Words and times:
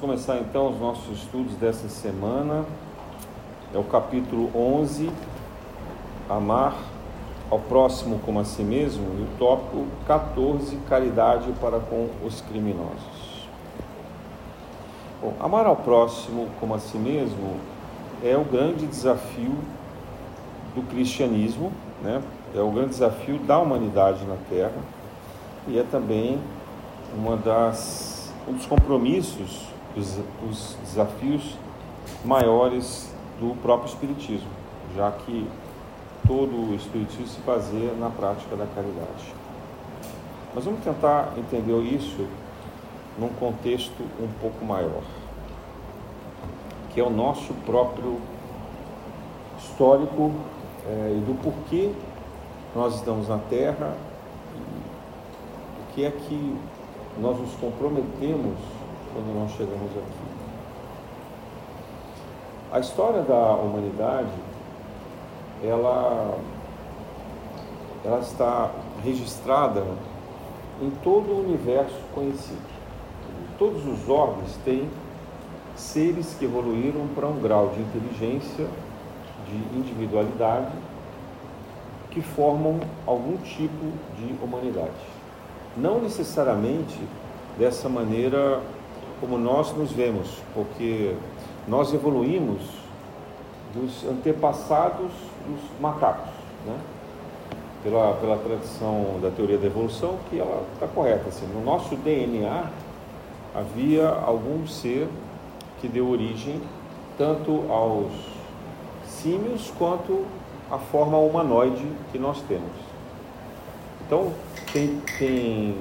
Vamos 0.00 0.16
começar 0.26 0.38
então 0.38 0.70
os 0.70 0.78
nossos 0.78 1.18
estudos 1.18 1.54
dessa 1.56 1.88
semana. 1.88 2.64
É 3.74 3.78
o 3.78 3.82
capítulo 3.82 4.48
11, 4.54 5.10
Amar 6.30 6.76
ao 7.50 7.58
próximo 7.58 8.20
como 8.24 8.38
a 8.38 8.44
si 8.44 8.62
mesmo, 8.62 9.04
e 9.18 9.22
o 9.22 9.38
tópico 9.38 9.86
14, 10.06 10.76
Caridade 10.88 11.52
para 11.60 11.80
com 11.80 12.08
os 12.24 12.40
criminosos. 12.42 13.48
Bom, 15.20 15.34
amar 15.40 15.66
ao 15.66 15.74
próximo 15.74 16.46
como 16.60 16.74
a 16.74 16.78
si 16.78 16.96
mesmo 16.96 17.56
é 18.22 18.36
o 18.36 18.44
grande 18.44 18.86
desafio 18.86 19.56
do 20.76 20.82
cristianismo, 20.90 21.72
né? 22.04 22.22
é 22.54 22.60
o 22.60 22.70
grande 22.70 22.90
desafio 22.90 23.38
da 23.38 23.58
humanidade 23.58 24.24
na 24.26 24.36
Terra 24.48 24.80
e 25.66 25.76
é 25.76 25.82
também 25.82 26.38
uma 27.16 27.36
das, 27.36 28.32
um 28.46 28.52
dos 28.52 28.66
compromissos 28.66 29.76
os, 29.98 30.20
os 30.48 30.76
desafios 30.84 31.56
maiores 32.24 33.12
do 33.40 33.54
próprio 33.60 33.88
Espiritismo, 33.88 34.48
já 34.96 35.10
que 35.10 35.48
todo 36.26 36.70
o 36.70 36.74
Espiritismo 36.74 37.26
se 37.26 37.40
baseia 37.40 37.92
na 37.94 38.10
prática 38.10 38.56
da 38.56 38.66
caridade. 38.66 39.34
Mas 40.54 40.64
vamos 40.64 40.82
tentar 40.82 41.34
entender 41.36 41.80
isso 41.82 42.26
num 43.18 43.28
contexto 43.28 44.02
um 44.20 44.28
pouco 44.40 44.64
maior, 44.64 45.02
que 46.92 47.00
é 47.00 47.04
o 47.04 47.10
nosso 47.10 47.52
próprio 47.66 48.18
histórico 49.58 50.32
é, 50.86 51.16
e 51.16 51.20
do 51.20 51.34
porquê 51.42 51.92
nós 52.74 52.94
estamos 52.94 53.28
na 53.28 53.38
Terra, 53.38 53.96
o 55.80 55.94
que 55.94 56.04
é 56.04 56.10
que 56.10 56.56
nós 57.20 57.38
nos 57.38 57.52
comprometemos 57.54 58.56
quando 59.12 59.34
nós 59.34 59.50
chegamos 59.52 59.90
aqui. 59.90 60.38
A 62.70 62.80
história 62.80 63.22
da 63.22 63.54
humanidade, 63.54 64.28
ela, 65.64 66.38
ela 68.04 68.18
está 68.20 68.70
registrada 69.02 69.84
em 70.82 70.90
todo 71.02 71.32
o 71.32 71.40
universo 71.40 71.96
conhecido. 72.14 72.78
Todos 73.58 73.86
os 73.86 74.08
órgãos 74.08 74.56
têm 74.64 74.88
seres 75.74 76.34
que 76.38 76.44
evoluíram 76.44 77.08
para 77.14 77.26
um 77.26 77.40
grau 77.40 77.68
de 77.68 77.80
inteligência, 77.80 78.66
de 79.46 79.78
individualidade, 79.78 80.72
que 82.10 82.20
formam 82.20 82.80
algum 83.06 83.36
tipo 83.38 83.92
de 84.16 84.34
humanidade. 84.42 84.90
Não 85.76 86.00
necessariamente 86.00 86.98
dessa 87.58 87.88
maneira 87.88 88.60
como 89.20 89.38
nós 89.38 89.72
nos 89.76 89.92
vemos, 89.92 90.28
porque 90.54 91.14
nós 91.66 91.92
evoluímos 91.92 92.62
dos 93.74 94.04
antepassados 94.04 95.10
dos 95.46 95.80
macacos, 95.80 96.30
né? 96.66 96.78
pela, 97.82 98.14
pela 98.14 98.36
tradição 98.36 99.18
da 99.20 99.30
teoria 99.30 99.58
da 99.58 99.66
evolução, 99.66 100.16
que 100.28 100.38
ela 100.38 100.64
está 100.74 100.86
correta. 100.86 101.28
Assim, 101.28 101.46
no 101.46 101.64
nosso 101.64 101.94
DNA 101.96 102.64
havia 103.54 104.08
algum 104.08 104.66
ser 104.66 105.08
que 105.80 105.88
deu 105.88 106.08
origem 106.08 106.60
tanto 107.16 107.64
aos 107.70 108.12
símios 109.04 109.72
quanto 109.78 110.24
à 110.70 110.78
forma 110.78 111.18
humanoide 111.18 111.86
que 112.12 112.18
nós 112.18 112.40
temos. 112.42 112.70
Então, 114.06 114.32
tem, 114.72 115.00
tem 115.18 115.76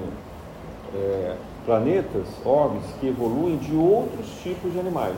é, 0.94 1.36
planetas, 1.68 2.26
orbes, 2.46 2.86
que 3.02 3.08
evoluem 3.08 3.58
de 3.58 3.76
outros 3.76 4.26
tipos 4.42 4.72
de 4.72 4.80
animais. 4.80 5.18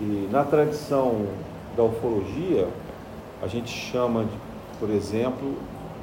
E 0.00 0.28
na 0.30 0.44
tradição 0.44 1.26
da 1.76 1.82
ufologia, 1.82 2.68
a 3.42 3.48
gente 3.48 3.68
chama, 3.68 4.24
de, 4.24 4.30
por 4.78 4.88
exemplo, 4.88 5.56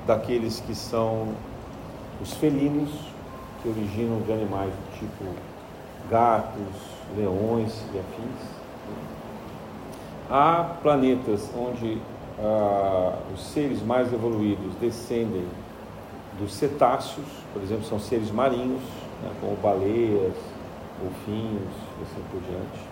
daqueles 0.06 0.60
que 0.60 0.76
são 0.76 1.30
os 2.22 2.34
felinos, 2.34 2.90
que 3.64 3.70
originam 3.70 4.20
de 4.22 4.34
animais 4.34 4.72
do 4.72 5.00
tipo 5.00 5.34
gatos, 6.12 6.76
leões 7.18 7.74
e 7.94 8.00
afins. 8.00 8.58
Há 10.30 10.76
planetas 10.84 11.50
onde 11.58 12.00
ah, 12.38 13.18
os 13.34 13.42
seres 13.48 13.82
mais 13.82 14.12
evoluídos 14.12 14.76
descendem 14.76 15.46
dos 16.40 16.54
cetáceos, 16.54 17.26
por 17.54 17.62
exemplo, 17.62 17.86
são 17.86 18.00
seres 18.00 18.32
marinhos, 18.32 18.82
né, 19.24 19.32
como 19.42 19.56
baleias, 19.58 20.34
golfinhos 21.02 21.74
e 22.00 22.04
assim 22.04 22.24
por 22.32 22.42
diante. 22.42 22.88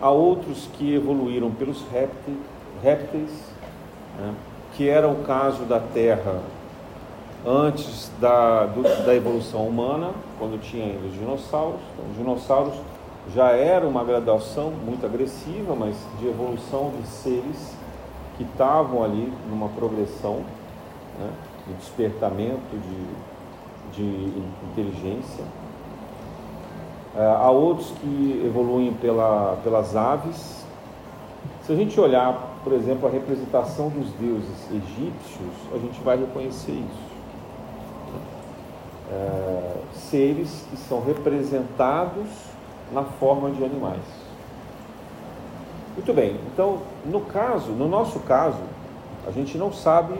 Há 0.00 0.10
outros 0.10 0.68
que 0.74 0.94
evoluíram 0.94 1.50
pelos 1.50 1.82
répteis, 1.90 2.38
répteis 2.82 3.30
né, 4.18 4.34
que 4.74 4.88
era 4.88 5.08
o 5.08 5.22
caso 5.24 5.64
da 5.64 5.78
Terra 5.78 6.40
antes 7.46 8.10
da, 8.20 8.66
do, 8.66 8.82
da 8.82 9.14
evolução 9.14 9.66
humana, 9.66 10.10
quando 10.38 10.60
tinha 10.60 10.84
ainda 10.84 11.06
os 11.06 11.14
dinossauros. 11.14 11.80
Então, 11.94 12.10
os 12.10 12.16
dinossauros 12.16 12.74
já 13.34 13.50
era 13.50 13.86
uma 13.86 14.04
graduação 14.04 14.70
muito 14.70 15.04
agressiva, 15.06 15.74
mas 15.74 15.96
de 16.18 16.28
evolução 16.28 16.92
de 17.00 17.06
seres 17.06 17.76
que 18.36 18.44
estavam 18.44 19.02
ali 19.02 19.32
numa 19.48 19.68
progressão. 19.68 20.42
Né, 21.18 21.30
de 21.66 21.74
despertamento 21.74 22.76
de, 22.76 24.02
de 24.02 24.42
inteligência. 24.70 25.44
É, 27.16 27.24
há 27.24 27.50
outros 27.50 27.90
que 28.00 28.42
evoluem 28.44 28.92
pela, 28.94 29.58
pelas 29.64 29.96
aves. 29.96 30.64
Se 31.62 31.72
a 31.72 31.76
gente 31.76 31.98
olhar, 32.00 32.60
por 32.62 32.72
exemplo, 32.72 33.08
a 33.08 33.10
representação 33.10 33.88
dos 33.88 34.10
deuses 34.12 34.70
egípcios, 34.70 35.54
a 35.74 35.78
gente 35.78 36.00
vai 36.02 36.16
reconhecer 36.16 36.72
isso. 36.72 37.10
É, 39.10 39.80
seres 39.92 40.66
que 40.70 40.76
são 40.76 41.02
representados 41.04 42.28
na 42.92 43.02
forma 43.02 43.50
de 43.50 43.64
animais. 43.64 44.02
Muito 45.96 46.14
bem, 46.14 46.36
então, 46.52 46.78
no 47.04 47.20
caso, 47.22 47.72
no 47.72 47.88
nosso 47.88 48.20
caso, 48.20 48.62
a 49.26 49.30
gente 49.32 49.58
não 49.58 49.72
sabe 49.72 50.14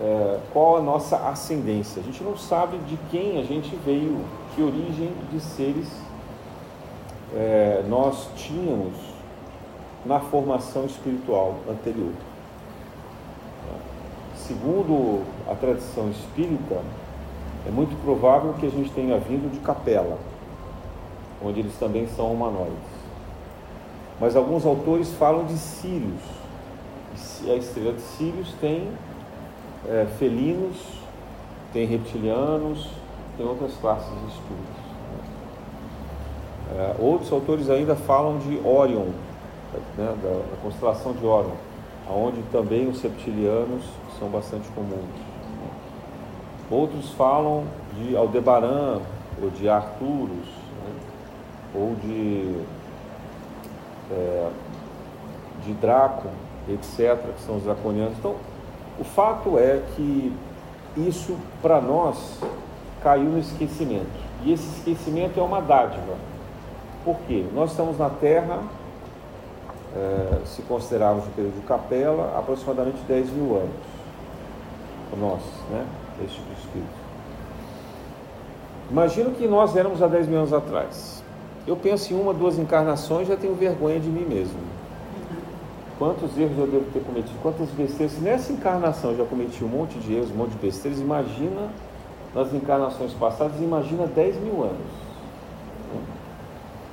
é, 0.00 0.38
qual 0.52 0.78
a 0.78 0.80
nossa 0.80 1.16
ascendência. 1.28 2.00
A 2.00 2.04
gente 2.04 2.22
não 2.22 2.36
sabe 2.36 2.78
de 2.78 2.96
quem 3.10 3.38
a 3.38 3.44
gente 3.44 3.74
veio, 3.84 4.24
que 4.54 4.62
origem 4.62 5.12
de 5.30 5.40
seres 5.40 5.88
é, 7.34 7.84
nós 7.88 8.28
tínhamos 8.36 8.94
na 10.04 10.18
formação 10.18 10.86
espiritual 10.86 11.56
anterior. 11.68 12.12
Segundo 14.34 15.22
a 15.48 15.54
tradição 15.54 16.10
espírita, 16.10 16.80
é 17.66 17.70
muito 17.70 17.94
provável 18.02 18.54
que 18.54 18.66
a 18.66 18.70
gente 18.70 18.90
tenha 18.90 19.18
vindo 19.18 19.52
de 19.52 19.60
Capela, 19.60 20.18
onde 21.44 21.60
eles 21.60 21.76
também 21.78 22.08
são 22.08 22.32
humanoides. 22.32 23.00
Mas 24.18 24.34
alguns 24.34 24.66
autores 24.66 25.12
falam 25.12 25.44
de 25.44 25.56
Sírios. 25.56 26.20
A 27.46 27.54
estrela 27.54 27.92
de 27.92 28.00
Sírios 28.00 28.52
tem 28.60 28.88
é, 29.88 30.06
felinos, 30.18 30.76
tem 31.72 31.86
reptilianos, 31.86 32.88
tem 33.36 33.46
outras 33.46 33.74
classes 33.76 34.08
de 34.08 34.26
espíritos. 34.26 34.80
É, 36.76 36.94
outros 36.98 37.32
autores 37.32 37.68
ainda 37.68 37.96
falam 37.96 38.38
de 38.38 38.60
Orion, 38.64 39.08
né, 39.96 40.14
da, 40.22 40.30
da, 40.30 40.56
constelação 40.62 41.12
de 41.12 41.24
Orion, 41.24 41.56
onde 42.08 42.42
também 42.52 42.88
os 42.88 43.00
reptilianos 43.00 43.84
são 44.18 44.28
bastante 44.28 44.68
comuns. 44.70 45.30
Outros 46.70 47.10
falam 47.12 47.64
de 47.96 48.16
Aldebaran, 48.16 49.00
ou 49.42 49.50
de 49.50 49.68
Arturus, 49.68 50.46
né, 50.46 50.94
ou 51.74 51.96
de, 51.96 52.54
é, 54.12 54.50
de 55.64 55.72
Draco, 55.74 56.28
etc., 56.68 57.18
que 57.34 57.42
são 57.42 57.56
os 57.56 57.64
draconianos. 57.64 58.16
Então, 58.18 58.36
o 59.00 59.04
fato 59.04 59.58
é 59.58 59.82
que 59.96 60.32
isso, 60.96 61.36
para 61.62 61.80
nós, 61.80 62.38
caiu 63.02 63.24
no 63.24 63.38
esquecimento. 63.38 64.20
E 64.44 64.52
esse 64.52 64.66
esquecimento 64.76 65.40
é 65.40 65.42
uma 65.42 65.60
dádiva. 65.60 66.14
Por 67.04 67.16
quê? 67.26 67.46
Nós 67.54 67.70
estamos 67.70 67.98
na 67.98 68.10
Terra, 68.10 68.62
é, 69.96 70.44
se 70.44 70.60
considerarmos 70.62 71.26
o 71.26 71.30
período 71.30 71.58
de 71.60 71.66
capela, 71.66 72.38
aproximadamente 72.38 72.98
10 73.08 73.30
mil 73.30 73.56
anos. 73.56 73.70
Nós, 75.18 75.40
né? 75.70 75.86
Esse 76.22 76.34
tipo 76.34 76.54
de 76.54 76.60
espírito. 76.60 77.00
Imagino 78.90 79.30
que 79.30 79.48
nós 79.48 79.74
éramos 79.74 80.02
há 80.02 80.06
10 80.06 80.28
mil 80.28 80.38
anos 80.38 80.52
atrás. 80.52 81.24
Eu 81.66 81.76
penso 81.76 82.12
em 82.12 82.20
uma, 82.20 82.34
duas 82.34 82.58
encarnações 82.58 83.26
já 83.26 83.36
tenho 83.36 83.54
vergonha 83.54 83.98
de 83.98 84.08
mim 84.08 84.26
mesmo. 84.26 84.58
Quantos 86.00 86.34
erros 86.38 86.56
eu 86.56 86.66
devo 86.66 86.90
ter 86.94 87.00
cometido? 87.00 87.38
Quantas 87.42 87.68
besteiras? 87.72 88.18
Nessa 88.22 88.50
encarnação 88.54 89.10
eu 89.10 89.18
já 89.18 89.24
cometi 89.26 89.62
um 89.62 89.68
monte 89.68 89.98
de 89.98 90.14
erros, 90.14 90.30
um 90.30 90.34
monte 90.34 90.52
de 90.52 90.56
besteiras. 90.56 90.98
Imagina 90.98 91.68
nas 92.34 92.54
encarnações 92.54 93.12
passadas, 93.12 93.60
imagina 93.60 94.06
10 94.06 94.36
mil 94.36 94.62
anos. 94.62 94.86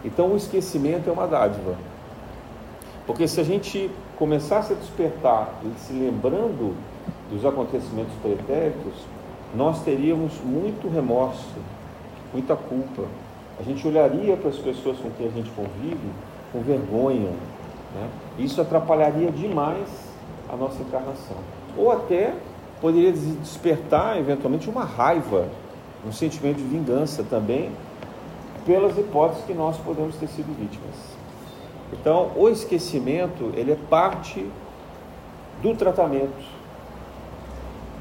Então 0.04 0.33
o 0.33 0.36
esquecimento 0.36 1.09
é 1.09 1.13
uma 1.13 1.25
dádiva. 1.25 1.75
Porque 3.06 3.30
se 3.30 3.39
a 3.39 3.45
gente 3.45 3.89
começasse 4.18 4.74
a 4.74 4.75
despertar 4.75 5.54
se 5.77 5.94
lembrando 5.94 6.75
dos 7.31 7.45
acontecimentos 7.45 8.13
pretéritos, 8.21 8.94
nós 9.56 9.81
teríamos 9.83 10.33
muito 10.44 10.94
remorso, 10.94 11.56
muita 12.33 12.57
culpa. 12.57 13.04
A 13.57 13.63
gente 13.63 13.88
olharia 13.88 14.36
para 14.36 14.50
as 14.50 14.57
pessoas 14.57 14.98
com 14.98 15.09
quem 15.12 15.27
a 15.27 15.31
gente 15.31 15.50
convive 15.51 16.09
com 16.51 16.59
vergonha. 16.62 17.31
Né? 17.97 18.09
Isso 18.39 18.61
atrapalharia 18.61 19.31
demais 19.31 19.88
a 20.47 20.55
nossa 20.55 20.81
encarnação. 20.81 21.38
Ou 21.75 21.91
até 21.91 22.33
poderia 22.79 23.11
despertar, 23.11 24.17
eventualmente, 24.17 24.69
uma 24.69 24.83
raiva, 24.83 25.47
um 26.05 26.11
sentimento 26.11 26.57
de 26.57 26.63
vingança 26.63 27.23
também, 27.23 27.71
pelas 28.65 28.97
hipóteses 28.97 29.44
que 29.45 29.53
nós 29.53 29.77
podemos 29.77 30.15
ter 30.17 30.27
sido 30.27 30.55
vítimas. 30.57 30.95
Então, 31.94 32.31
o 32.35 32.49
esquecimento, 32.49 33.51
ele 33.55 33.71
é 33.71 33.77
parte 33.89 34.45
do 35.61 35.73
tratamento 35.73 36.57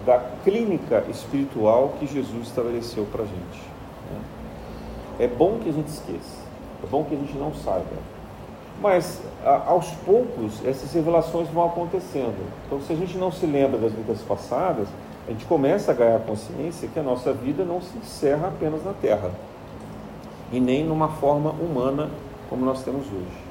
da 0.04 0.18
clínica 0.44 1.04
espiritual 1.08 1.94
que 1.98 2.06
Jesus 2.06 2.48
estabeleceu 2.48 3.06
para 3.10 3.22
a 3.22 3.26
gente. 3.26 3.62
Né? 4.10 4.20
É 5.20 5.28
bom 5.28 5.58
que 5.62 5.68
a 5.68 5.72
gente 5.72 5.88
esqueça, 5.88 6.44
é 6.82 6.86
bom 6.86 7.04
que 7.04 7.14
a 7.14 7.18
gente 7.18 7.36
não 7.36 7.54
saiba, 7.54 7.84
mas 8.80 9.20
aos 9.66 9.90
poucos 10.04 10.64
essas 10.64 10.92
revelações 10.92 11.48
vão 11.48 11.66
acontecendo. 11.66 12.36
Então, 12.66 12.80
se 12.80 12.92
a 12.92 12.96
gente 12.96 13.16
não 13.16 13.30
se 13.32 13.46
lembra 13.46 13.78
das 13.78 13.92
vidas 13.92 14.20
passadas, 14.22 14.88
a 15.26 15.30
gente 15.30 15.44
começa 15.46 15.90
a 15.90 15.94
ganhar 15.94 16.20
consciência 16.20 16.88
que 16.88 16.98
a 16.98 17.02
nossa 17.02 17.32
vida 17.32 17.64
não 17.64 17.80
se 17.80 17.96
encerra 17.98 18.48
apenas 18.48 18.84
na 18.84 18.92
Terra 18.92 19.30
e 20.52 20.60
nem 20.60 20.84
numa 20.84 21.08
forma 21.08 21.50
humana 21.50 22.08
como 22.48 22.64
nós 22.64 22.82
temos 22.82 23.06
hoje. 23.06 23.46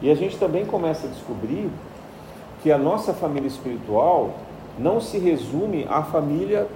E 0.00 0.10
a 0.10 0.14
gente 0.14 0.38
também 0.38 0.64
começa 0.64 1.06
a 1.06 1.10
descobrir 1.10 1.70
que 2.62 2.70
a 2.70 2.78
nossa 2.78 3.12
família 3.12 3.48
espiritual 3.48 4.34
não 4.78 5.00
se 5.00 5.18
resume 5.18 5.86
à 5.88 6.02
família 6.02 6.68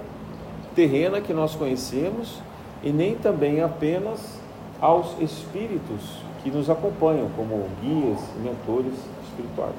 terrena 0.75 1.21
que 1.21 1.33
nós 1.33 1.55
conhecemos 1.55 2.39
e 2.83 2.91
nem 2.91 3.15
também 3.15 3.61
apenas 3.61 4.39
aos 4.81 5.19
espíritos 5.19 6.17
que 6.43 6.49
nos 6.49 6.69
acompanham 6.69 7.29
como 7.35 7.67
guias 7.81 8.19
e 8.35 8.39
mentores 8.39 8.93
espirituais. 9.23 9.75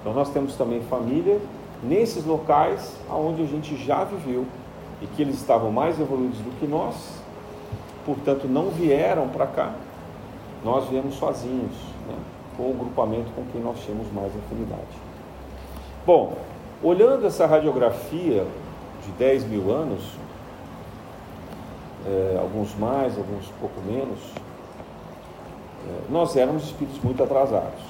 Então 0.00 0.12
nós 0.12 0.30
temos 0.30 0.56
também 0.56 0.82
família 0.82 1.40
nesses 1.82 2.24
locais 2.24 2.96
aonde 3.08 3.42
a 3.42 3.46
gente 3.46 3.76
já 3.76 4.04
viveu 4.04 4.46
e 5.02 5.06
que 5.06 5.22
eles 5.22 5.36
estavam 5.36 5.70
mais 5.70 6.00
evoluídos 6.00 6.38
do 6.38 6.58
que 6.58 6.66
nós, 6.66 6.94
portanto 8.06 8.46
não 8.46 8.70
vieram 8.70 9.28
para 9.28 9.46
cá. 9.46 9.74
Nós 10.64 10.88
viemos 10.88 11.14
sozinhos, 11.16 11.76
né, 12.08 12.16
com 12.56 12.70
o 12.70 12.74
grupamento 12.74 13.30
com 13.34 13.44
quem 13.52 13.60
nós 13.60 13.78
temos 13.84 14.10
mais 14.12 14.32
afinidade. 14.36 14.82
Bom, 16.06 16.34
Olhando 16.84 17.26
essa 17.26 17.46
radiografia 17.46 18.46
de 19.06 19.12
10 19.12 19.44
mil 19.44 19.72
anos, 19.72 20.02
é, 22.06 22.36
alguns 22.38 22.74
mais, 22.78 23.16
alguns 23.16 23.46
pouco 23.58 23.80
menos, 23.80 24.18
nós 26.08 26.36
éramos 26.36 26.64
espíritos 26.64 27.02
muito 27.02 27.22
atrasados. 27.22 27.82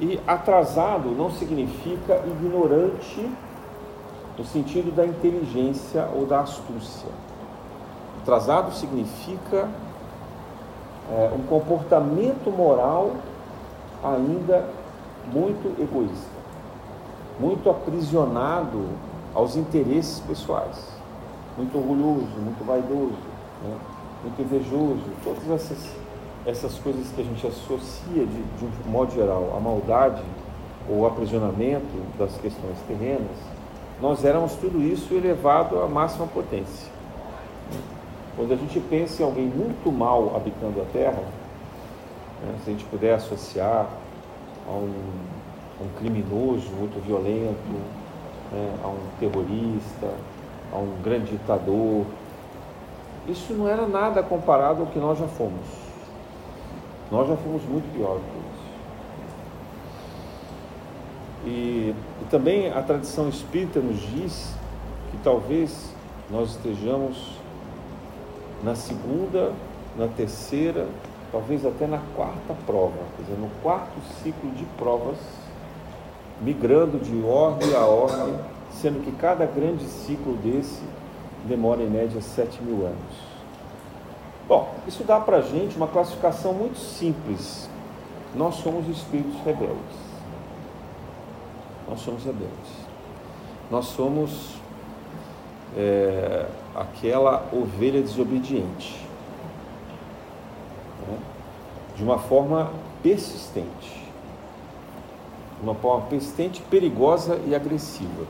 E 0.00 0.18
atrasado 0.26 1.10
não 1.10 1.30
significa 1.30 2.22
ignorante 2.26 3.28
no 4.36 4.44
sentido 4.44 4.94
da 4.94 5.06
inteligência 5.06 6.08
ou 6.14 6.26
da 6.26 6.40
astúcia. 6.40 7.08
Atrasado 8.22 8.72
significa 8.74 9.68
é, 11.10 11.30
um 11.36 11.42
comportamento 11.42 12.50
moral 12.50 13.12
ainda 14.02 14.68
muito 15.32 15.80
egoísta 15.80 16.42
muito 17.38 17.68
aprisionado 17.70 18.88
aos 19.34 19.56
interesses 19.56 20.20
pessoais, 20.20 20.78
muito 21.56 21.76
orgulhoso, 21.76 22.28
muito 22.38 22.64
vaidoso, 22.64 23.16
né? 23.64 23.76
Muito 24.22 24.40
invejoso, 24.40 25.02
todas 25.24 25.50
essas, 25.50 25.78
essas 26.46 26.78
coisas 26.78 27.08
que 27.14 27.20
a 27.20 27.24
gente 27.24 27.46
associa 27.46 28.26
de, 28.26 28.42
de 28.42 28.64
um 28.86 28.90
modo 28.90 29.12
geral 29.12 29.54
à 29.56 29.60
maldade 29.60 30.22
ou 30.88 31.06
aprisionamento 31.06 31.86
das 32.18 32.36
questões 32.38 32.78
terrenas, 32.88 33.36
nós 34.00 34.24
éramos 34.24 34.54
tudo 34.54 34.82
isso 34.82 35.14
elevado 35.14 35.80
à 35.80 35.88
máxima 35.88 36.26
potência. 36.26 36.90
Quando 38.36 38.52
a 38.52 38.56
gente 38.56 38.80
pensa 38.80 39.22
em 39.22 39.26
alguém 39.26 39.46
muito 39.46 39.92
mal 39.92 40.34
habitando 40.34 40.80
a 40.80 40.84
Terra, 40.92 41.22
né, 42.42 42.54
se 42.64 42.70
a 42.70 42.72
gente 42.72 42.84
puder 42.86 43.14
associar 43.14 43.86
a 44.66 44.70
um 44.72 44.92
um 45.82 45.88
criminoso 45.98 46.68
muito 46.78 47.04
violento, 47.04 47.56
né, 48.52 48.74
a 48.82 48.88
um 48.88 48.98
terrorista, 49.18 50.08
a 50.72 50.76
um 50.76 51.02
grande 51.02 51.32
ditador. 51.32 52.06
Isso 53.28 53.52
não 53.52 53.68
era 53.68 53.86
nada 53.86 54.22
comparado 54.22 54.82
ao 54.82 54.86
que 54.88 54.98
nós 54.98 55.18
já 55.18 55.28
fomos. 55.28 55.66
Nós 57.10 57.28
já 57.28 57.36
fomos 57.36 57.62
muito 57.64 57.92
pior 57.94 58.16
que 58.18 58.38
isso. 58.38 58.62
E, 61.44 61.94
e 62.22 62.24
também 62.30 62.72
a 62.72 62.82
tradição 62.82 63.28
espírita 63.28 63.80
nos 63.80 64.00
diz 64.00 64.54
que 65.10 65.16
talvez 65.18 65.92
nós 66.30 66.50
estejamos 66.50 67.38
na 68.62 68.74
segunda, 68.74 69.52
na 69.96 70.08
terceira, 70.08 70.86
talvez 71.30 71.66
até 71.66 71.86
na 71.86 71.98
quarta 72.14 72.54
prova, 72.64 72.98
quer 73.16 73.22
dizer, 73.22 73.38
no 73.38 73.50
quarto 73.62 74.00
ciclo 74.22 74.50
de 74.52 74.64
provas 74.78 75.18
migrando 76.40 76.98
de 76.98 77.22
ordem 77.24 77.74
a 77.74 77.84
ordem, 77.86 78.34
sendo 78.70 79.04
que 79.04 79.12
cada 79.12 79.46
grande 79.46 79.84
ciclo 79.84 80.34
desse 80.36 80.80
demora 81.46 81.82
em 81.82 81.88
média 81.88 82.20
7 82.20 82.62
mil 82.62 82.86
anos. 82.86 83.32
Bom, 84.48 84.74
isso 84.86 85.04
dá 85.04 85.20
para 85.20 85.38
a 85.38 85.40
gente 85.42 85.76
uma 85.76 85.86
classificação 85.86 86.52
muito 86.52 86.78
simples. 86.78 87.68
Nós 88.34 88.56
somos 88.56 88.88
espíritos 88.88 89.40
rebeldes. 89.44 89.96
Nós 91.88 92.00
somos 92.00 92.24
rebeldes. 92.24 92.70
Nós 93.70 93.86
somos 93.86 94.56
é, 95.76 96.46
aquela 96.74 97.48
ovelha 97.52 98.00
desobediente. 98.00 99.06
Né? 101.08 101.18
De 101.96 102.02
uma 102.02 102.18
forma 102.18 102.70
persistente 103.02 104.02
uma 105.62 105.74
forma 105.76 106.06
persistente, 106.06 106.60
perigosa 106.62 107.40
e 107.46 107.54
agressiva. 107.54 108.26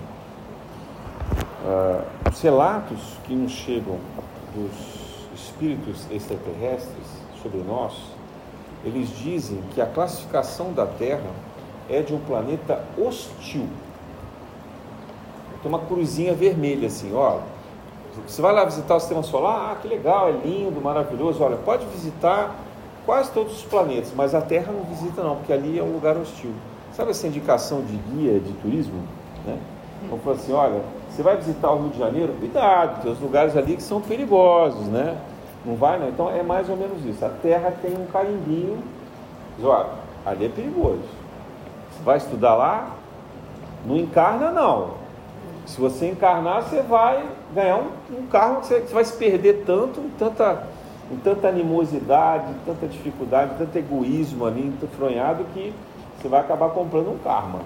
Uh, 1.64 2.30
os 2.30 2.40
relatos 2.40 3.16
que 3.24 3.34
nos 3.34 3.52
chegam 3.52 3.98
dos 4.54 5.02
espíritos 5.34 6.06
extraterrestres 6.10 7.06
sobre 7.42 7.58
nós, 7.58 7.94
eles 8.84 9.08
dizem 9.16 9.60
que 9.72 9.80
a 9.80 9.86
classificação 9.86 10.72
da 10.72 10.86
Terra 10.86 11.30
é 11.88 12.00
de 12.02 12.14
um 12.14 12.18
planeta 12.18 12.82
hostil. 12.98 13.68
Tem 15.62 15.68
uma 15.70 15.80
cruzinha 15.80 16.34
vermelha 16.34 16.88
assim, 16.88 17.14
ó. 17.14 17.38
Você 18.26 18.42
vai 18.42 18.52
lá 18.52 18.64
visitar 18.64 18.96
o 18.96 19.00
sistema 19.00 19.22
solar, 19.22 19.72
ah, 19.72 19.76
que 19.76 19.88
legal, 19.88 20.28
é 20.28 20.32
lindo, 20.32 20.80
maravilhoso. 20.80 21.42
Olha, 21.42 21.56
pode 21.56 21.86
visitar 21.86 22.54
quase 23.06 23.30
todos 23.30 23.58
os 23.58 23.62
planetas, 23.62 24.12
mas 24.14 24.34
a 24.34 24.40
Terra 24.40 24.72
não 24.72 24.84
visita 24.84 25.22
não, 25.22 25.36
porque 25.36 25.52
ali 25.52 25.78
é 25.78 25.82
um 25.82 25.92
lugar 25.92 26.16
hostil. 26.16 26.52
Sabe 26.92 27.12
essa 27.12 27.26
indicação 27.26 27.82
de 27.82 27.96
guia 27.96 28.38
de 28.38 28.52
turismo? 28.54 29.02
Né? 29.46 29.58
Então 30.04 30.32
assim, 30.32 30.52
olha, 30.52 30.82
você 31.12 31.22
vai 31.22 31.36
visitar 31.36 31.70
o 31.70 31.82
Rio 31.82 31.90
de 31.90 31.98
Janeiro, 31.98 32.32
cuidado, 32.38 33.02
tem 33.02 33.12
os 33.12 33.20
lugares 33.20 33.54
ali 33.54 33.76
que 33.76 33.82
são 33.82 34.00
perigosos, 34.00 34.86
né? 34.86 35.18
Não 35.64 35.76
vai, 35.76 35.98
não. 35.98 36.08
Então 36.08 36.30
é 36.30 36.42
mais 36.42 36.68
ou 36.70 36.76
menos 36.76 37.04
isso. 37.04 37.22
A 37.24 37.28
terra 37.28 37.72
tem 37.82 37.92
um 37.92 38.06
carimbinho, 38.06 38.82
diz, 39.58 39.66
ali 40.24 40.46
é 40.46 40.48
perigoso. 40.48 41.02
Você 41.90 42.02
vai 42.02 42.16
estudar 42.16 42.54
lá, 42.54 42.96
não 43.84 43.96
encarna 43.96 44.50
não. 44.50 45.02
Se 45.66 45.78
você 45.78 46.08
encarnar, 46.08 46.62
você 46.62 46.80
vai 46.80 47.24
ganhar 47.54 47.76
um, 47.76 48.18
um 48.18 48.26
carro 48.26 48.60
que 48.60 48.66
você, 48.66 48.80
você, 48.80 48.94
vai 48.94 49.04
se 49.04 49.16
perder 49.16 49.64
tanto, 49.66 50.00
em 50.00 50.08
tanta, 50.18 50.64
em 51.10 51.16
tanta 51.16 51.48
animosidade, 51.48 52.46
tanta 52.64 52.86
dificuldade, 52.86 53.52
tanto 53.58 53.76
egoísmo 53.76 54.46
ali, 54.46 54.72
enfronhado 54.82 55.44
que 55.52 55.74
você 56.16 56.26
vai 56.26 56.40
acabar 56.40 56.70
comprando 56.70 57.12
um 57.12 57.18
karma. 57.18 57.58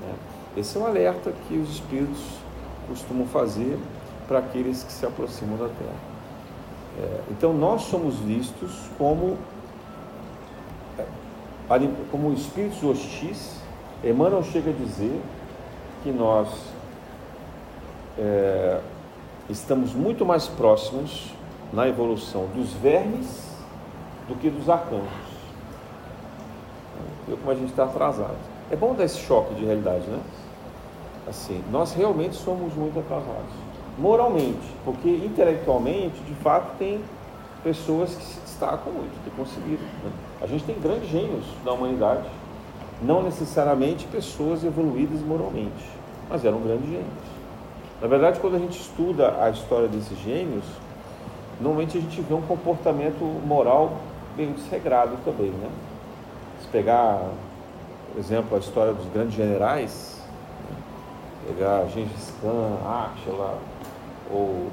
Né? 0.00 0.14
Esse 0.58 0.76
é 0.76 0.80
um 0.80 0.86
alerta 0.86 1.32
que 1.46 1.56
os 1.56 1.70
espíritos 1.70 2.18
costumam 2.88 3.28
fazer 3.28 3.78
para 4.26 4.40
aqueles 4.40 4.82
que 4.82 4.90
se 4.90 5.06
aproximam 5.06 5.56
da 5.56 5.68
Terra. 5.68 6.18
É, 6.98 7.20
então 7.30 7.52
nós 7.54 7.82
somos 7.82 8.16
vistos 8.16 8.90
como, 8.98 9.36
é, 10.98 11.04
como 12.10 12.32
espíritos 12.32 12.82
hostis. 12.82 13.60
Emmanuel 14.02 14.42
chega 14.42 14.70
a 14.70 14.72
dizer 14.72 15.22
que 16.02 16.10
nós 16.10 16.48
é, 18.18 18.80
estamos 19.48 19.94
muito 19.94 20.26
mais 20.26 20.48
próximos 20.48 21.32
na 21.72 21.86
evolução 21.86 22.46
dos 22.46 22.72
vermes 22.72 23.48
do 24.26 24.34
que 24.34 24.50
dos 24.50 24.68
arcanos. 24.68 25.08
Viu 27.28 27.36
como 27.36 27.52
a 27.52 27.54
gente 27.54 27.70
está 27.70 27.84
atrasado. 27.84 28.36
É 28.72 28.74
bom 28.74 28.92
dar 28.92 29.04
esse 29.04 29.18
choque 29.18 29.54
de 29.54 29.64
realidade, 29.64 30.04
né? 30.08 30.18
Assim, 31.28 31.62
nós 31.70 31.92
realmente 31.92 32.36
somos 32.36 32.72
muito 32.74 32.98
atrasados. 32.98 33.52
Moralmente, 33.98 34.66
porque 34.84 35.08
intelectualmente, 35.08 36.18
de 36.20 36.34
fato, 36.36 36.76
tem 36.78 37.00
pessoas 37.62 38.14
que 38.14 38.24
se 38.24 38.40
destacam 38.40 38.92
muito, 38.92 39.22
que 39.24 39.30
conseguiram. 39.30 39.82
Né? 39.82 40.10
A 40.40 40.46
gente 40.46 40.64
tem 40.64 40.78
grandes 40.80 41.08
gênios 41.10 41.44
da 41.64 41.72
humanidade, 41.72 42.28
não 43.02 43.22
necessariamente 43.22 44.06
pessoas 44.06 44.64
evoluídas 44.64 45.20
moralmente, 45.20 45.84
mas 46.30 46.44
eram 46.44 46.60
grandes 46.60 46.88
gênios. 46.88 47.38
Na 48.00 48.06
verdade, 48.06 48.38
quando 48.40 48.54
a 48.54 48.58
gente 48.58 48.80
estuda 48.80 49.42
a 49.42 49.50
história 49.50 49.88
desses 49.88 50.16
gênios, 50.20 50.64
normalmente 51.60 51.98
a 51.98 52.00
gente 52.00 52.20
vê 52.20 52.34
um 52.34 52.42
comportamento 52.42 53.24
moral 53.44 53.98
meio 54.36 54.52
desregrado 54.52 55.16
também, 55.24 55.50
né? 55.50 55.68
Se 56.62 56.68
pegar, 56.68 57.20
por 58.12 58.18
exemplo, 58.18 58.56
a 58.56 58.60
história 58.60 58.92
dos 58.92 59.06
grandes 59.12 59.34
generais? 59.34 60.17
Pegar 61.48 61.86
Gengis 61.86 62.32
Khan, 62.42 62.78
Átila, 62.84 63.58
ou 64.30 64.68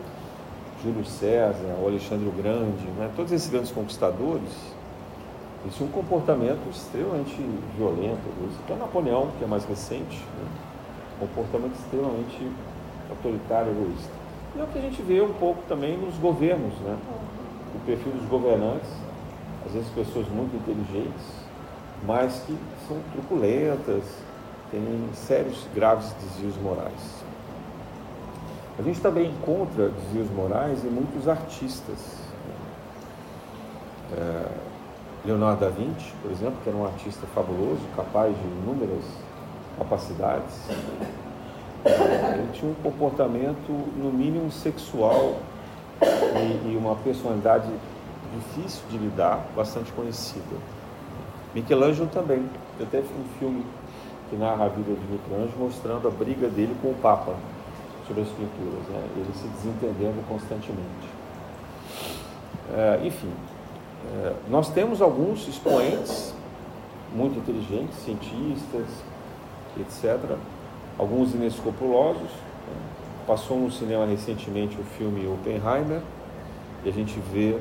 Júlio 0.84 1.05
César, 1.05 1.75
ou 1.82 1.88
Alexandre 1.88 2.27
o 2.27 2.32
Grande, 2.32 2.86
né? 2.98 3.10
todos 3.15 3.32
esses 3.32 3.50
grandes 3.50 3.72
conquistadores, 3.72 4.51
eles 5.63 5.75
tinham 5.75 5.89
um 5.89 5.91
comportamento 5.91 6.70
extremamente 6.70 7.36
violento, 7.77 8.20
até 8.63 8.75
Napoleão, 8.75 9.32
que 9.38 9.44
é 9.44 9.48
mais 9.48 9.65
recente, 9.65 10.17
né? 10.38 10.48
comportamento 11.20 11.74
extremamente 11.79 12.51
autoritário, 13.10 13.72
egoísta. 13.72 14.12
E 14.55 14.60
é 14.60 14.63
o 14.63 14.67
que 14.67 14.77
a 14.77 14.82
gente 14.82 15.01
vê 15.01 15.22
um 15.22 15.34
pouco 15.34 15.62
também 15.67 15.98
nos 15.98 16.15
governos, 16.17 16.74
né? 16.79 16.98
O 17.74 17.79
perfil 17.86 18.12
dos 18.12 18.27
governantes, 18.27 18.89
às 19.65 19.72
vezes 19.74 19.89
pessoas 19.89 20.27
muito 20.29 20.55
inteligentes, 20.55 21.25
mas 22.05 22.44
que 22.46 22.55
são 22.88 22.98
truculentas, 23.13 24.03
têm 24.72 25.10
sérios, 25.13 25.67
graves 25.74 26.13
desvios 26.22 26.57
morais. 26.57 27.24
A 28.77 28.81
gente 28.81 29.00
também 29.00 29.29
encontra 29.29 29.89
desvios 29.89 30.29
morais 30.31 30.84
em 30.84 30.89
muitos 30.89 31.27
artistas. 31.27 32.19
É, 34.17 34.45
Leonardo 35.25 35.62
da 35.62 35.69
Vinci, 35.69 36.13
por 36.22 36.31
exemplo, 36.31 36.55
que 36.63 36.69
era 36.69 36.77
um 36.77 36.86
artista 36.86 37.25
fabuloso, 37.34 37.81
capaz 37.95 38.36
de 38.36 38.43
inúmeras 38.43 39.03
capacidades, 39.77 40.69
ele 41.86 42.51
tinha 42.53 42.72
um 42.72 42.75
comportamento, 42.75 43.69
no 43.69 44.12
mínimo, 44.12 44.51
sexual 44.51 45.36
e, 46.01 46.72
e 46.72 46.77
uma 46.77 46.95
personalidade 46.95 47.69
difícil 48.34 48.81
de 48.89 48.98
lidar, 48.98 49.45
bastante 49.55 49.91
conhecida. 49.93 50.55
Michelangelo 51.53 52.10
também. 52.10 52.43
Eu 52.79 52.86
até 52.86 53.01
fiz 53.01 53.12
um 53.12 53.39
filme 53.39 53.65
que 54.29 54.36
narra 54.36 54.65
a 54.65 54.70
vida 54.70 54.94
de 54.94 55.12
Michelangelo 55.12 55.60
mostrando 55.60 56.08
a 56.08 56.12
briga 56.12 56.48
dele 56.48 56.75
com 56.82 56.89
o 56.89 56.96
Papa 56.96 57.36
sobre 58.08 58.22
as 58.22 58.29
pinturas, 58.29 58.88
né? 58.89 59.08
ele 59.15 59.32
se 59.34 59.48
desentendendo 59.48 60.24
constantemente. 60.27 61.10
É, 62.74 63.01
enfim, 63.03 63.32
é, 64.13 64.34
nós 64.50 64.70
temos 64.70 65.01
alguns 65.01 65.48
expoentes 65.48 66.34
muito 67.13 67.38
inteligentes, 67.39 67.98
cientistas, 68.00 68.86
etc., 69.79 70.38
alguns 70.98 71.34
inescrupulosos. 71.34 72.22
Né? 72.22 72.77
Passou 73.25 73.60
no 73.60 73.72
cinema 73.72 74.05
recentemente 74.05 74.77
o 74.79 74.84
filme 74.84 75.27
Oppenheimer 75.27 76.01
e 76.84 76.89
a 76.89 76.91
gente 76.91 77.20
vê, 77.32 77.58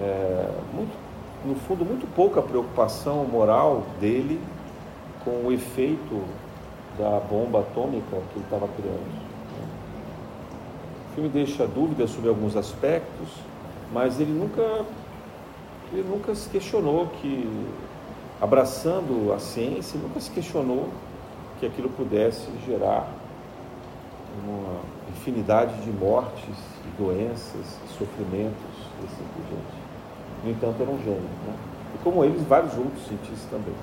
é, 0.00 0.48
muito, 0.72 0.92
no 1.44 1.54
fundo, 1.54 1.84
muito 1.84 2.06
pouca 2.14 2.42
preocupação 2.42 3.24
moral 3.24 3.84
dele 4.00 4.40
com 5.24 5.46
o 5.46 5.52
efeito 5.52 6.22
da 6.98 7.20
bomba 7.20 7.60
atômica 7.60 8.16
que 8.32 8.36
ele 8.36 8.44
estava 8.44 8.68
criando. 8.68 9.06
Né? 9.06 9.66
O 11.10 11.14
filme 11.14 11.28
deixa 11.28 11.66
dúvidas 11.66 12.10
sobre 12.10 12.28
alguns 12.28 12.56
aspectos, 12.56 13.28
mas 13.92 14.20
ele 14.20 14.32
nunca, 14.32 14.84
ele 15.92 16.08
nunca 16.08 16.34
se 16.34 16.48
questionou 16.48 17.06
que, 17.20 17.48
abraçando 18.40 19.32
a 19.32 19.38
ciência, 19.38 19.98
nunca 20.00 20.20
se 20.20 20.30
questionou 20.30 20.88
que 21.60 21.66
aquilo 21.66 21.88
pudesse 21.90 22.48
gerar 22.66 23.08
uma 24.44 24.80
infinidade 25.10 25.80
de 25.82 25.90
mortes, 25.90 26.72
e 26.84 27.02
doenças, 27.02 27.78
e 27.84 27.98
sofrimentos 27.98 28.76
e 29.00 29.04
assim 29.04 29.24
por 29.34 29.44
diante. 29.48 29.82
No 30.44 30.50
entanto, 30.50 30.82
era 30.82 30.90
um 30.90 30.98
gênio. 30.98 31.20
Né? 31.20 31.54
E 31.94 31.98
como 32.02 32.24
eles, 32.24 32.42
vários 32.42 32.76
outros 32.76 33.06
cientistas 33.06 33.48
também. 33.50 33.74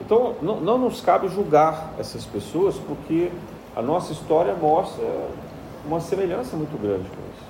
Então, 0.00 0.36
não, 0.40 0.60
não 0.60 0.78
nos 0.78 1.00
cabe 1.00 1.28
julgar 1.28 1.94
essas 1.98 2.24
pessoas, 2.24 2.76
porque 2.76 3.30
a 3.74 3.82
nossa 3.82 4.12
história 4.12 4.54
mostra 4.54 5.04
uma 5.84 6.00
semelhança 6.00 6.56
muito 6.56 6.80
grande 6.80 7.08
com 7.08 7.16
isso. 7.34 7.48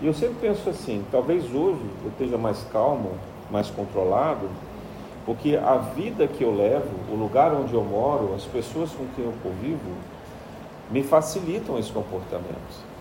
E 0.00 0.06
eu 0.06 0.14
sempre 0.14 0.36
penso 0.40 0.68
assim: 0.68 1.04
talvez 1.10 1.44
hoje 1.44 1.80
eu 2.04 2.10
esteja 2.10 2.36
mais 2.36 2.64
calmo, 2.72 3.12
mais 3.50 3.70
controlado, 3.70 4.48
porque 5.24 5.56
a 5.56 5.76
vida 5.76 6.26
que 6.26 6.42
eu 6.42 6.54
levo, 6.54 6.90
o 7.10 7.14
lugar 7.14 7.52
onde 7.52 7.72
eu 7.72 7.84
moro, 7.84 8.34
as 8.34 8.44
pessoas 8.44 8.90
com 8.90 9.06
quem 9.14 9.24
eu 9.24 9.34
convivo, 9.42 9.92
me 10.90 11.02
facilitam 11.02 11.78
esse 11.78 11.92
comportamento. 11.92 12.92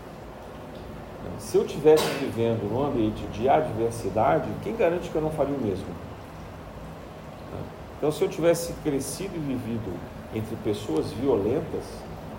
Se 1.40 1.58
eu 1.58 1.66
estivesse 1.66 2.06
vivendo 2.20 2.70
num 2.72 2.86
ambiente 2.86 3.24
de 3.34 3.50
adversidade, 3.50 4.48
quem 4.64 4.76
garante 4.76 5.10
que 5.10 5.16
eu 5.16 5.22
não 5.22 5.32
faria 5.32 5.56
o 5.56 5.60
mesmo? 5.60 5.88
Então, 8.02 8.12
se 8.12 8.24
eu 8.24 8.28
tivesse 8.28 8.74
crescido 8.84 9.36
e 9.36 9.40
vivido 9.40 9.94
entre 10.34 10.56
pessoas 10.64 11.12
violentas, 11.12 11.84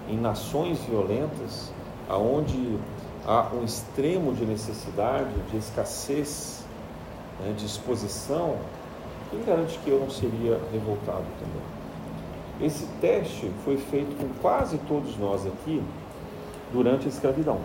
em 0.09 0.17
nações 0.17 0.81
violentas, 0.81 1.71
aonde 2.09 2.81
há 3.25 3.47
um 3.55 3.63
extremo 3.63 4.35
de 4.35 4.45
necessidade, 4.45 5.31
de 5.53 5.59
escassez, 5.59 6.65
né, 7.39 7.55
de 7.57 7.65
exposição, 7.65 8.57
quem 9.31 9.45
garante 9.45 9.79
que 9.79 9.89
eu 9.89 10.01
não 10.01 10.11
seria 10.11 10.61
revoltado 10.73 11.27
também? 11.39 12.67
Esse 12.67 12.85
teste 13.01 13.49
foi 13.65 13.77
feito 13.77 14.17
com 14.17 14.29
quase 14.43 14.79
todos 14.89 15.17
nós 15.17 15.47
aqui 15.47 15.81
durante 16.73 17.07
a 17.07 17.09
escravidão. 17.09 17.61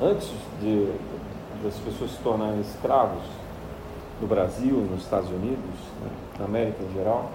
Antes 0.00 0.30
de, 0.60 0.92
das 1.60 1.74
pessoas 1.74 2.12
se 2.12 2.18
tornarem 2.18 2.60
escravos 2.60 3.24
no 4.24 4.26
Brasil 4.26 4.74
nos 4.90 5.02
Estados 5.02 5.28
Unidos, 5.28 5.78
né, 6.02 6.10
na 6.38 6.46
América 6.46 6.78
em 6.82 6.94
geral, 6.94 7.30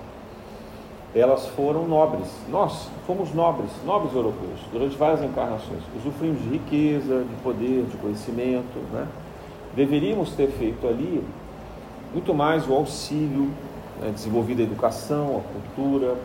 elas 1.13 1.47
foram 1.49 1.87
nobres. 1.87 2.27
Nós 2.49 2.89
fomos 3.05 3.31
nobres, 3.33 3.69
nobres 3.85 4.13
europeus, 4.13 4.59
durante 4.71 4.97
várias 4.97 5.23
encarnações. 5.23 5.81
Usufruímos 5.95 6.41
de 6.41 6.49
riqueza, 6.49 7.23
de 7.23 7.43
poder, 7.43 7.85
de 7.85 7.97
conhecimento. 7.97 8.79
Né? 8.91 9.07
Deveríamos 9.75 10.31
ter 10.31 10.47
feito 10.47 10.87
ali 10.87 11.23
muito 12.13 12.33
mais 12.33 12.67
o 12.67 12.73
auxílio, 12.73 13.51
né, 14.01 14.11
desenvolvido 14.11 14.61
a 14.61 14.63
educação, 14.63 15.43
a 15.43 15.53
cultura, 15.53 16.15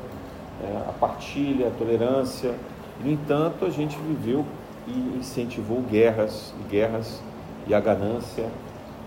é, 0.62 0.88
a 0.88 0.92
partilha, 0.92 1.68
a 1.68 1.70
tolerância. 1.70 2.54
No 3.02 3.10
entanto, 3.10 3.66
a 3.66 3.70
gente 3.70 3.98
viveu 3.98 4.44
e 4.86 5.18
incentivou 5.18 5.82
guerras, 5.82 6.54
guerras 6.70 7.22
e 7.66 7.74
a 7.74 7.80
ganância 7.80 8.46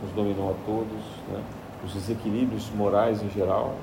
nos 0.04 0.12
dominou 0.14 0.52
a 0.52 0.66
todos, 0.66 1.04
né? 1.32 1.44
os 1.84 1.94
desequilíbrios 1.94 2.70
morais 2.72 3.22
em 3.22 3.30
geral, 3.30 3.76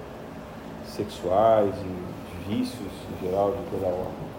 sexuais 0.87 1.75
e 1.77 2.49
vícios 2.49 2.93
em 3.13 3.27
geral 3.27 3.53
de 3.53 3.71
toda 3.71 3.87
ordem. 3.87 4.35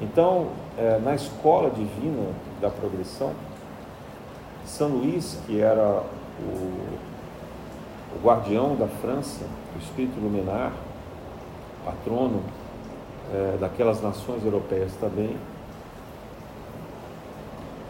Então, 0.00 0.48
é, 0.78 0.98
na 0.98 1.14
escola 1.14 1.70
divina 1.70 2.32
da 2.60 2.70
progressão, 2.70 3.32
São 4.64 4.88
Luís, 4.88 5.38
que 5.46 5.60
era 5.60 6.02
o 6.40 7.10
o 8.14 8.26
guardião 8.26 8.76
da 8.76 8.88
França, 8.88 9.44
o 9.74 9.78
espírito 9.78 10.18
luminar, 10.20 10.72
patrono 11.84 12.42
é, 13.32 13.56
daquelas 13.58 14.02
nações 14.02 14.44
europeias 14.44 14.92
também, 15.00 15.36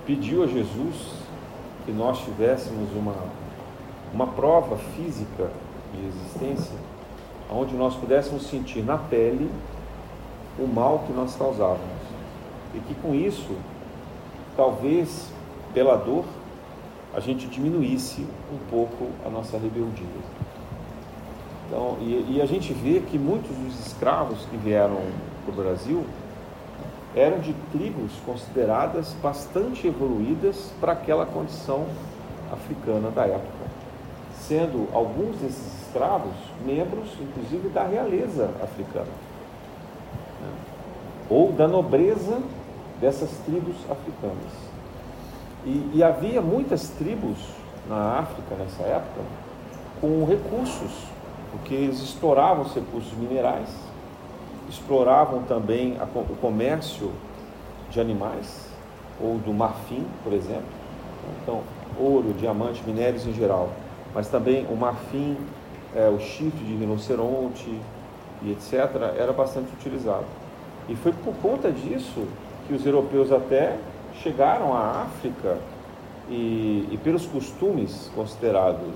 pediu 0.06 0.44
a 0.44 0.46
Jesus 0.46 1.14
que 1.84 1.92
nós 1.92 2.18
tivéssemos 2.24 2.90
uma, 2.94 3.14
uma 4.12 4.26
prova 4.26 4.76
física 4.96 5.50
de 5.94 6.06
existência, 6.06 6.76
onde 7.50 7.74
nós 7.74 7.94
pudéssemos 7.94 8.46
sentir 8.46 8.82
na 8.82 8.96
pele 8.98 9.50
o 10.58 10.66
mal 10.66 11.04
que 11.06 11.12
nós 11.12 11.34
causávamos. 11.36 11.80
E 12.74 12.78
que 12.80 12.94
com 12.94 13.14
isso, 13.14 13.56
talvez 14.56 15.30
pela 15.74 15.96
dor, 15.96 16.24
a 17.14 17.20
gente 17.20 17.46
diminuísse 17.46 18.26
um 18.52 18.58
pouco 18.70 19.08
a 19.26 19.28
nossa 19.28 19.58
rebeldia. 19.58 20.06
Então, 21.66 21.96
e, 22.00 22.36
e 22.36 22.42
a 22.42 22.46
gente 22.46 22.72
vê 22.72 23.00
que 23.00 23.18
muitos 23.18 23.56
dos 23.56 23.86
escravos 23.86 24.44
que 24.50 24.56
vieram 24.56 25.00
para 25.44 25.52
o 25.52 25.56
Brasil 25.56 26.04
eram 27.14 27.40
de 27.40 27.52
tribos 27.72 28.12
consideradas 28.24 29.14
bastante 29.22 29.86
evoluídas 29.86 30.72
para 30.80 30.92
aquela 30.92 31.26
condição 31.26 31.86
africana 32.52 33.10
da 33.10 33.26
época, 33.26 33.66
sendo 34.40 34.88
alguns 34.92 35.36
desses 35.36 35.82
escravos 35.82 36.34
membros, 36.64 37.08
inclusive, 37.20 37.68
da 37.68 37.84
realeza 37.84 38.50
africana 38.62 39.06
né? 40.40 40.52
ou 41.28 41.52
da 41.52 41.66
nobreza 41.66 42.40
dessas 43.00 43.30
tribos 43.44 43.76
africanas. 43.90 44.70
E, 45.64 45.90
e 45.94 46.02
havia 46.02 46.40
muitas 46.40 46.88
tribos 46.90 47.38
na 47.88 48.20
África 48.20 48.54
nessa 48.56 48.82
época 48.84 49.20
com 50.00 50.24
recursos, 50.24 50.92
porque 51.50 51.74
eles 51.74 52.00
exploravam 52.00 52.64
os 52.64 52.74
recursos 52.74 53.12
minerais, 53.14 53.68
exploravam 54.70 55.42
também 55.42 55.98
a, 55.98 56.04
o 56.04 56.36
comércio 56.40 57.10
de 57.90 58.00
animais, 58.00 58.70
ou 59.20 59.36
do 59.38 59.52
marfim, 59.52 60.06
por 60.24 60.32
exemplo. 60.32 60.62
Então, 61.42 61.62
ouro, 61.98 62.32
diamante, 62.32 62.82
minérios 62.86 63.26
em 63.26 63.34
geral, 63.34 63.70
mas 64.14 64.28
também 64.28 64.64
o 64.70 64.76
marfim, 64.76 65.36
é, 65.94 66.08
o 66.08 66.18
chifre 66.18 66.64
de 66.64 66.76
rinoceronte 66.76 67.68
e 68.42 68.52
etc., 68.52 68.96
era 69.18 69.32
bastante 69.32 69.72
utilizado. 69.72 70.24
E 70.88 70.96
foi 70.96 71.12
por 71.12 71.34
conta 71.34 71.70
disso 71.70 72.26
que 72.66 72.72
os 72.72 72.86
europeus 72.86 73.30
até 73.30 73.76
chegaram 74.22 74.72
à 74.74 75.02
África 75.02 75.58
e, 76.28 76.88
e 76.90 76.98
pelos 77.02 77.26
costumes 77.26 78.10
considerados 78.14 78.94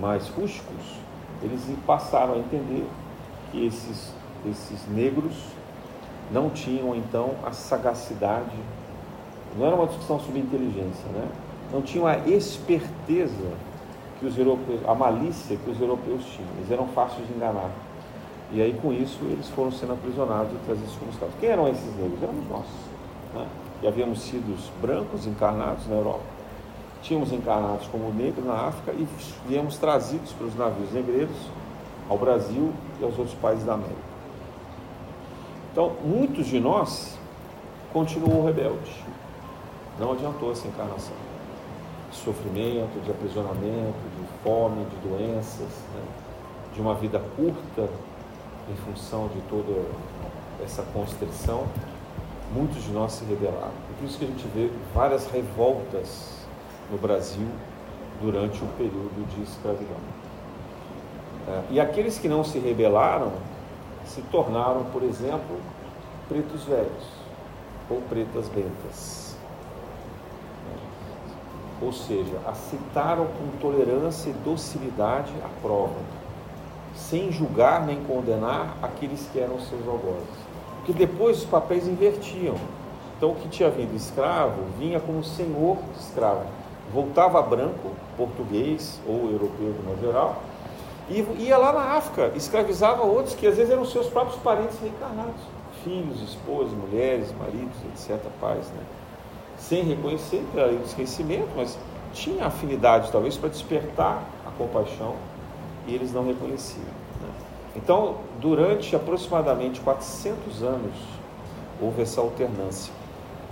mais 0.00 0.28
rústicos, 0.28 0.98
eles 1.42 1.62
passaram 1.86 2.34
a 2.34 2.38
entender 2.38 2.86
que 3.50 3.66
esses, 3.66 4.12
esses 4.44 4.86
negros 4.88 5.34
não 6.30 6.50
tinham 6.50 6.94
então 6.94 7.34
a 7.44 7.52
sagacidade, 7.52 8.56
não 9.56 9.66
era 9.66 9.76
uma 9.76 9.86
discussão 9.86 10.18
sobre 10.20 10.40
inteligência, 10.40 11.06
né? 11.14 11.28
não 11.72 11.82
tinham 11.82 12.06
a 12.06 12.18
esperteza 12.18 13.50
que 14.18 14.26
os 14.26 14.36
europeus, 14.36 14.80
a 14.86 14.94
malícia 14.94 15.56
que 15.56 15.70
os 15.70 15.80
europeus 15.80 16.24
tinham, 16.24 16.50
eles 16.58 16.70
eram 16.70 16.88
fáceis 16.88 17.26
de 17.26 17.34
enganar. 17.34 17.70
E 18.52 18.62
aí 18.62 18.72
com 18.80 18.92
isso 18.92 19.18
eles 19.24 19.48
foram 19.50 19.72
sendo 19.72 19.92
aprisionados 19.92 20.52
e 20.52 20.66
trazidos 20.66 20.94
como 20.96 21.10
escravos. 21.10 21.34
Quem 21.40 21.48
eram 21.48 21.68
esses 21.68 21.96
negros? 21.96 22.22
Éramos 22.22 22.48
nós. 22.48 22.66
Né? 23.34 23.46
E 23.82 23.88
havíamos 23.88 24.20
sido 24.20 24.56
brancos 24.80 25.26
encarnados 25.26 25.86
na 25.88 25.96
Europa 25.96 26.36
tínhamos 27.06 27.32
encarnados 27.32 27.86
como 27.86 28.12
negros 28.12 28.44
na 28.44 28.54
África 28.54 28.92
e 28.92 29.06
viemos 29.46 29.78
trazidos 29.78 30.32
pelos 30.32 30.56
navios 30.56 30.92
negreiros 30.92 31.36
ao 32.08 32.18
Brasil 32.18 32.72
e 33.00 33.04
aos 33.04 33.16
outros 33.16 33.36
países 33.36 33.64
da 33.64 33.74
América. 33.74 34.15
Então, 35.76 35.92
muitos 36.02 36.46
de 36.46 36.58
nós 36.58 37.18
continuam 37.92 38.46
rebeldes. 38.46 38.94
Não 40.00 40.12
adiantou 40.12 40.50
essa 40.50 40.66
encarnação. 40.66 41.12
Sofrimento, 42.10 42.98
de 43.04 43.10
aprisionamento, 43.10 43.98
de 44.18 44.26
fome, 44.42 44.86
de 44.86 44.96
doenças, 45.06 45.68
né? 45.94 46.02
de 46.72 46.80
uma 46.80 46.94
vida 46.94 47.22
curta 47.36 47.90
em 48.70 48.76
função 48.86 49.28
de 49.28 49.38
toda 49.50 49.84
essa 50.64 50.82
constrição. 50.94 51.66
Muitos 52.54 52.82
de 52.82 52.90
nós 52.92 53.12
se 53.12 53.26
rebelaram. 53.26 53.74
Por 53.98 54.06
isso 54.06 54.18
que 54.18 54.24
a 54.24 54.28
gente 54.28 54.48
vê 54.54 54.70
várias 54.94 55.26
revoltas 55.26 56.38
no 56.90 56.96
Brasil 56.96 57.48
durante 58.22 58.64
o 58.64 58.66
período 58.78 59.28
de 59.28 59.42
escravidão. 59.42 59.98
É, 61.46 61.62
e 61.72 61.78
aqueles 61.78 62.16
que 62.16 62.28
não 62.30 62.42
se 62.42 62.58
rebelaram 62.58 63.30
se 64.06 64.22
tornaram, 64.22 64.84
por 64.84 65.02
exemplo, 65.02 65.58
pretos 66.28 66.64
velhos 66.64 67.04
ou 67.88 68.00
pretas 68.02 68.48
bentas. 68.48 69.36
Ou 71.80 71.92
seja, 71.92 72.40
aceitaram 72.46 73.26
com 73.26 73.58
tolerância 73.60 74.30
e 74.30 74.32
docilidade 74.32 75.32
a 75.44 75.60
prova, 75.60 76.00
sem 76.94 77.30
julgar 77.30 77.84
nem 77.84 78.02
condenar 78.04 78.76
aqueles 78.82 79.28
que 79.32 79.38
eram 79.38 79.60
seus 79.60 79.86
algozes. 79.86 80.46
Porque 80.76 80.92
depois 80.92 81.38
os 81.38 81.44
papéis 81.44 81.86
invertiam. 81.86 82.54
Então, 83.16 83.32
o 83.32 83.34
que 83.34 83.48
tinha 83.48 83.70
vindo 83.70 83.94
escravo 83.94 84.62
vinha 84.78 85.00
como 85.00 85.22
senhor 85.22 85.78
escravo 85.98 86.46
voltava 86.92 87.42
branco, 87.42 87.90
português 88.16 89.00
ou 89.06 89.30
europeu 89.30 89.72
de 89.72 89.86
modo 89.86 90.00
geral, 90.00 90.36
e 91.08 91.24
ia 91.38 91.56
lá 91.56 91.72
na 91.72 91.96
África, 91.96 92.32
escravizava 92.34 93.02
outros 93.02 93.34
que 93.34 93.46
às 93.46 93.56
vezes 93.56 93.72
eram 93.72 93.84
seus 93.84 94.08
próprios 94.08 94.40
parentes 94.40 94.78
reencarnados, 94.80 95.40
filhos, 95.86 96.20
esposas, 96.20 96.72
mulheres, 96.72 97.32
maridos, 97.38 97.76
etc., 97.94 98.20
pais, 98.40 98.66
né? 98.70 98.82
sem 99.56 99.84
reconhecer, 99.84 100.44
lei 100.52 100.76
do 100.76 100.84
esquecimento, 100.84 101.48
mas 101.56 101.78
tinha 102.12 102.46
afinidade 102.46 103.12
talvez 103.12 103.36
para 103.36 103.48
despertar 103.48 104.22
a 104.44 104.50
compaixão 104.58 105.14
e 105.86 105.94
eles 105.94 106.12
não 106.12 106.26
reconheciam. 106.26 106.82
Né? 107.20 107.28
Então, 107.76 108.16
durante 108.40 108.96
aproximadamente 108.96 109.80
400 109.80 110.62
anos, 110.64 110.94
houve 111.80 112.02
essa 112.02 112.20
alternância. 112.20 112.92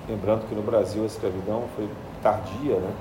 Lembrando 0.08 0.48
que 0.48 0.54
no 0.54 0.62
Brasil 0.62 1.04
a 1.04 1.06
escravidão 1.06 1.64
foi 1.76 1.88
tardia, 2.22 2.76
né? 2.76 2.92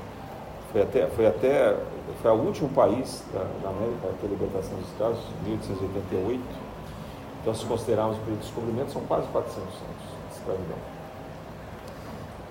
Foi 0.72 0.82
até, 0.82 1.08
foi 1.08 1.28
até 1.28 1.78
foi 2.22 2.32
o 2.32 2.36
último 2.36 2.69
país 2.69 3.24
da, 3.34 3.39
da 3.62 3.69
América 3.69 4.08
a 4.08 4.22
ter 4.22 4.28
libertação 4.28 4.78
dos 4.78 4.88
escravos, 4.89 5.19
1888. 5.46 6.72
Então, 7.43 7.53
se 7.53 7.65
considerarmos 7.65 8.15
o 8.15 8.19
período 8.21 8.39
de 8.39 8.45
descobrimento, 8.45 8.91
são 8.93 9.01
quase 9.01 9.27
400 9.27 9.62
anos 9.62 9.75
de 10.29 10.38
escravidão. 10.38 10.77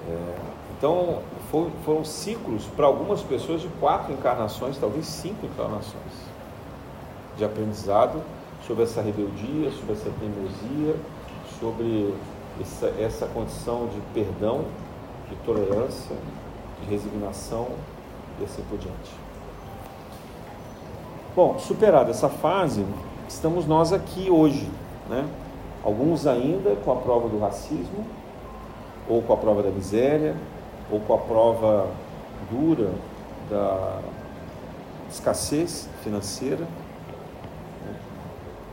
É, 0.06 0.34
então, 0.76 1.22
foi, 1.50 1.70
foram 1.82 2.04
ciclos 2.04 2.66
para 2.76 2.84
algumas 2.84 3.22
pessoas 3.22 3.62
de 3.62 3.68
quatro 3.80 4.12
encarnações, 4.12 4.76
talvez 4.76 5.06
cinco 5.06 5.46
encarnações, 5.46 6.12
de 7.38 7.44
aprendizado 7.44 8.20
sobre 8.66 8.84
essa 8.84 9.00
rebeldia, 9.00 9.70
sobre 9.70 9.94
essa 9.94 10.10
teimosia, 10.20 10.96
sobre 11.58 12.14
essa, 12.60 12.86
essa 13.00 13.26
condição 13.28 13.86
de 13.86 13.98
perdão, 14.12 14.66
de 15.30 15.36
tolerância, 15.46 16.14
de 16.82 16.90
resignação 16.90 17.68
e 18.38 18.44
assim 18.44 18.62
por 18.68 18.78
diante. 18.78 19.10
Bom, 21.34 21.58
superada 21.58 22.10
essa 22.10 22.28
fase, 22.28 22.84
estamos 23.26 23.66
nós 23.66 23.90
aqui 23.90 24.30
hoje, 24.30 24.68
né? 25.08 25.26
Alguns 25.84 26.26
ainda 26.26 26.76
com 26.84 26.92
a 26.92 26.96
prova 26.96 27.28
do 27.28 27.38
racismo, 27.38 28.06
ou 29.08 29.22
com 29.22 29.32
a 29.32 29.36
prova 29.36 29.62
da 29.62 29.70
miséria, 29.70 30.34
ou 30.90 31.00
com 31.00 31.14
a 31.14 31.18
prova 31.18 31.86
dura 32.50 32.90
da 33.50 33.98
escassez 35.10 35.88
financeira, 36.02 36.64
né? 36.64 37.94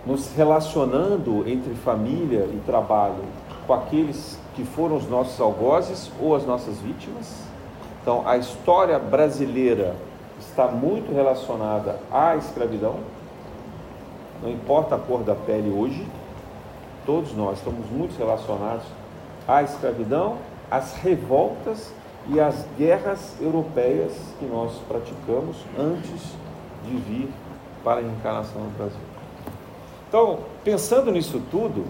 nos 0.06 0.34
relacionando 0.34 1.48
entre 1.50 1.74
família 1.74 2.46
e 2.46 2.62
trabalho 2.66 3.24
com 3.66 3.74
aqueles 3.74 4.40
que 4.56 4.64
foram 4.64 4.96
os 4.96 5.10
nossos 5.10 5.40
algozes 5.40 6.12
ou 6.22 6.36
as 6.36 6.46
nossas 6.46 6.78
vítimas 6.80 7.50
então, 8.02 8.28
a 8.28 8.38
história 8.38 8.98
brasileira 8.98 9.96
está 10.40 10.68
muito 10.68 11.14
relacionada 11.14 12.00
à 12.12 12.36
escravidão, 12.38 12.96
não 14.42 14.50
importa 14.50 14.96
a 14.96 14.98
cor 14.98 15.22
da 15.22 15.36
pele 15.36 15.70
hoje, 15.70 16.08
todos 17.10 17.34
nós 17.34 17.58
estamos 17.58 17.90
muito 17.90 18.16
relacionados 18.20 18.86
à 19.48 19.64
escravidão, 19.64 20.38
às 20.70 20.94
revoltas 20.94 21.92
e 22.28 22.40
às 22.40 22.68
guerras 22.78 23.36
europeias 23.42 24.14
que 24.38 24.46
nós 24.46 24.74
praticamos 24.88 25.58
antes 25.76 26.22
de 26.86 26.96
vir 26.98 27.34
para 27.84 28.02
a 28.02 28.04
encarnação 28.04 28.62
no 28.62 28.70
Brasil. 28.78 29.00
Então, 30.08 30.42
pensando 30.64 31.12
nisso 31.12 31.42
tudo, 31.50 31.84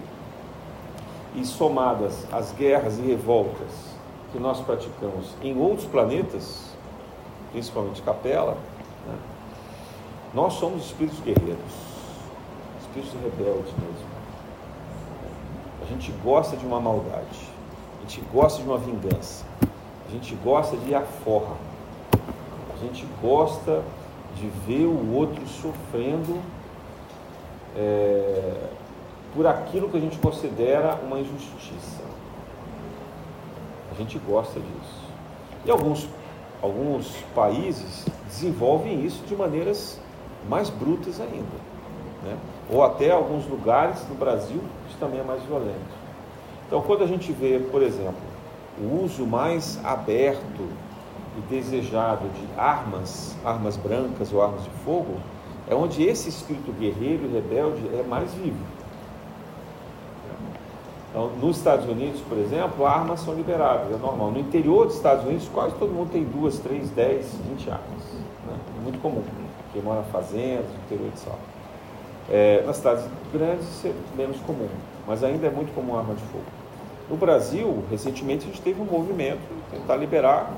e 1.35 1.43
somadas 1.43 2.25
as 2.31 2.53
guerras 2.53 2.97
e 2.97 3.01
revoltas 3.01 3.93
que 4.31 4.39
nós 4.39 4.61
praticamos 4.61 5.33
em 5.43 5.59
outros 5.59 5.85
planetas, 5.85 6.77
principalmente 7.51 8.01
Capela, 8.03 8.53
né, 9.05 9.17
nós 10.33 10.53
somos 10.53 10.85
espíritos 10.85 11.19
guerreiros, 11.19 11.73
espíritos 12.79 13.13
rebeldes 13.21 13.73
mesmo. 13.73 14.08
A 15.89 15.91
gente 15.91 16.11
gosta 16.23 16.55
de 16.55 16.63
uma 16.65 16.79
maldade, 16.79 17.49
a 17.97 18.01
gente 18.01 18.21
gosta 18.31 18.61
de 18.61 18.69
uma 18.69 18.77
vingança, 18.77 19.43
a 20.07 20.11
gente 20.11 20.35
gosta 20.35 20.77
de 20.77 20.93
aforra, 20.93 21.55
a 22.73 22.77
gente 22.77 23.07
gosta 23.19 23.81
de 24.35 24.47
ver 24.67 24.85
o 24.85 25.15
outro 25.15 25.47
sofrendo 25.47 26.39
é, 27.75 28.69
por 29.33 29.47
aquilo 29.47 29.89
que 29.89 29.97
a 29.97 29.99
gente 29.99 30.19
considera 30.19 30.95
uma 31.03 31.19
injustiça 31.19 32.09
gente 33.99 34.17
gosta 34.19 34.59
disso. 34.59 35.09
E 35.65 35.71
alguns, 35.71 36.07
alguns 36.61 37.07
países 37.35 38.05
desenvolvem 38.27 39.05
isso 39.05 39.23
de 39.25 39.35
maneiras 39.35 39.99
mais 40.47 40.69
brutas 40.69 41.19
ainda. 41.19 41.69
Né? 42.23 42.37
Ou 42.71 42.83
até 42.83 43.11
alguns 43.11 43.45
lugares 43.47 44.07
no 44.07 44.15
Brasil 44.15 44.61
também 44.99 45.19
é 45.19 45.23
mais 45.23 45.41
violento. 45.43 45.97
Então, 46.67 46.81
quando 46.81 47.03
a 47.03 47.07
gente 47.07 47.31
vê, 47.31 47.59
por 47.71 47.81
exemplo, 47.81 48.21
o 48.79 49.03
uso 49.03 49.25
mais 49.25 49.79
aberto 49.83 50.67
e 51.37 51.41
desejado 51.49 52.27
de 52.29 52.59
armas, 52.59 53.35
armas 53.43 53.75
brancas 53.77 54.31
ou 54.31 54.41
armas 54.41 54.63
de 54.63 54.69
fogo, 54.85 55.15
é 55.67 55.75
onde 55.75 56.03
esse 56.03 56.29
espírito 56.29 56.71
guerreiro 56.71 57.25
e 57.25 57.33
rebelde 57.33 57.81
é 57.97 58.03
mais 58.03 58.33
vivo. 58.33 58.57
Então, 61.09 61.29
nos 61.41 61.57
Estados 61.57 61.87
Unidos, 61.87 62.21
por 62.21 62.37
exemplo, 62.37 62.85
armas 62.85 63.21
são 63.21 63.33
liberadas, 63.33 63.91
é 63.91 63.97
normal. 63.97 64.31
No 64.31 64.39
interior 64.39 64.85
dos 64.85 64.95
Estados 64.95 65.25
Unidos, 65.25 65.49
quase 65.51 65.73
todo 65.75 65.91
mundo 65.91 66.11
tem 66.11 66.23
duas, 66.23 66.59
três, 66.59 66.89
dez, 66.91 67.33
vinte 67.49 67.69
armas. 67.69 68.03
Né? 68.45 68.55
É 68.77 68.83
muito 68.83 69.01
comum. 69.01 69.23
Quem 69.73 69.81
mora 69.81 70.01
em 70.07 70.11
fazendas, 70.11 70.65
no 70.67 70.75
interior 70.85 71.11
de 71.11 71.19
Sal. 71.19 71.39
É, 72.29 72.63
nas 72.63 72.77
cidades 72.77 73.05
grandes, 73.33 73.67
isso 73.67 73.87
é 73.87 73.93
menos 74.15 74.39
comum, 74.41 74.69
mas 75.07 75.23
ainda 75.23 75.47
é 75.47 75.49
muito 75.49 75.73
comum 75.73 75.97
arma 75.97 76.13
de 76.13 76.23
fogo. 76.23 76.45
No 77.09 77.17
Brasil, 77.17 77.83
recentemente, 77.89 78.45
a 78.45 78.47
gente 78.47 78.61
teve 78.61 78.81
um 78.81 78.85
movimento 78.85 79.41
tentar 79.71 79.95
liberar 79.95 80.53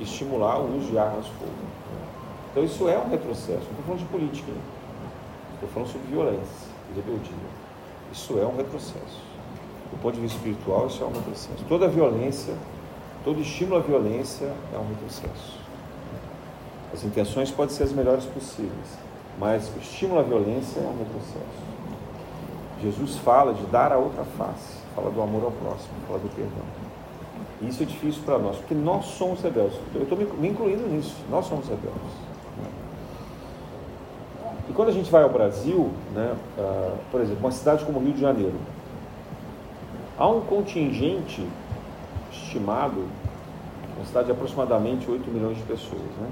estimular 0.00 0.58
o 0.58 0.76
uso 0.76 0.90
de 0.90 0.98
armas 0.98 1.24
de 1.24 1.32
fogo. 1.32 1.52
Então, 2.50 2.64
isso 2.64 2.88
é 2.88 2.98
um 2.98 3.08
retrocesso. 3.08 3.50
Não 3.50 3.70
estou 3.70 3.84
falando 3.84 4.00
de 4.00 4.04
política, 4.06 4.52
estou 5.54 5.68
falando 5.70 5.88
sobre 5.88 6.08
violência 6.08 6.68
e 6.90 6.96
rebeldia. 6.96 7.32
Isso 8.12 8.38
é 8.38 8.46
um 8.46 8.56
retrocesso. 8.56 9.28
Do 9.90 10.00
ponto 10.02 10.14
de 10.14 10.20
vista 10.20 10.36
espiritual, 10.36 10.86
isso 10.86 11.02
é 11.02 11.06
um 11.06 11.12
retrocesso. 11.12 11.64
Toda 11.68 11.88
violência, 11.88 12.54
todo 13.24 13.40
estímulo 13.40 13.76
à 13.76 13.80
violência 13.80 14.52
é 14.72 14.78
um 14.78 14.88
retrocesso. 14.88 15.58
As 16.92 17.04
intenções 17.04 17.50
podem 17.50 17.74
ser 17.74 17.84
as 17.84 17.92
melhores 17.92 18.24
possíveis, 18.24 18.98
mas 19.38 19.70
o 19.74 19.78
estímulo 19.78 20.20
à 20.20 20.22
violência 20.22 20.80
é 20.80 20.86
um 20.86 20.98
retrocesso. 20.98 21.67
Jesus 22.80 23.16
fala 23.16 23.52
de 23.52 23.64
dar 23.66 23.92
a 23.92 23.98
outra 23.98 24.24
face, 24.36 24.78
fala 24.94 25.10
do 25.10 25.20
amor 25.20 25.44
ao 25.44 25.50
próximo, 25.52 25.94
fala 26.06 26.18
do 26.18 26.28
perdão. 26.34 26.64
E 27.60 27.68
isso 27.68 27.82
é 27.82 27.86
difícil 27.86 28.22
para 28.24 28.38
nós, 28.38 28.56
porque 28.56 28.74
nós 28.74 29.04
somos 29.06 29.40
rebeldes. 29.40 29.78
Eu 29.94 30.02
estou 30.02 30.16
me 30.16 30.48
incluindo 30.48 30.86
nisso, 30.86 31.16
nós 31.30 31.46
somos 31.46 31.66
rebeldes. 31.68 32.28
E 34.68 34.72
quando 34.72 34.90
a 34.90 34.92
gente 34.92 35.10
vai 35.10 35.22
ao 35.22 35.30
Brasil, 35.30 35.90
né, 36.14 36.36
uh, 36.58 36.96
por 37.10 37.20
exemplo, 37.20 37.40
uma 37.40 37.50
cidade 37.50 37.84
como 37.84 37.98
Rio 38.00 38.12
de 38.12 38.20
Janeiro, 38.20 38.54
Há 40.18 40.26
um 40.26 40.40
contingente 40.40 41.46
estimado, 42.32 43.06
uma 43.96 44.04
cidade 44.04 44.26
de 44.26 44.32
aproximadamente 44.32 45.08
8 45.08 45.30
milhões 45.30 45.56
de 45.56 45.62
pessoas. 45.62 46.02
Né? 46.20 46.28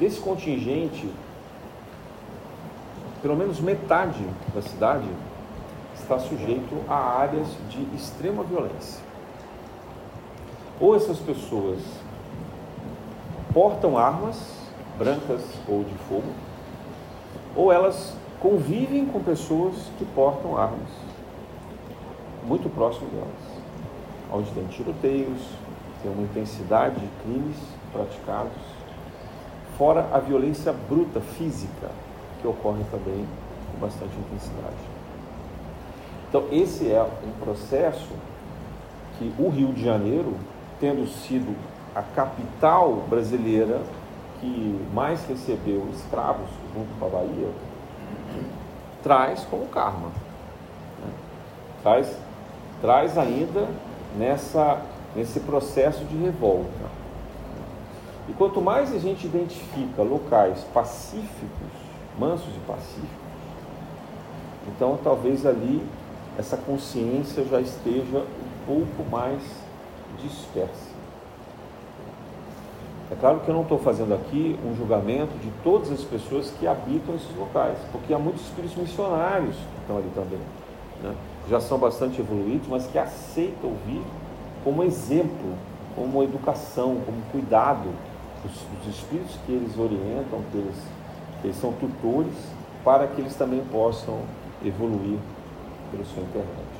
Desse 0.00 0.18
contingente, 0.18 1.08
pelo 3.24 3.36
menos 3.36 3.58
metade 3.58 4.22
da 4.54 4.60
cidade 4.60 5.08
está 5.94 6.18
sujeito 6.18 6.78
a 6.86 7.20
áreas 7.20 7.48
de 7.70 7.82
extrema 7.96 8.44
violência. 8.44 9.02
Ou 10.78 10.94
essas 10.94 11.18
pessoas 11.20 11.80
portam 13.54 13.96
armas 13.96 14.36
brancas 14.98 15.40
ou 15.66 15.84
de 15.84 15.94
fogo, 16.06 16.30
ou 17.56 17.72
elas 17.72 18.14
convivem 18.40 19.06
com 19.06 19.22
pessoas 19.22 19.74
que 19.96 20.04
portam 20.04 20.58
armas 20.58 20.90
muito 22.46 22.68
próximo 22.74 23.08
delas, 23.08 23.62
onde 24.30 24.50
tem 24.50 24.66
tiroteios, 24.66 25.40
tem 26.02 26.12
uma 26.12 26.24
intensidade 26.24 27.00
de 27.00 27.08
crimes 27.22 27.56
praticados, 27.90 28.52
fora 29.78 30.10
a 30.12 30.18
violência 30.18 30.74
bruta 30.74 31.22
física, 31.22 31.88
que 32.44 32.48
ocorre 32.48 32.84
também 32.90 33.26
com 33.72 33.78
bastante 33.78 34.14
intensidade. 34.14 34.76
Então, 36.28 36.44
esse 36.52 36.92
é 36.92 37.02
um 37.02 37.44
processo 37.44 38.10
que 39.18 39.32
o 39.38 39.48
Rio 39.48 39.72
de 39.72 39.82
Janeiro, 39.82 40.34
tendo 40.78 41.06
sido 41.06 41.56
a 41.94 42.02
capital 42.02 43.04
brasileira 43.08 43.80
que 44.40 44.86
mais 44.92 45.24
recebeu 45.26 45.88
escravos 45.94 46.50
junto 46.74 46.98
com 46.98 47.06
a 47.06 47.08
Bahia, 47.08 47.48
traz 49.02 49.46
como 49.50 49.66
karma. 49.68 50.08
Né? 50.08 51.12
Traz 51.82 52.14
traz 52.82 53.16
ainda 53.16 53.66
nessa, 54.18 54.82
nesse 55.16 55.40
processo 55.40 56.04
de 56.04 56.16
revolta. 56.18 56.92
E 58.28 58.32
quanto 58.34 58.60
mais 58.60 58.94
a 58.94 58.98
gente 58.98 59.26
identifica 59.26 60.02
locais 60.02 60.62
pacíficos, 60.74 61.83
mansos 62.18 62.54
e 62.54 62.60
pacíficos, 62.66 63.24
então 64.68 64.98
talvez 65.02 65.44
ali 65.44 65.82
essa 66.38 66.56
consciência 66.56 67.44
já 67.44 67.60
esteja 67.60 68.18
um 68.18 68.66
pouco 68.66 69.10
mais 69.10 69.42
dispersa. 70.22 70.94
É 73.10 73.14
claro 73.14 73.40
que 73.40 73.48
eu 73.48 73.54
não 73.54 73.62
estou 73.62 73.78
fazendo 73.78 74.14
aqui 74.14 74.58
um 74.64 74.74
julgamento 74.74 75.36
de 75.38 75.50
todas 75.62 75.92
as 75.92 76.02
pessoas 76.02 76.50
que 76.58 76.66
habitam 76.66 77.14
esses 77.14 77.36
locais, 77.36 77.78
porque 77.92 78.12
há 78.14 78.18
muitos 78.18 78.42
espíritos 78.42 78.76
missionários 78.76 79.54
que 79.54 79.80
estão 79.82 79.98
ali 79.98 80.10
também. 80.14 80.40
Né? 81.02 81.14
já 81.48 81.60
são 81.60 81.78
bastante 81.78 82.20
evoluídos, 82.20 82.66
mas 82.68 82.86
que 82.86 82.98
aceitam 82.98 83.70
ouvir 83.70 84.02
como 84.62 84.82
exemplo, 84.82 85.54
como 85.94 86.22
educação, 86.22 86.96
como 87.04 87.20
cuidado 87.30 87.88
dos, 88.42 88.94
espíritos 88.94 89.36
que 89.44 89.52
eles 89.52 89.78
orientam, 89.78 90.40
que 90.50 90.58
eles, 90.58 90.76
eles 91.44 91.56
são 91.56 91.72
tutores, 91.72 92.34
para 92.82 93.06
que 93.06 93.20
eles 93.20 93.34
também 93.36 93.62
possam 93.70 94.20
evoluir 94.64 95.18
pelo 95.90 96.04
seu 96.06 96.22
internet. 96.22 96.74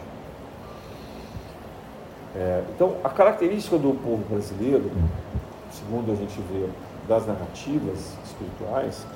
É, 2.35 2.65
então, 2.75 2.97
a 3.05 3.09
característica 3.09 3.79
do 3.79 3.95
povo 4.03 4.25
brasileiro, 4.29 4.91
segundo 5.71 6.11
a 6.11 6.15
gente 6.17 6.41
vê 6.51 6.69
das 7.07 7.27
narrativas 7.27 8.13
espirituais, 8.25 9.07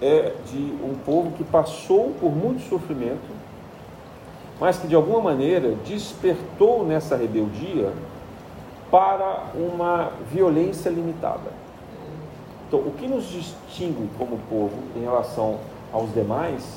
é 0.00 0.34
de 0.46 0.74
um 0.82 0.94
povo 1.04 1.32
que 1.32 1.44
passou 1.44 2.14
por 2.20 2.34
muito 2.34 2.62
sofrimento, 2.68 3.34
mas 4.60 4.78
que 4.78 4.86
de 4.86 4.94
alguma 4.94 5.20
maneira 5.20 5.74
despertou 5.84 6.86
nessa 6.86 7.16
rebeldia 7.16 7.92
para 8.90 9.46
uma 9.54 10.12
violência 10.30 10.88
limitada. 10.88 11.63
Então, 12.74 12.88
o 12.88 12.90
que 12.90 13.06
nos 13.06 13.26
distingue 13.26 14.10
como 14.18 14.36
povo 14.50 14.72
em 14.96 15.02
relação 15.02 15.60
aos 15.92 16.12
demais 16.12 16.76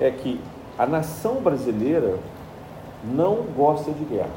é 0.00 0.08
que 0.08 0.40
a 0.78 0.86
nação 0.86 1.40
brasileira 1.40 2.16
não 3.02 3.38
gosta 3.56 3.90
de 3.90 4.04
guerra. 4.04 4.30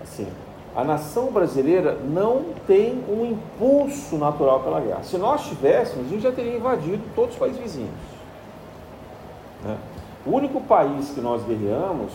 Assim, 0.00 0.28
a 0.76 0.84
nação 0.84 1.32
brasileira 1.32 1.98
não 2.08 2.44
tem 2.64 3.02
um 3.08 3.26
impulso 3.26 4.16
natural 4.16 4.60
pela 4.60 4.80
guerra. 4.80 5.02
Se 5.02 5.18
nós 5.18 5.48
tivéssemos, 5.48 6.06
a 6.06 6.10
gente 6.10 6.22
já 6.22 6.30
teria 6.30 6.56
invadido 6.56 7.02
todos 7.16 7.32
os 7.32 7.38
países 7.40 7.60
vizinhos. 7.60 7.90
Né? 9.64 9.76
O 10.24 10.30
único 10.30 10.60
país 10.60 11.10
que 11.10 11.20
nós 11.20 11.42
guerreamos 11.42 12.12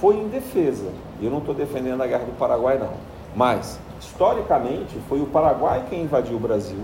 foi 0.00 0.16
em 0.16 0.28
defesa. 0.28 0.90
Eu 1.20 1.30
não 1.30 1.40
estou 1.40 1.54
defendendo 1.54 2.02
a 2.02 2.06
guerra 2.06 2.24
do 2.24 2.38
Paraguai, 2.38 2.78
não. 2.78 2.94
Mas, 3.34 3.78
historicamente, 4.00 4.98
foi 5.06 5.20
o 5.20 5.26
Paraguai 5.26 5.84
quem 5.90 6.04
invadiu 6.04 6.38
o 6.38 6.40
Brasil. 6.40 6.80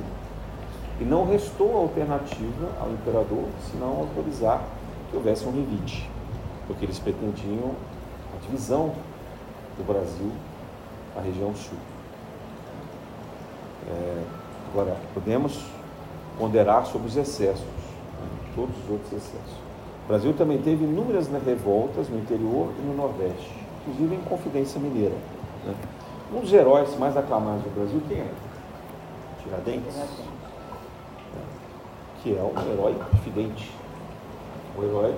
E 1.03 1.05
não 1.05 1.27
restou 1.27 1.77
alternativa 1.79 2.71
ao 2.81 2.93
imperador 2.93 3.47
senão 3.73 4.03
autorizar 4.03 4.63
que 5.11 5.17
houvesse 5.17 5.45
um 5.45 5.51
revite. 5.51 6.09
Porque 6.69 6.85
eles 6.85 7.01
pretendiam 7.01 7.73
a 8.33 8.47
divisão 8.47 8.93
do 9.77 9.85
Brasil 9.85 10.31
a 11.17 11.21
região 11.21 11.53
sul. 11.57 11.77
É, 13.91 14.23
agora, 14.73 14.97
podemos 15.13 15.61
ponderar 16.39 16.87
sobre 16.87 17.09
os 17.09 17.17
excessos, 17.17 17.59
né, 17.61 18.29
todos 18.55 18.77
os 18.85 18.91
outros 18.91 19.13
excessos. 19.13 19.57
O 20.05 20.09
Brasil 20.09 20.33
também 20.35 20.59
teve 20.59 20.85
inúmeras 20.85 21.27
né, 21.27 21.43
revoltas 21.45 22.09
no 22.09 22.19
interior 22.21 22.69
e 22.79 22.83
no 22.83 22.95
Nordeste, 22.95 23.53
inclusive 23.81 24.15
em 24.15 24.21
Confidência 24.21 24.81
Mineira. 24.81 25.17
Né? 25.67 25.75
Um 26.33 26.41
dos 26.41 26.53
heróis 26.53 26.97
mais 26.97 27.17
aclamados 27.17 27.65
do 27.65 27.75
Brasil, 27.75 28.01
quem 28.09 28.19
é? 28.19 28.31
Tiradentes. 29.43 29.97
Que 32.23 32.37
é 32.37 32.43
um 32.43 32.73
herói 32.73 32.97
diferente. 33.13 33.71
Um 34.79 34.85
herói 34.85 35.15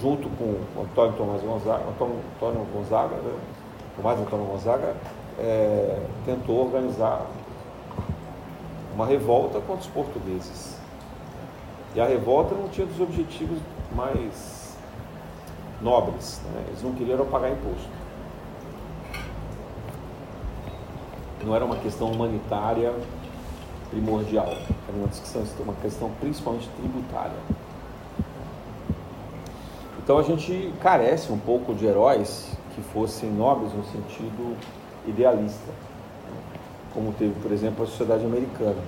junto 0.00 0.28
com 0.30 0.56
Antônio 0.80 1.12
Tomás 1.16 1.42
Gonzaga, 1.42 1.84
Antônio, 1.88 2.16
Antônio 2.36 2.66
Gonzaga, 2.72 3.16
né? 3.16 3.38
Tomás 3.96 4.18
Antônio 4.20 4.46
Gonzaga 4.46 4.96
é, 5.38 5.98
tentou 6.24 6.64
organizar 6.64 7.26
uma 8.94 9.06
revolta 9.06 9.60
contra 9.60 9.82
os 9.82 9.86
portugueses. 9.86 10.78
E 11.94 12.00
a 12.00 12.06
revolta 12.06 12.54
não 12.54 12.68
tinha 12.68 12.86
dos 12.86 13.00
objetivos 13.00 13.58
mais 13.94 14.76
nobres, 15.80 16.40
né? 16.52 16.64
eles 16.68 16.82
não 16.82 16.92
queriam 16.92 17.26
pagar 17.26 17.50
imposto. 17.50 17.90
Não 21.44 21.54
era 21.54 21.64
uma 21.64 21.76
questão 21.76 22.10
humanitária 22.10 22.94
primordial, 23.92 24.48
era 24.48 24.96
uma, 24.96 25.06
discussão, 25.06 25.44
uma 25.60 25.74
questão 25.74 26.10
principalmente 26.18 26.68
tributária. 26.80 27.36
Então 30.02 30.18
a 30.18 30.22
gente 30.22 30.72
carece 30.80 31.30
um 31.30 31.38
pouco 31.38 31.74
de 31.74 31.86
heróis 31.86 32.50
que 32.74 32.80
fossem 32.80 33.30
nobres 33.30 33.72
no 33.72 33.84
sentido 33.84 34.56
idealista, 35.06 35.70
como 36.92 37.12
teve, 37.12 37.34
por 37.40 37.52
exemplo, 37.52 37.84
a 37.84 37.86
sociedade 37.86 38.24
americana. 38.24 38.82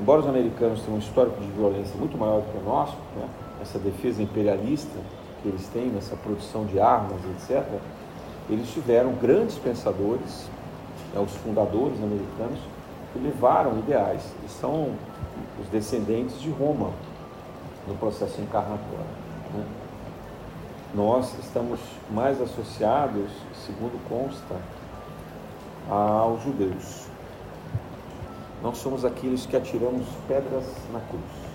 Embora 0.00 0.20
os 0.20 0.26
americanos 0.26 0.80
tenham 0.82 0.96
um 0.96 0.98
histórico 0.98 1.40
de 1.40 1.46
violência 1.52 1.94
muito 1.96 2.18
maior 2.18 2.40
do 2.40 2.50
que 2.50 2.58
o 2.58 2.64
nosso, 2.64 2.96
né, 3.16 3.28
essa 3.62 3.78
defesa 3.78 4.22
imperialista 4.22 4.98
que 5.42 5.48
eles 5.48 5.66
têm 5.68 5.86
nessa 5.86 6.16
produção 6.16 6.64
de 6.64 6.80
armas, 6.80 7.18
etc., 7.36 7.64
eles 8.50 8.68
tiveram 8.72 9.12
grandes 9.14 9.56
pensadores, 9.58 10.48
né, 11.14 11.20
os 11.20 11.32
fundadores 11.36 11.98
americanos, 12.02 12.58
levaram 13.16 13.78
ideais. 13.78 14.22
Eles 14.38 14.52
são 14.52 14.94
os 15.60 15.68
descendentes 15.68 16.40
de 16.40 16.50
Roma 16.50 16.90
no 17.86 17.94
processo 17.96 18.40
encarnatório. 18.40 19.06
Né? 19.54 19.64
Nós 20.94 21.36
estamos 21.38 21.80
mais 22.10 22.40
associados, 22.40 23.30
segundo 23.66 24.00
consta, 24.08 24.56
aos 25.88 26.42
judeus. 26.42 27.06
Nós 28.62 28.78
somos 28.78 29.04
aqueles 29.04 29.46
que 29.46 29.56
atiramos 29.56 30.06
pedras 30.26 30.64
na 30.92 31.00
cruz. 31.00 31.46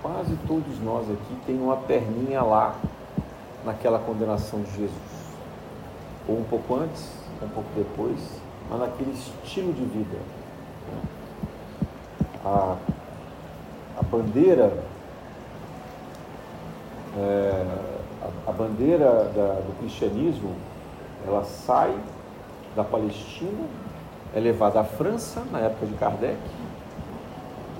Quase 0.00 0.36
todos 0.46 0.80
nós 0.80 1.10
aqui 1.10 1.36
têm 1.44 1.60
uma 1.60 1.76
perninha 1.76 2.42
lá 2.42 2.76
naquela 3.64 3.98
condenação 3.98 4.62
de 4.62 4.70
Jesus. 4.70 5.26
Ou 6.28 6.38
um 6.38 6.44
pouco 6.44 6.76
antes, 6.76 7.10
ou 7.40 7.48
um 7.48 7.50
pouco 7.50 7.68
depois, 7.74 8.20
mas 8.70 8.80
naquele 8.80 9.12
estilo 9.12 9.72
de 9.72 9.84
vida. 9.84 10.18
A, 12.44 12.76
a 13.98 14.02
bandeira 14.04 14.72
é, 17.18 17.66
a, 18.22 18.50
a, 18.50 18.52
bandeira 18.52 19.30
da, 19.34 19.54
do 19.54 19.78
cristianismo 19.78 20.54
ela 21.26 21.44
sai 21.44 21.94
da 22.76 22.84
Palestina, 22.84 23.66
é 24.34 24.40
levada 24.40 24.80
à 24.80 24.84
França 24.84 25.42
na 25.50 25.60
época 25.60 25.86
de 25.86 25.94
Kardec, 25.94 26.38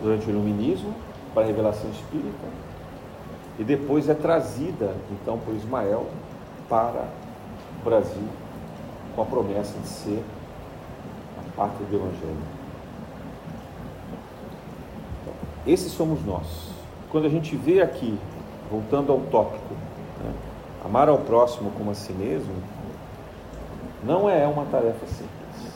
durante 0.02 0.26
o 0.26 0.30
Iluminismo, 0.30 0.94
para 1.34 1.42
a 1.42 1.46
revelação 1.46 1.90
espírita, 1.90 2.46
e 3.58 3.64
depois 3.64 4.08
é 4.08 4.14
trazida 4.14 4.94
então 5.10 5.38
por 5.38 5.54
Ismael 5.54 6.06
para 6.68 7.04
o 7.80 7.84
Brasil 7.84 8.28
com 9.14 9.22
a 9.22 9.24
promessa 9.24 9.78
de 9.78 9.88
ser 9.88 10.24
a 11.38 11.56
parte 11.56 11.76
do 11.84 11.96
Evangelho. 11.96 12.36
Então, 15.22 15.34
esses 15.66 15.92
somos 15.92 16.24
nós. 16.24 16.46
Quando 17.10 17.26
a 17.26 17.30
gente 17.30 17.56
vê 17.56 17.80
aqui 17.80 18.18
voltando 18.70 19.12
ao 19.12 19.20
tópico, 19.20 19.74
né? 20.22 20.32
amar 20.84 21.08
ao 21.08 21.18
próximo 21.18 21.70
como 21.72 21.90
a 21.90 21.94
si 21.94 22.12
mesmo, 22.12 22.54
não 24.04 24.30
é 24.30 24.46
uma 24.46 24.64
tarefa 24.66 25.06
simples, 25.06 25.72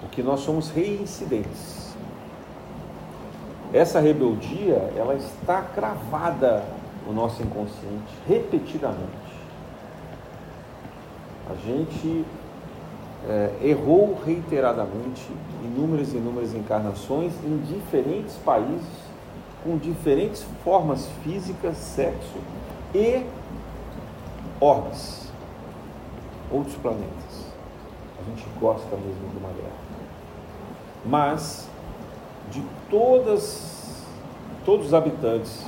porque 0.00 0.22
nós 0.22 0.40
somos 0.40 0.70
reincidentes. 0.70 1.94
Essa 3.72 4.00
rebeldia, 4.00 4.92
ela 4.96 5.14
está 5.14 5.62
cravada 5.62 6.64
no 7.06 7.12
nosso 7.12 7.42
inconsciente 7.42 8.12
repetidamente. 8.28 9.22
A 11.50 11.54
gente 11.54 12.24
é, 13.28 13.50
errou 13.62 14.18
reiteradamente 14.24 15.30
inúmeras 15.64 16.12
e 16.12 16.16
inúmeras 16.16 16.54
encarnações 16.54 17.32
em 17.44 17.58
diferentes 17.58 18.34
países 18.36 19.02
com 19.62 19.76
diferentes 19.78 20.44
formas 20.64 21.08
físicas, 21.22 21.76
sexo 21.76 22.38
e 22.94 23.24
orbes, 24.60 25.30
outros 26.50 26.74
planetas. 26.76 27.52
A 28.20 28.28
gente 28.28 28.46
gosta 28.60 28.96
mesmo 28.96 29.28
de 29.30 29.36
uma 29.36 29.48
guerra. 29.48 29.82
Mas 31.04 31.68
de 32.50 32.62
todas, 32.90 34.04
todos 34.64 34.86
os 34.86 34.94
habitantes 34.94 35.64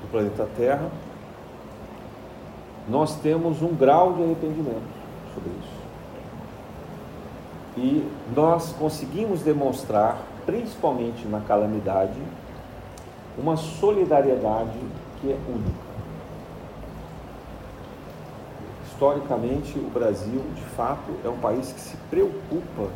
do 0.00 0.10
planeta 0.10 0.48
Terra, 0.56 0.88
nós 2.88 3.16
temos 3.16 3.62
um 3.62 3.74
grau 3.74 4.14
de 4.14 4.22
arrependimento 4.22 4.82
sobre 5.34 5.50
isso. 5.50 5.81
E 7.76 8.06
nós 8.34 8.72
conseguimos 8.78 9.42
demonstrar, 9.42 10.18
principalmente 10.44 11.26
na 11.26 11.40
calamidade, 11.40 12.20
uma 13.38 13.56
solidariedade 13.56 14.78
que 15.20 15.30
é 15.30 15.38
única. 15.48 15.92
Historicamente, 18.86 19.78
o 19.78 19.90
Brasil, 19.90 20.42
de 20.54 20.62
fato, 20.76 21.12
é 21.24 21.28
um 21.28 21.38
país 21.38 21.72
que 21.72 21.80
se 21.80 21.96
preocupa 22.10 22.90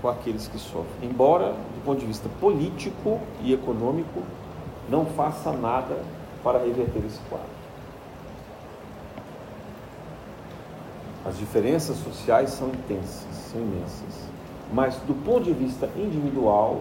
com 0.00 0.08
aqueles 0.08 0.48
que 0.48 0.58
sofrem, 0.58 1.10
embora, 1.10 1.52
do 1.52 1.84
ponto 1.84 2.00
de 2.00 2.06
vista 2.06 2.28
político 2.40 3.20
e 3.40 3.52
econômico, 3.52 4.22
não 4.88 5.06
faça 5.06 5.52
nada 5.52 5.96
para 6.42 6.58
reverter 6.58 7.04
esse 7.06 7.20
quadro. 7.30 7.61
As 11.24 11.38
diferenças 11.38 11.96
sociais 11.98 12.50
são 12.50 12.68
intensas, 12.68 13.26
são 13.50 13.60
imensas. 13.60 14.28
Mas, 14.72 14.96
do 15.06 15.14
ponto 15.24 15.44
de 15.44 15.52
vista 15.52 15.88
individual, 15.96 16.80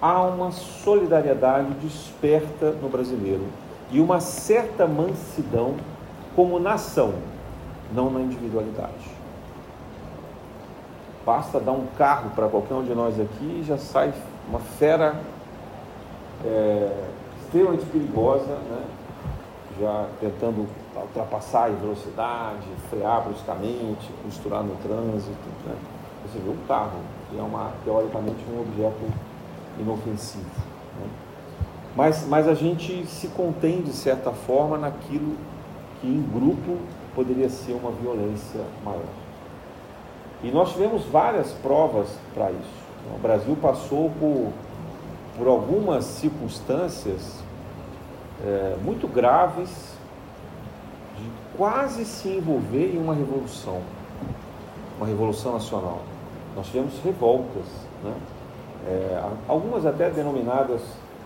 há 0.00 0.22
uma 0.22 0.50
solidariedade 0.50 1.72
desperta 1.74 2.72
no 2.82 2.88
brasileiro 2.88 3.44
e 3.90 4.00
uma 4.00 4.20
certa 4.20 4.86
mansidão 4.86 5.74
como 6.34 6.58
nação, 6.58 7.14
não 7.92 8.10
na 8.10 8.20
individualidade. 8.20 9.16
Basta 11.24 11.58
dar 11.60 11.72
um 11.72 11.86
carro 11.98 12.30
para 12.34 12.48
qualquer 12.48 12.74
um 12.74 12.84
de 12.84 12.94
nós 12.94 13.18
aqui 13.18 13.60
e 13.60 13.64
já 13.64 13.78
sai 13.78 14.12
uma 14.48 14.60
fera 14.60 15.16
é, 16.44 17.04
extremamente 17.42 17.84
perigosa, 17.86 18.46
né? 18.46 18.84
já 19.80 20.06
tentando 20.20 20.68
ultrapassar 21.00 21.70
em 21.70 21.76
velocidade, 21.76 22.66
frear 22.90 23.22
bruscamente, 23.22 24.10
misturar 24.24 24.62
no 24.62 24.74
trânsito. 24.76 25.48
Né? 25.64 25.74
Você 26.26 26.38
vê 26.38 26.50
um 26.50 26.66
carro, 26.66 27.00
que 27.30 27.38
é 27.38 27.42
uma, 27.42 27.72
teoricamente 27.84 28.44
um 28.50 28.60
objeto 28.60 29.12
inofensivo. 29.78 30.44
Né? 31.00 31.08
Mas, 31.94 32.26
mas 32.26 32.48
a 32.48 32.54
gente 32.54 33.06
se 33.06 33.28
contém, 33.28 33.80
de 33.80 33.92
certa 33.92 34.30
forma, 34.30 34.76
naquilo 34.76 35.36
que 36.00 36.06
em 36.06 36.22
grupo 36.22 36.78
poderia 37.14 37.48
ser 37.48 37.72
uma 37.72 37.90
violência 37.90 38.60
maior. 38.84 39.02
E 40.42 40.50
nós 40.50 40.72
tivemos 40.72 41.04
várias 41.06 41.52
provas 41.52 42.08
para 42.34 42.50
isso. 42.50 42.86
O 43.14 43.18
Brasil 43.18 43.56
passou 43.60 44.10
por, 44.20 44.52
por 45.38 45.48
algumas 45.48 46.04
circunstâncias 46.04 47.42
é, 48.44 48.76
muito 48.84 49.08
graves 49.08 49.95
de 51.18 51.56
quase 51.56 52.04
se 52.04 52.28
envolver 52.28 52.94
em 52.94 52.98
uma 52.98 53.14
revolução, 53.14 53.80
uma 54.98 55.06
revolução 55.06 55.52
nacional. 55.52 56.00
Nós 56.54 56.66
tivemos 56.66 56.94
revoltas, 57.04 57.64
né? 58.02 58.14
É, 58.86 59.22
algumas 59.48 59.84
até 59.84 60.08
denominadas 60.10 60.80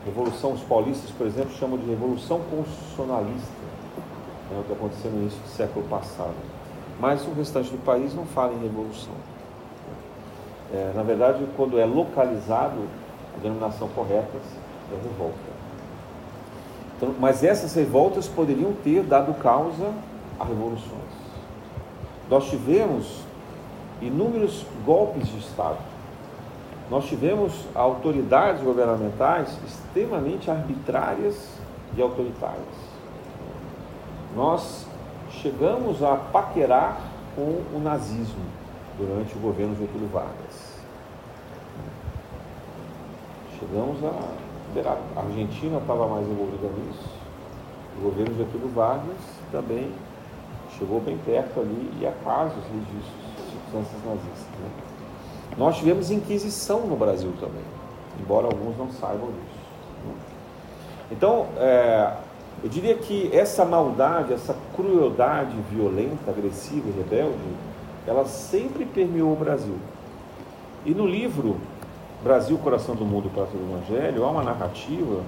revolução, 0.05 0.53
os 0.53 0.62
paulistas, 0.62 1.11
por 1.11 1.26
exemplo, 1.26 1.53
chamam 1.53 1.79
de 1.79 1.87
revolução 1.88 2.40
constitucionalista, 2.50 3.53
é 4.53 4.59
o 4.59 4.64
que 4.64 4.72
aconteceu 4.72 5.11
no 5.11 5.20
início 5.20 5.40
do 5.40 5.48
século 5.48 5.87
passado. 5.88 6.35
Mas 6.98 7.26
o 7.26 7.33
restante 7.33 7.70
do 7.70 7.79
país 7.85 8.14
não 8.14 8.24
fala 8.26 8.53
em 8.55 8.62
revolução. 8.62 9.12
É, 10.72 10.92
na 10.94 11.03
verdade, 11.03 11.44
quando 11.57 11.79
é 11.79 11.85
localizado, 11.85 12.79
a 13.37 13.42
denominação 13.42 13.88
correta 13.88 14.38
é 14.92 15.03
revolta. 15.03 15.60
Então, 17.00 17.14
mas 17.18 17.42
essas 17.42 17.74
revoltas 17.74 18.28
poderiam 18.28 18.72
ter 18.84 19.02
dado 19.02 19.32
causa 19.34 19.92
a 20.38 20.44
revoluções. 20.44 21.00
Nós 22.28 22.50
tivemos 22.50 23.22
inúmeros 24.02 24.66
golpes 24.84 25.26
de 25.28 25.38
Estado 25.38 25.78
nós 26.90 27.06
tivemos 27.06 27.52
autoridades 27.72 28.60
governamentais 28.62 29.56
extremamente 29.64 30.50
arbitrárias 30.50 31.36
e 31.96 32.02
autoritárias. 32.02 32.90
Nós 34.34 34.86
chegamos 35.30 36.02
a 36.02 36.16
paquerar 36.16 37.00
com 37.36 37.62
o 37.76 37.80
nazismo 37.80 38.42
durante 38.98 39.36
o 39.36 39.38
governo 39.38 39.76
Getúlio 39.76 40.08
Vargas. 40.08 40.80
Chegamos 43.56 44.04
a. 44.04 44.49
A 44.76 45.20
Argentina 45.20 45.78
estava 45.78 46.06
mais 46.06 46.26
envolvida 46.28 46.68
nisso. 46.68 47.09
O 47.98 48.02
governo 48.02 48.37
Getúlio 48.37 48.68
Vargas 48.68 49.18
também 49.50 49.92
chegou 50.78 51.00
bem 51.00 51.18
perto 51.18 51.61
ali 51.61 51.90
e 52.00 52.06
há 52.06 52.12
casos 52.24 52.62
de 52.64 53.50
circunstâncias 53.50 54.04
nazistas. 54.04 54.61
Né? 54.61 54.70
Nós 55.59 55.76
tivemos 55.76 56.11
Inquisição 56.11 56.87
no 56.87 56.96
Brasil 56.96 57.33
também, 57.40 57.64
embora 58.20 58.46
alguns 58.46 58.78
não 58.78 58.90
saibam 58.92 59.28
disso. 59.28 59.61
Então, 61.11 61.48
é, 61.56 62.14
Eu 62.62 62.68
diria 62.68 62.94
que 62.94 63.30
essa 63.35 63.64
maldade, 63.64 64.35
essa 64.35 64.54
crueldade 64.76 65.56
violenta, 65.70 66.30
agressiva 66.30 66.88
e 66.88 66.92
rebelde, 66.92 67.38
ela 68.06 68.26
sempre 68.26 68.85
permeou 68.85 69.33
o 69.33 69.37
Brasil. 69.37 69.76
E 70.85 70.92
no 70.92 71.06
livro 71.06 71.56
Brasil, 72.22 72.59
Coração 72.59 72.94
do 72.94 73.04
Mundo, 73.04 73.30
Prato 73.30 73.56
do 73.56 73.74
Evangelho, 73.74 74.24
há 74.24 74.30
uma 74.30 74.42
narrativa 74.42 75.22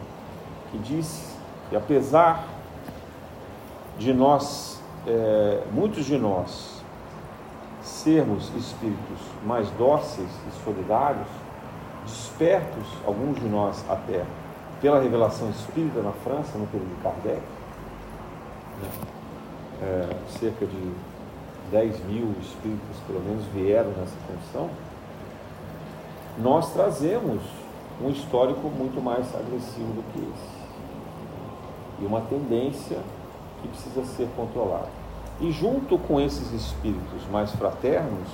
que 0.70 0.78
diz 0.78 1.36
que 1.70 1.76
apesar 1.76 2.44
de 3.98 4.12
nós, 4.12 4.78
é, 5.06 5.62
muitos 5.72 6.04
de 6.04 6.18
nós, 6.18 6.82
sermos 7.82 8.54
espíritos 8.54 9.18
mais 9.44 9.70
dóceis 9.70 10.28
e 10.48 10.64
solidários, 10.64 11.28
despertos, 12.04 12.86
alguns 13.06 13.40
de 13.40 13.48
nós 13.48 13.82
até, 13.88 14.24
pela 14.80 15.00
revelação 15.00 15.48
espírita 15.50 16.02
na 16.02 16.12
França, 16.12 16.58
no 16.58 16.66
período 16.66 16.94
de 16.94 17.02
Kardec, 17.02 17.42
né? 18.82 18.90
é, 19.82 20.38
cerca 20.38 20.66
de 20.66 20.92
10 21.70 22.04
mil 22.04 22.34
espíritos, 22.42 22.98
pelo 23.06 23.20
menos, 23.20 23.44
vieram 23.46 23.90
nessa 23.90 24.16
condição, 24.26 24.68
nós 26.42 26.72
trazemos 26.72 27.40
um 28.02 28.10
histórico 28.10 28.68
muito 28.68 29.00
mais 29.00 29.32
agressivo 29.34 29.92
do 29.92 30.02
que 30.12 30.18
esse. 30.18 30.62
E 32.02 32.04
uma 32.04 32.20
tendência 32.22 32.98
que 33.60 33.68
precisa 33.68 34.04
ser 34.04 34.28
controlada. 34.36 34.88
E 35.40 35.52
junto 35.52 35.96
com 35.98 36.20
esses 36.20 36.52
espíritos 36.52 37.22
mais 37.30 37.52
fraternos, 37.52 38.28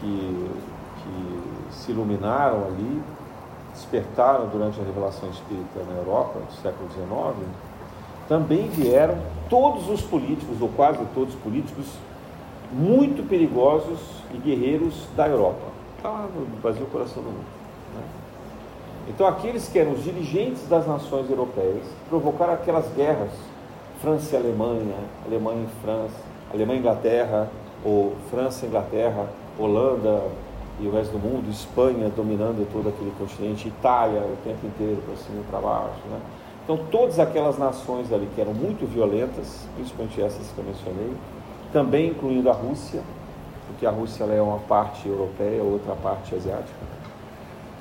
que, 0.00 0.50
que 1.02 1.74
se 1.74 1.92
iluminaram 1.92 2.64
ali, 2.64 3.02
despertaram 3.72 4.48
durante 4.48 4.80
a 4.80 4.84
revelação 4.84 5.28
espírita 5.28 5.84
na 5.86 5.98
Europa, 5.98 6.38
no 6.38 6.52
século 6.62 6.88
XIX, 6.90 7.46
também 8.26 8.68
vieram 8.68 9.18
todos 9.50 9.88
os 9.88 10.00
políticos, 10.00 10.60
ou 10.60 10.68
quase 10.70 10.98
todos 11.14 11.34
os 11.34 11.40
políticos, 11.40 11.86
muito 12.72 13.26
perigosos 13.28 14.00
e 14.34 14.38
guerreiros 14.38 15.06
da 15.14 15.28
Europa. 15.28 15.75
Está 15.96 16.08
lá 16.10 16.28
no 16.34 16.46
Brasil, 16.60 16.86
coração 16.92 17.22
do 17.22 17.28
mundo. 17.28 17.46
Né? 17.94 18.02
Então, 19.08 19.26
aqueles 19.26 19.68
que 19.68 19.78
eram 19.78 19.92
os 19.92 20.02
dirigentes 20.02 20.68
das 20.68 20.86
nações 20.86 21.28
europeias 21.30 21.84
provocaram 22.08 22.54
aquelas 22.54 22.86
guerras 22.94 23.30
França 24.00 24.36
e 24.36 24.38
Alemanha, 24.38 24.96
Alemanha 25.24 25.64
e 25.64 25.82
França, 25.82 26.14
Alemanha 26.52 26.78
e 26.78 26.80
Inglaterra, 26.80 27.48
ou 27.84 28.14
França 28.30 28.64
e 28.64 28.68
Inglaterra, 28.68 29.26
Holanda 29.58 30.22
e 30.78 30.86
o 30.86 30.92
resto 30.92 31.12
do 31.12 31.18
mundo, 31.18 31.50
Espanha 31.50 32.10
dominando 32.14 32.70
todo 32.70 32.88
aquele 32.88 33.10
continente, 33.18 33.68
Itália 33.68 34.20
o 34.20 34.36
tempo 34.44 34.66
inteiro 34.66 35.00
para 35.06 35.16
cima 35.16 35.40
e 35.40 35.44
para 35.50 35.60
baixo. 35.60 36.00
Né? 36.10 36.20
Então, 36.64 36.78
todas 36.90 37.18
aquelas 37.18 37.56
nações 37.56 38.12
ali 38.12 38.28
que 38.34 38.40
eram 38.40 38.52
muito 38.52 38.86
violentas, 38.86 39.66
principalmente 39.76 40.20
essas 40.20 40.50
que 40.50 40.58
eu 40.58 40.64
mencionei, 40.64 41.12
também 41.72 42.10
incluindo 42.10 42.50
a 42.50 42.52
Rússia, 42.52 43.02
porque 43.66 43.86
a 43.86 43.90
Rússia 43.90 44.24
é 44.24 44.40
uma 44.40 44.58
parte 44.58 45.08
europeia, 45.08 45.62
outra 45.62 45.94
parte 45.94 46.34
asiática. 46.34 46.96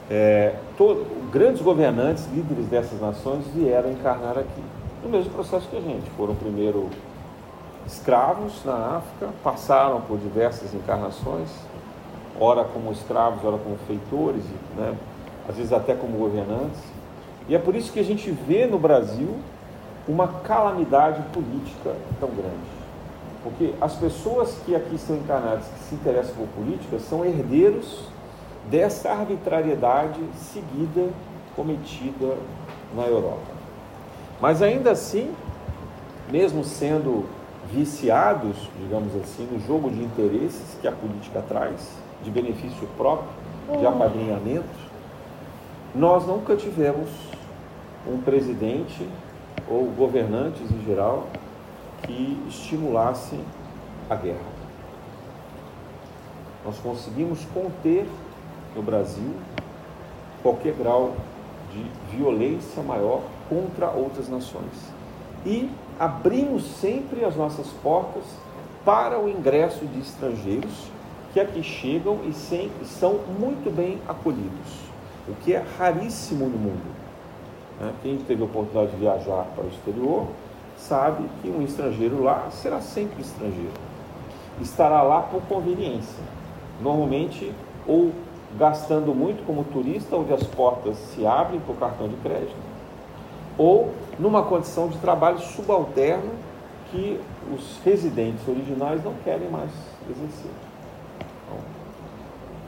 É, 0.09 0.55
todo, 0.77 1.05
grandes 1.31 1.61
governantes, 1.61 2.27
líderes 2.31 2.67
dessas 2.67 3.01
nações 3.01 3.45
vieram 3.53 3.91
encarnar 3.91 4.37
aqui, 4.37 4.63
no 5.03 5.09
mesmo 5.09 5.31
processo 5.31 5.67
que 5.67 5.77
a 5.77 5.81
gente. 5.81 6.09
Foram 6.11 6.35
primeiro 6.35 6.89
escravos 7.85 8.63
na 8.63 8.97
África, 8.97 9.33
passaram 9.43 10.01
por 10.01 10.17
diversas 10.17 10.73
encarnações, 10.73 11.49
ora 12.39 12.63
como 12.63 12.91
escravos, 12.91 13.43
ora 13.43 13.57
como 13.57 13.77
feitores, 13.87 14.43
né? 14.75 14.95
às 15.47 15.55
vezes 15.55 15.71
até 15.71 15.93
como 15.93 16.17
governantes. 16.17 16.81
E 17.47 17.55
é 17.55 17.59
por 17.59 17.75
isso 17.75 17.91
que 17.91 17.99
a 17.99 18.03
gente 18.03 18.29
vê 18.31 18.65
no 18.65 18.79
Brasil 18.79 19.35
uma 20.07 20.27
calamidade 20.27 21.21
política 21.31 21.95
tão 22.19 22.29
grande. 22.29 22.74
Porque 23.45 23.75
as 23.79 23.93
pessoas 23.93 24.57
que 24.65 24.75
aqui 24.75 24.95
estão 24.95 25.17
encarnadas, 25.17 25.67
que 25.67 25.79
se 25.83 25.93
interessam 25.93 26.33
por 26.33 26.47
política, 26.47 26.97
são 26.97 27.23
herdeiros 27.23 28.05
dessa 28.71 29.11
arbitrariedade 29.11 30.19
seguida, 30.35 31.11
cometida 31.55 32.37
na 32.95 33.03
Europa. 33.03 33.53
Mas 34.41 34.63
ainda 34.63 34.89
assim, 34.89 35.31
mesmo 36.31 36.63
sendo 36.63 37.25
viciados, 37.71 38.67
digamos 38.81 39.15
assim, 39.15 39.47
no 39.51 39.59
jogo 39.59 39.91
de 39.91 40.01
interesses 40.01 40.75
que 40.81 40.87
a 40.87 40.91
política 40.91 41.43
traz, 41.47 41.95
de 42.23 42.31
benefício 42.31 42.87
próprio, 42.97 43.29
de 43.77 43.85
apadrinhamento, 43.85 44.65
nós 45.93 46.25
nunca 46.25 46.55
tivemos 46.55 47.09
um 48.07 48.17
presidente 48.17 49.07
ou 49.69 49.85
governantes 49.85 50.63
em 50.71 50.83
geral 50.83 51.27
que 52.03 52.43
estimulassem 52.47 53.39
a 54.09 54.15
guerra. 54.15 54.55
Nós 56.63 56.77
conseguimos 56.79 57.39
conter 57.53 58.07
no 58.75 58.81
Brasil 58.81 59.33
qualquer 60.41 60.73
grau 60.73 61.13
de 61.71 62.15
violência 62.15 62.81
maior 62.81 63.21
contra 63.49 63.89
outras 63.89 64.29
nações. 64.29 64.93
E 65.45 65.69
abrimos 65.99 66.63
sempre 66.63 67.23
as 67.23 67.35
nossas 67.35 67.67
portas 67.83 68.23
para 68.83 69.19
o 69.19 69.29
ingresso 69.29 69.85
de 69.85 69.99
estrangeiros 69.99 70.89
que 71.33 71.39
aqui 71.39 71.61
chegam 71.61 72.19
e 72.25 72.33
são 72.85 73.19
muito 73.39 73.69
bem 73.69 73.99
acolhidos, 74.07 74.85
o 75.27 75.33
que 75.43 75.53
é 75.53 75.63
raríssimo 75.77 76.45
no 76.45 76.57
mundo. 76.57 76.95
Né? 77.79 77.93
Quem 78.01 78.17
teve 78.19 78.41
a 78.41 78.45
oportunidade 78.45 78.91
de 78.91 78.97
viajar 78.97 79.45
para 79.53 79.65
o 79.65 79.67
exterior 79.67 80.27
sabe 80.77 81.29
que 81.41 81.49
um 81.49 81.61
estrangeiro 81.61 82.23
lá 82.23 82.49
será 82.51 82.81
sempre 82.81 83.21
estrangeiro. 83.21 83.73
Estará 84.61 85.01
lá 85.01 85.21
por 85.21 85.41
conveniência. 85.43 86.23
Normalmente, 86.81 87.51
ou 87.87 88.11
gastando 88.57 89.13
muito 89.13 89.45
como 89.45 89.63
turista, 89.65 90.15
onde 90.15 90.33
as 90.33 90.43
portas 90.43 90.95
se 90.97 91.25
abrem 91.25 91.59
para 91.59 91.73
o 91.73 91.77
cartão 91.77 92.07
de 92.07 92.15
crédito, 92.17 92.55
ou 93.57 93.93
numa 94.19 94.43
condição 94.43 94.87
de 94.87 94.97
trabalho 94.97 95.39
subalterno 95.39 96.31
que 96.91 97.19
os 97.53 97.79
residentes 97.83 98.47
originais 98.47 99.03
não 99.03 99.13
querem 99.23 99.49
mais 99.49 99.71
exercer. 100.09 100.51
Então, 101.19 101.57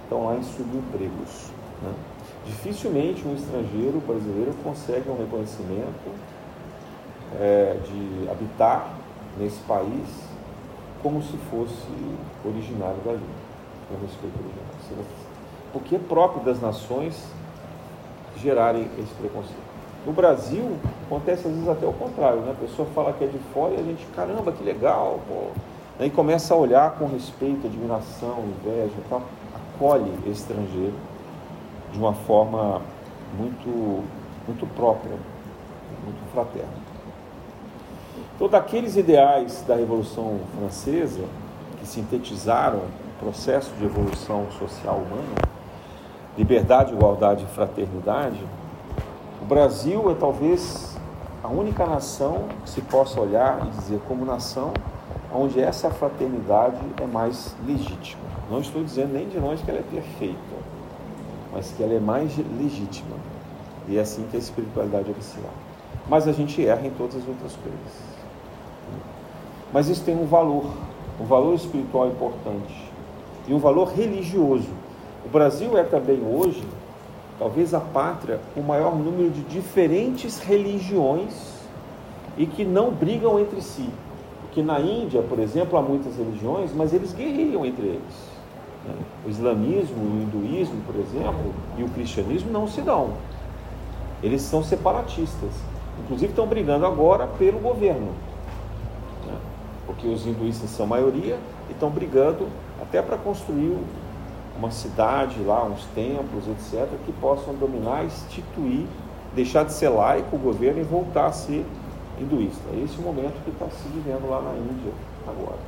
estão 0.03 0.25
lá 0.25 0.35
em 0.35 0.43
subempregos. 0.43 1.51
Né? 1.81 1.93
Dificilmente 2.45 3.27
um 3.27 3.35
estrangeiro 3.35 4.01
brasileiro 4.05 4.53
consegue 4.63 5.09
um 5.09 5.17
reconhecimento 5.17 6.11
é, 7.39 7.77
de 7.85 8.29
habitar 8.29 8.89
nesse 9.37 9.59
país 9.61 10.27
como 11.01 11.21
se 11.21 11.37
fosse 11.49 11.87
originário 12.43 12.97
dali, 13.05 13.19
com 13.89 13.95
respeito 14.01 14.35
original. 14.39 15.05
Porque 15.73 15.95
é 15.95 15.99
próprio 15.99 16.43
das 16.43 16.61
nações 16.61 17.23
gerarem 18.37 18.87
esse 18.97 19.13
preconceito. 19.15 19.67
No 20.05 20.13
Brasil, 20.13 20.77
acontece 21.05 21.47
às 21.47 21.53
vezes 21.53 21.67
até 21.67 21.85
o 21.85 21.93
contrário, 21.93 22.39
né? 22.41 22.51
A 22.51 22.61
pessoa 22.61 22.87
fala 22.95 23.11
que 23.13 23.23
é 23.23 23.27
de 23.27 23.39
fora 23.53 23.73
e 23.73 23.79
a 23.79 23.83
gente, 23.83 24.05
caramba, 24.15 24.51
que 24.51 24.63
legal, 24.63 25.19
pô. 25.27 25.47
Aí 25.99 26.09
começa 26.09 26.53
a 26.53 26.57
olhar 26.57 26.91
com 26.91 27.07
respeito, 27.07 27.67
admiração, 27.67 28.45
inveja 28.59 28.93
e 28.97 29.09
tal, 29.09 29.23
acolhe 29.75 30.11
estrangeiro 30.27 30.93
de 31.91 31.99
uma 31.99 32.13
forma 32.13 32.81
muito, 33.37 34.03
muito 34.47 34.67
própria, 34.75 35.17
muito 36.03 36.31
fraterna. 36.31 36.86
Então, 38.37 38.47
daqueles 38.47 38.95
ideais 38.95 39.65
da 39.67 39.75
Revolução 39.75 40.39
Francesa, 40.55 41.23
que 41.79 41.87
sintetizaram 41.87 42.77
o 42.77 43.19
processo 43.19 43.73
de 43.79 43.85
evolução 43.85 44.45
social 44.59 44.97
humana, 44.97 45.33
liberdade, 46.37 46.93
igualdade 46.93 47.43
e 47.43 47.55
fraternidade, 47.55 48.39
o 49.41 49.45
Brasil 49.45 50.11
é 50.11 50.13
talvez 50.13 50.95
a 51.43 51.47
única 51.47 51.83
nação 51.87 52.45
que 52.63 52.69
se 52.69 52.79
possa 52.81 53.19
olhar 53.19 53.65
e 53.65 53.69
dizer 53.71 53.99
como 54.07 54.23
nação 54.23 54.71
onde 55.33 55.59
essa 55.59 55.89
fraternidade 55.89 56.77
é 57.01 57.07
mais 57.07 57.55
legítima. 57.65 58.21
Não 58.51 58.59
estou 58.59 58.83
dizendo 58.83 59.13
nem 59.13 59.27
de 59.27 59.39
longe 59.39 59.63
que 59.63 59.71
ela 59.71 59.79
é 59.79 59.83
perfeita, 59.83 60.37
mas 61.51 61.71
que 61.71 61.81
ela 61.81 61.95
é 61.95 61.99
mais 61.99 62.37
legítima. 62.37 63.15
E 63.87 63.97
é 63.97 64.01
assim 64.01 64.27
que 64.29 64.37
a 64.37 64.39
espiritualidade 64.39 65.09
é 65.09 65.41
lá. 65.43 65.53
Mas 66.07 66.27
a 66.27 66.31
gente 66.31 66.63
erra 66.63 66.85
em 66.85 66.91
todas 66.91 67.15
as 67.15 67.27
outras 67.27 67.55
coisas. 67.55 68.16
Mas 69.73 69.89
isso 69.89 70.03
tem 70.03 70.15
um 70.15 70.25
valor, 70.25 70.65
um 71.19 71.25
valor 71.25 71.53
espiritual 71.55 72.07
importante 72.07 72.73
e 73.47 73.53
um 73.53 73.59
valor 73.59 73.89
religioso. 73.89 74.69
O 75.25 75.29
Brasil 75.29 75.77
é 75.77 75.83
também 75.83 76.21
hoje, 76.21 76.63
talvez 77.37 77.73
a 77.73 77.79
pátria 77.79 78.39
o 78.55 78.61
maior 78.61 78.95
número 78.95 79.29
de 79.29 79.41
diferentes 79.41 80.39
religiões 80.39 81.57
e 82.37 82.45
que 82.45 82.63
não 82.63 82.91
brigam 82.91 83.39
entre 83.39 83.61
si. 83.61 83.89
Porque 84.41 84.61
na 84.61 84.79
Índia, 84.79 85.21
por 85.21 85.39
exemplo, 85.39 85.77
há 85.77 85.81
muitas 85.81 86.17
religiões, 86.17 86.71
mas 86.73 86.93
eles 86.93 87.13
guerreiam 87.13 87.65
entre 87.65 87.87
eles. 87.87 88.37
Né? 88.85 88.93
O 89.25 89.29
islamismo, 89.29 89.97
o 89.97 90.21
hinduísmo, 90.23 90.81
por 90.85 90.95
exemplo, 90.95 91.53
e 91.77 91.83
o 91.83 91.89
cristianismo 91.89 92.51
não 92.51 92.67
se 92.67 92.81
dão. 92.81 93.09
Eles 94.23 94.41
são 94.41 94.63
separatistas. 94.63 95.51
Inclusive 96.03 96.31
estão 96.31 96.47
brigando 96.47 96.85
agora 96.85 97.27
pelo 97.27 97.59
governo? 97.59 98.09
Porque 99.87 100.07
os 100.07 100.27
hinduístas 100.27 100.69
são 100.69 100.85
maioria 100.85 101.39
e 101.69 101.71
estão 101.71 101.89
brigando 101.89 102.47
até 102.79 103.01
para 103.01 103.17
construir 103.17 103.75
uma 104.57 104.69
cidade 104.69 105.39
lá, 105.41 105.63
uns 105.63 105.85
templos, 105.95 106.47
etc., 106.47 106.87
que 107.05 107.11
possam 107.13 107.53
dominar, 107.55 108.03
instituir, 108.03 108.85
deixar 109.33 109.63
de 109.63 109.73
ser 109.73 109.89
laico 109.89 110.35
o 110.35 110.39
governo 110.39 110.81
e 110.81 110.83
voltar 110.83 111.27
a 111.27 111.31
ser 111.31 111.65
hinduísta. 112.19 112.63
É 112.73 112.83
esse 112.83 112.97
o 112.97 113.01
momento 113.01 113.41
que 113.43 113.51
está 113.51 113.67
se 113.69 113.87
vivendo 113.89 114.29
lá 114.29 114.41
na 114.41 114.53
Índia 114.57 114.91
agora. 115.27 115.59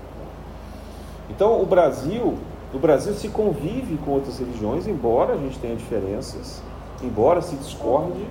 Então, 1.29 1.61
o 1.61 1.65
Brasil, 1.65 2.35
no 2.73 2.79
Brasil 2.79 3.13
se 3.13 3.29
convive 3.29 3.97
com 4.03 4.11
outras 4.11 4.39
religiões, 4.39 4.87
embora 4.87 5.33
a 5.33 5.37
gente 5.37 5.59
tenha 5.59 5.75
diferenças, 5.75 6.61
embora 7.03 7.41
se 7.41 7.55
discorde, 7.55 8.25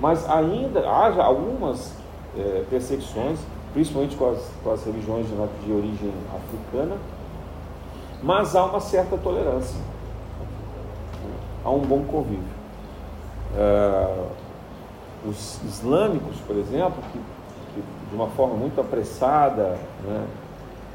mas 0.00 0.28
ainda 0.28 0.88
haja 0.88 1.22
algumas 1.22 1.94
é, 2.36 2.64
perseguições, 2.68 3.38
principalmente 3.72 4.16
com 4.16 4.30
as, 4.30 4.38
com 4.62 4.72
as 4.72 4.84
religiões 4.84 5.26
de, 5.26 5.66
de 5.66 5.72
origem 5.72 6.12
africana, 6.34 6.96
mas 8.22 8.54
há 8.54 8.64
uma 8.64 8.80
certa 8.80 9.16
tolerância, 9.16 9.80
há 11.64 11.70
um 11.70 11.80
bom 11.80 12.04
convívio. 12.04 12.62
É, 13.56 14.24
os 15.26 15.62
islâmicos, 15.64 16.36
por 16.46 16.56
exemplo, 16.56 17.02
que, 17.12 17.18
que, 17.74 17.82
de 18.10 18.14
uma 18.14 18.28
forma 18.28 18.54
muito 18.54 18.80
apressada, 18.80 19.78
né, 20.04 20.26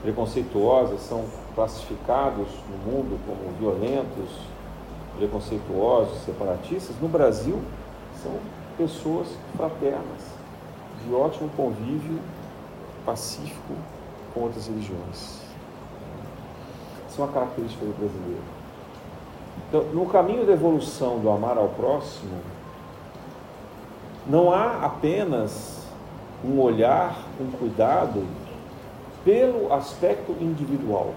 preconceituosa, 0.01 0.97
são 0.97 1.25
classificados 1.55 2.47
no 2.69 2.91
mundo 2.91 3.19
como 3.25 3.51
violentos, 3.59 4.30
preconceituosos, 5.17 6.23
separatistas, 6.23 6.95
no 7.01 7.07
Brasil 7.07 7.59
são 8.21 8.34
pessoas 8.78 9.28
fraternas, 9.55 10.21
de 11.03 11.13
ótimo 11.13 11.49
convívio 11.57 12.19
pacífico 13.08 13.74
com 14.34 14.41
outras 14.41 14.68
religiões. 14.68 15.39
Isso 17.10 17.22
é 17.22 17.24
uma 17.24 17.32
característica 17.32 17.86
do 17.86 17.97
brasileiro. 17.97 18.43
Então, 19.70 19.84
no 19.93 20.05
caminho 20.05 20.45
da 20.45 20.51
evolução 20.51 21.18
do 21.20 21.30
amar 21.30 21.58
ao 21.58 21.70
próximo, 21.70 22.38
não 24.28 24.51
há 24.51 24.86
apenas 24.86 25.88
um 26.43 26.60
olhar, 26.60 27.18
um 27.39 27.49
cuidado 27.49 28.24
pelo 29.24 29.74
aspecto 29.74 30.36
individual. 30.41 31.14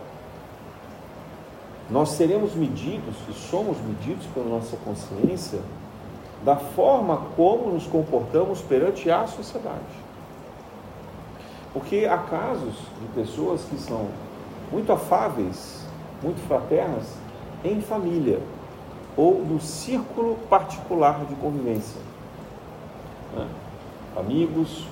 Nós 1.91 2.11
seremos 2.11 2.55
medidos 2.55 3.17
e 3.29 3.33
somos 3.33 3.77
medidos 3.79 4.25
pela 4.27 4.47
nossa 4.47 4.77
consciência 4.77 5.61
da 6.45 6.57
forma 6.57 7.27
como 7.37 7.73
nos 7.73 7.87
comportamos 7.87 8.63
perante 8.63 9.11
a 9.11 9.27
sociedade. 9.27 10.10
Porque 11.73 12.07
há 12.11 12.19
casos 12.19 12.75
de 13.01 13.07
pessoas 13.15 13.63
que 13.63 13.77
são 13.77 14.09
muito 14.73 14.93
afáveis, 14.93 15.87
muito 16.23 16.41
fraternas 16.47 17.15
em 17.65 17.81
família 17.81 18.41
ou 19.17 19.45
no 19.45 19.61
círculo 19.61 20.37
particular 20.49 21.25
de 21.27 21.35
convivência. 21.37 22.01
Né? 23.35 23.47
Amigos, 24.17 24.87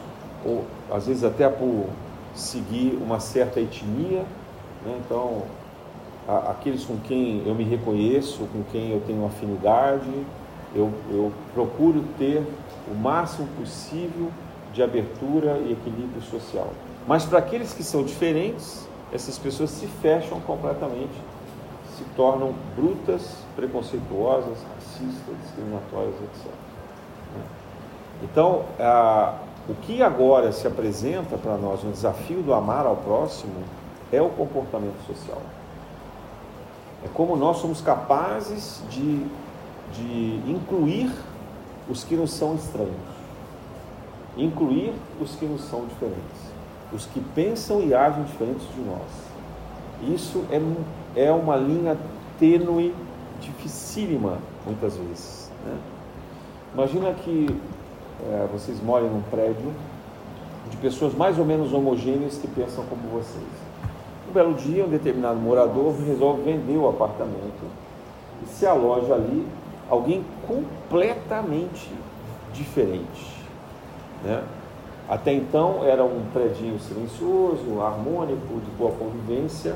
ou 0.45 0.64
às 0.91 1.07
vezes 1.07 1.24
até 1.24 1.49
por 1.49 1.87
seguir 2.35 2.99
uma 3.03 3.20
certa 3.20 3.61
etnia, 3.61 4.24
né? 4.85 5.01
então 5.05 5.43
a, 6.29 6.51
aqueles 6.51 6.85
com 6.85 6.97
quem 6.99 7.43
eu 7.47 7.55
me 7.55 7.64
reconheço, 7.64 8.47
com 8.53 8.62
quem 8.70 8.93
eu 8.93 9.03
tenho 9.07 9.24
afinidade, 9.26 10.11
eu, 10.74 10.93
eu 11.11 11.33
procuro 11.55 12.05
ter 12.18 12.47
o 12.91 12.95
máximo 12.95 13.49
possível 13.59 14.31
de 14.79 14.83
abertura 14.83 15.59
e 15.59 15.72
equilíbrio 15.72 16.22
social. 16.22 16.68
Mas 17.07 17.24
para 17.24 17.39
aqueles 17.39 17.74
que 17.74 17.83
são 17.83 18.03
diferentes, 18.03 18.89
essas 19.12 19.39
pessoas 19.39 19.70
se 19.70 19.87
fecham 19.87 20.41
completamente, 20.41 21.12
se 21.97 22.05
tornam 22.16 22.55
brutas, 22.74 23.39
preconceituosas, 23.57 24.59
racistas, 24.74 25.37
discriminatórias, 25.43 26.14
etc. 26.14 26.53
Então, 28.22 28.64
o 29.68 29.74
que 29.83 30.03
agora 30.03 30.53
se 30.53 30.66
apresenta 30.66 31.37
para 31.37 31.57
nós 31.57 31.83
no 31.83 31.93
desafio 31.93 32.43
do 32.43 32.55
amar 32.55 32.87
ao 32.87 32.97
próximo 32.97 33.62
é 34.12 34.22
o 34.22 34.31
comportamento 34.31 35.05
social. 35.07 35.43
É 37.05 37.09
como 37.14 37.37
nós 37.37 37.59
somos 37.59 37.81
capazes 37.81 38.83
de 38.91 39.26
de 39.93 40.43
incluir 40.47 41.11
os 41.89 42.05
que 42.05 42.14
nos 42.14 42.33
são 42.33 42.55
estranhos, 42.55 42.93
incluir 44.39 44.93
os 45.20 45.34
que 45.34 45.45
nos 45.45 45.62
são 45.62 45.84
diferentes, 45.86 46.53
os 46.93 47.05
que 47.07 47.20
pensam 47.34 47.82
e 47.82 47.93
agem 47.93 48.22
diferentes 48.24 48.66
de 48.74 48.80
nós. 48.80 50.14
Isso 50.14 50.45
é, 50.51 51.26
é 51.26 51.32
uma 51.32 51.57
linha 51.57 51.99
tênue, 52.39 52.95
dificílima, 53.41 54.39
muitas 54.64 54.97
vezes. 54.97 55.51
Né? 55.66 55.76
Imagina 56.72 57.12
que 57.12 57.49
é, 58.30 58.49
vocês 58.53 58.80
moram 58.80 59.09
num 59.09 59.22
prédio 59.22 59.72
de 60.70 60.76
pessoas 60.76 61.14
mais 61.14 61.39
ou 61.39 61.45
menos 61.45 61.72
homogêneas 61.72 62.39
que 62.39 62.47
pensam 62.47 62.84
como 62.84 63.03
vocês. 63.09 63.68
Um 64.28 64.32
belo 64.32 64.55
dia, 64.55 64.84
um 64.84 64.89
determinado 64.89 65.41
morador 65.41 65.95
resolve 66.07 66.43
vender 66.43 66.76
o 66.76 66.89
apartamento 66.89 67.66
e 68.43 68.47
se 68.47 68.66
aloja 68.66 69.14
ali 69.14 69.47
alguém 69.89 70.22
completamente 70.47 71.91
diferente. 72.53 73.38
Né? 74.22 74.42
Até 75.08 75.32
então 75.32 75.84
era 75.84 76.04
um 76.04 76.22
predinho 76.32 76.78
silencioso, 76.78 77.80
harmônico, 77.80 78.60
de 78.60 78.70
boa 78.76 78.92
convivência, 78.92 79.74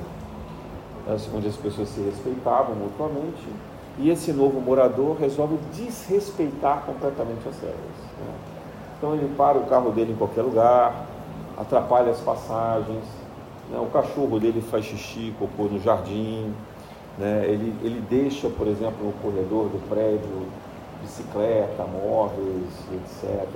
onde 1.34 1.48
as 1.48 1.56
pessoas 1.56 1.88
se 1.88 2.00
respeitavam 2.02 2.74
mutuamente, 2.74 3.48
e 3.98 4.10
esse 4.10 4.32
novo 4.32 4.60
morador 4.60 5.16
resolve 5.18 5.58
desrespeitar 5.72 6.82
completamente 6.84 7.48
as 7.48 7.58
regras. 7.60 7.76
Né? 8.18 8.34
Então 8.98 9.14
ele 9.14 9.34
para 9.36 9.58
o 9.58 9.66
carro 9.66 9.90
dele 9.90 10.12
em 10.12 10.16
qualquer 10.16 10.42
lugar, 10.42 11.06
atrapalha 11.58 12.10
as 12.10 12.20
passagens, 12.20 13.04
né? 13.70 13.78
o 13.78 13.86
cachorro 13.86 14.38
dele 14.38 14.60
faz 14.60 14.84
xixi, 14.84 15.34
cocô 15.38 15.64
no 15.64 15.80
jardim, 15.80 16.52
né? 17.18 17.44
Ele, 17.46 17.74
ele 17.82 18.00
deixa, 18.08 18.48
por 18.48 18.66
exemplo, 18.66 19.04
no 19.04 19.12
corredor 19.12 19.68
do 19.68 19.88
prédio 19.88 20.46
bicicleta, 21.02 21.84
móveis, 21.84 22.72
etc. 22.94 23.46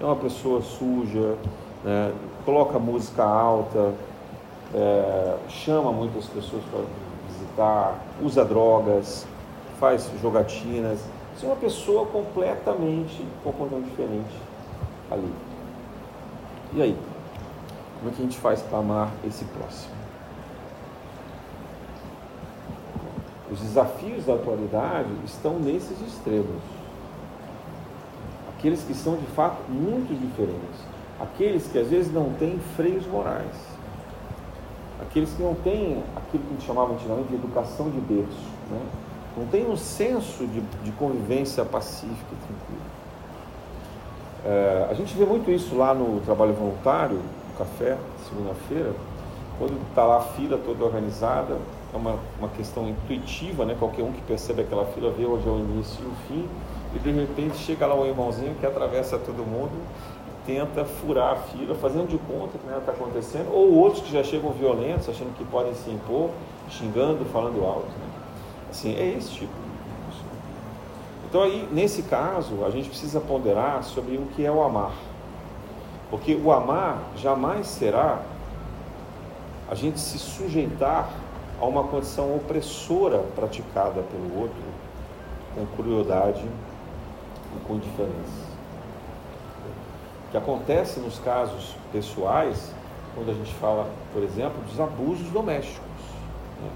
É 0.00 0.04
uma 0.04 0.16
pessoa 0.16 0.62
suja, 0.62 1.36
né? 1.84 2.12
coloca 2.44 2.78
música 2.78 3.22
alta, 3.22 3.92
é, 4.74 5.36
chama 5.48 5.92
muitas 5.92 6.26
pessoas 6.26 6.62
para 6.70 6.80
visitar, 7.28 7.98
usa 8.22 8.44
drogas, 8.44 9.26
faz 9.78 10.10
jogatinas. 10.22 11.00
Isso 11.36 11.44
é 11.44 11.48
uma 11.48 11.56
pessoa 11.56 12.06
completamente, 12.06 13.22
completamente 13.44 13.90
diferente 13.90 14.36
ali. 15.10 15.32
E 16.72 16.82
aí? 16.82 16.96
Como 17.98 18.10
é 18.10 18.14
que 18.14 18.22
a 18.22 18.24
gente 18.24 18.38
faz 18.38 18.62
para 18.62 18.78
amar 18.78 19.10
esse 19.26 19.44
próximo? 19.44 19.92
Os 23.50 23.60
desafios 23.60 24.24
da 24.24 24.34
atualidade 24.34 25.10
estão 25.26 25.58
nesses 25.58 26.00
extremos. 26.00 26.79
Aqueles 28.60 28.82
que 28.82 28.92
são 28.92 29.16
de 29.16 29.24
fato 29.28 29.62
muito 29.70 30.14
diferentes. 30.14 30.84
Aqueles 31.18 31.66
que 31.66 31.78
às 31.78 31.88
vezes 31.88 32.12
não 32.12 32.30
têm 32.34 32.60
freios 32.76 33.06
morais. 33.06 33.56
Aqueles 35.00 35.32
que 35.32 35.42
não 35.42 35.54
têm 35.54 36.04
aquilo 36.14 36.42
que 36.42 36.50
a 36.50 36.52
gente 36.52 36.66
chamava 36.66 36.92
antigamente 36.92 37.28
de 37.28 37.36
educação 37.36 37.88
de 37.88 37.98
berço. 38.00 38.50
Né? 38.70 38.80
Não 39.38 39.46
tem 39.46 39.66
um 39.66 39.78
senso 39.78 40.46
de, 40.46 40.60
de 40.60 40.92
convivência 40.92 41.64
pacífica 41.64 42.12
e 42.12 42.46
tranquila. 42.46 43.00
É, 44.44 44.88
a 44.90 44.94
gente 44.94 45.16
vê 45.16 45.24
muito 45.24 45.50
isso 45.50 45.74
lá 45.74 45.94
no 45.94 46.20
trabalho 46.20 46.52
voluntário, 46.52 47.16
no 47.16 47.58
café, 47.58 47.96
segunda-feira, 48.28 48.92
quando 49.58 49.80
está 49.88 50.04
lá 50.04 50.18
a 50.18 50.20
fila 50.20 50.58
toda 50.58 50.84
organizada, 50.84 51.56
é 51.94 51.96
uma, 51.96 52.16
uma 52.38 52.48
questão 52.50 52.86
intuitiva, 52.86 53.64
né? 53.64 53.74
Qualquer 53.78 54.02
um 54.02 54.12
que 54.12 54.20
percebe 54.20 54.60
aquela 54.60 54.84
fila 54.86 55.10
vê 55.10 55.24
hoje 55.24 55.48
é 55.48 55.50
o 55.50 55.58
início 55.58 56.04
e 56.04 56.06
o 56.06 56.14
fim, 56.28 56.48
e 56.94 56.98
de 56.98 57.10
repente 57.10 57.56
chega 57.58 57.86
lá 57.86 57.94
um 57.94 58.06
irmãozinho 58.06 58.54
que 58.56 58.66
atravessa 58.66 59.18
todo 59.18 59.38
mundo 59.38 59.72
e 60.26 60.46
tenta 60.46 60.84
furar 60.84 61.32
a 61.32 61.36
fila, 61.36 61.74
fazendo 61.74 62.08
de 62.08 62.18
conta 62.18 62.58
que 62.58 62.66
nada 62.66 62.80
está 62.80 62.92
acontecendo, 62.92 63.52
ou 63.52 63.74
outros 63.74 64.02
que 64.02 64.12
já 64.12 64.22
chegam 64.24 64.50
violentos, 64.50 65.08
achando 65.08 65.36
que 65.36 65.44
podem 65.44 65.74
se 65.74 65.90
impor, 65.90 66.30
xingando, 66.68 67.24
falando 67.26 67.64
alto. 67.64 67.86
Né? 67.86 68.10
Assim, 68.70 68.94
é 68.96 69.16
esse 69.16 69.30
tipo. 69.30 69.52
Então 71.28 71.42
aí, 71.42 71.68
nesse 71.70 72.02
caso, 72.02 72.64
a 72.64 72.70
gente 72.70 72.88
precisa 72.88 73.20
ponderar 73.20 73.84
sobre 73.84 74.16
o 74.16 74.26
que 74.34 74.44
é 74.44 74.50
o 74.50 74.60
amar. 74.62 74.92
Porque 76.10 76.34
o 76.34 76.50
amar 76.50 76.98
jamais 77.16 77.68
será 77.68 78.20
a 79.70 79.74
gente 79.76 80.00
se 80.00 80.18
sujeitar 80.18 81.08
a 81.60 81.64
uma 81.64 81.84
condição 81.84 82.34
opressora 82.34 83.18
praticada 83.36 84.02
pelo 84.02 84.40
outro 84.40 84.60
com 85.54 85.64
crueldade 85.76 86.44
e 87.56 87.66
com 87.66 87.74
indiferença. 87.74 88.50
que 90.30 90.36
acontece 90.36 91.00
nos 91.00 91.18
casos 91.18 91.76
pessoais, 91.92 92.72
quando 93.14 93.30
a 93.30 93.34
gente 93.34 93.52
fala, 93.54 93.90
por 94.12 94.22
exemplo, 94.22 94.62
dos 94.62 94.78
abusos 94.78 95.28
domésticos. 95.30 95.80
Né? 96.62 96.70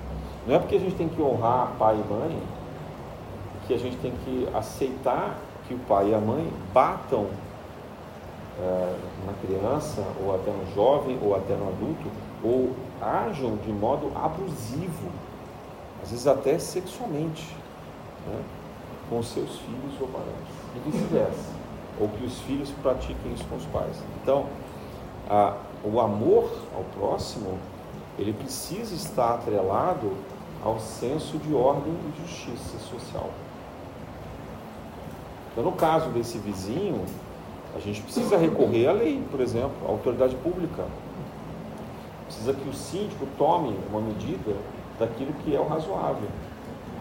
Não 0.48 0.54
é 0.56 0.58
porque 0.58 0.74
a 0.74 0.80
gente 0.80 0.96
tem 0.96 1.08
que 1.08 1.22
honrar 1.22 1.72
pai 1.78 1.94
e 1.94 2.12
mãe 2.12 2.42
que 3.66 3.74
a 3.74 3.78
gente 3.78 3.96
tem 3.98 4.12
que 4.24 4.48
aceitar 4.54 5.38
que 5.66 5.74
o 5.74 5.78
pai 5.78 6.10
e 6.10 6.14
a 6.14 6.18
mãe 6.18 6.52
batam 6.72 7.28
é, 8.60 8.96
na 9.26 9.32
criança, 9.34 10.02
ou 10.22 10.34
até 10.34 10.50
no 10.50 10.74
jovem, 10.74 11.18
ou 11.22 11.34
até 11.34 11.54
no 11.54 11.68
adulto, 11.68 12.10
ou 12.42 12.72
ajam 13.00 13.56
de 13.56 13.72
modo 13.72 14.12
abusivo, 14.14 15.10
às 16.02 16.10
vezes 16.10 16.26
até 16.26 16.58
sexualmente, 16.58 17.56
né, 18.26 18.42
com 19.08 19.22
seus 19.22 19.58
filhos 19.58 20.00
ou 20.00 20.08
parentes, 20.08 20.63
e 20.74 20.90
vice-versa, 20.90 21.52
ou 22.00 22.08
que 22.08 22.24
os 22.24 22.38
filhos 22.40 22.70
pratiquem 22.82 23.32
isso 23.32 23.44
com 23.44 23.56
os 23.56 23.66
pais. 23.66 23.96
Então, 24.22 24.46
a, 25.28 25.56
o 25.84 26.00
amor 26.00 26.50
ao 26.74 26.84
próximo, 26.98 27.58
ele 28.18 28.32
precisa 28.32 28.94
estar 28.94 29.34
atrelado 29.34 30.12
ao 30.64 30.78
senso 30.78 31.38
de 31.38 31.54
ordem 31.54 31.92
e 31.92 32.20
justiça 32.22 32.78
social. 32.78 33.30
Então, 35.52 35.64
no 35.64 35.72
caso 35.72 36.10
desse 36.10 36.38
vizinho, 36.38 37.04
a 37.76 37.78
gente 37.78 38.00
precisa 38.02 38.36
recorrer 38.36 38.88
à 38.88 38.92
lei, 38.92 39.22
por 39.30 39.40
exemplo, 39.40 39.74
à 39.86 39.90
autoridade 39.90 40.34
pública. 40.36 40.84
Precisa 42.26 42.54
que 42.54 42.68
o 42.68 42.72
síndico 42.72 43.26
tome 43.36 43.76
uma 43.90 44.00
medida 44.00 44.56
daquilo 44.98 45.32
que 45.44 45.54
é 45.54 45.60
o 45.60 45.66
razoável. 45.66 46.28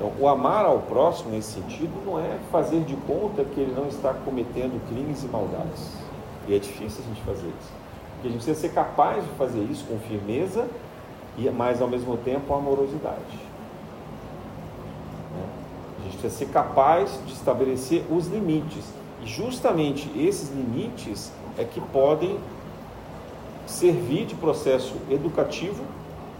Então, 0.04 0.12
o 0.20 0.28
amar 0.28 0.66
ao 0.66 0.80
próximo 0.80 1.32
nesse 1.32 1.54
sentido 1.54 2.06
não 2.06 2.20
é 2.20 2.38
fazer 2.52 2.82
de 2.82 2.94
conta 3.08 3.46
que 3.46 3.58
ele 3.58 3.74
não 3.74 3.88
está 3.88 4.14
cometendo 4.14 4.78
crimes 4.90 5.24
e 5.24 5.28
maldades. 5.28 5.94
E 6.46 6.54
é 6.54 6.60
difícil 6.60 7.02
a 7.06 7.08
gente 7.08 7.22
fazer 7.22 7.48
isso. 7.48 7.72
Porque 8.16 8.28
a 8.28 8.32
gente 8.32 8.44
precisa 8.44 8.60
ser 8.60 8.74
capaz 8.74 9.24
de 9.24 9.30
fazer 9.38 9.62
isso 9.62 9.86
com 9.86 9.98
firmeza, 10.00 10.68
e 11.38 11.50
mas 11.50 11.82
ao 11.82 11.88
mesmo 11.88 12.18
tempo 12.18 12.54
amorosidade. 12.54 13.40
Né? 15.32 15.46
A 16.00 16.04
gente 16.04 16.18
precisa 16.18 16.38
ser 16.38 16.52
capaz 16.52 17.18
de 17.26 17.32
estabelecer 17.32 18.04
os 18.12 18.28
limites. 18.28 18.84
E 19.22 19.26
justamente 19.26 20.12
esses 20.20 20.50
limites 20.50 21.32
é 21.58 21.64
que 21.64 21.80
podem 21.80 22.38
servir 23.66 24.26
de 24.26 24.36
processo 24.36 24.96
educativo 25.10 25.82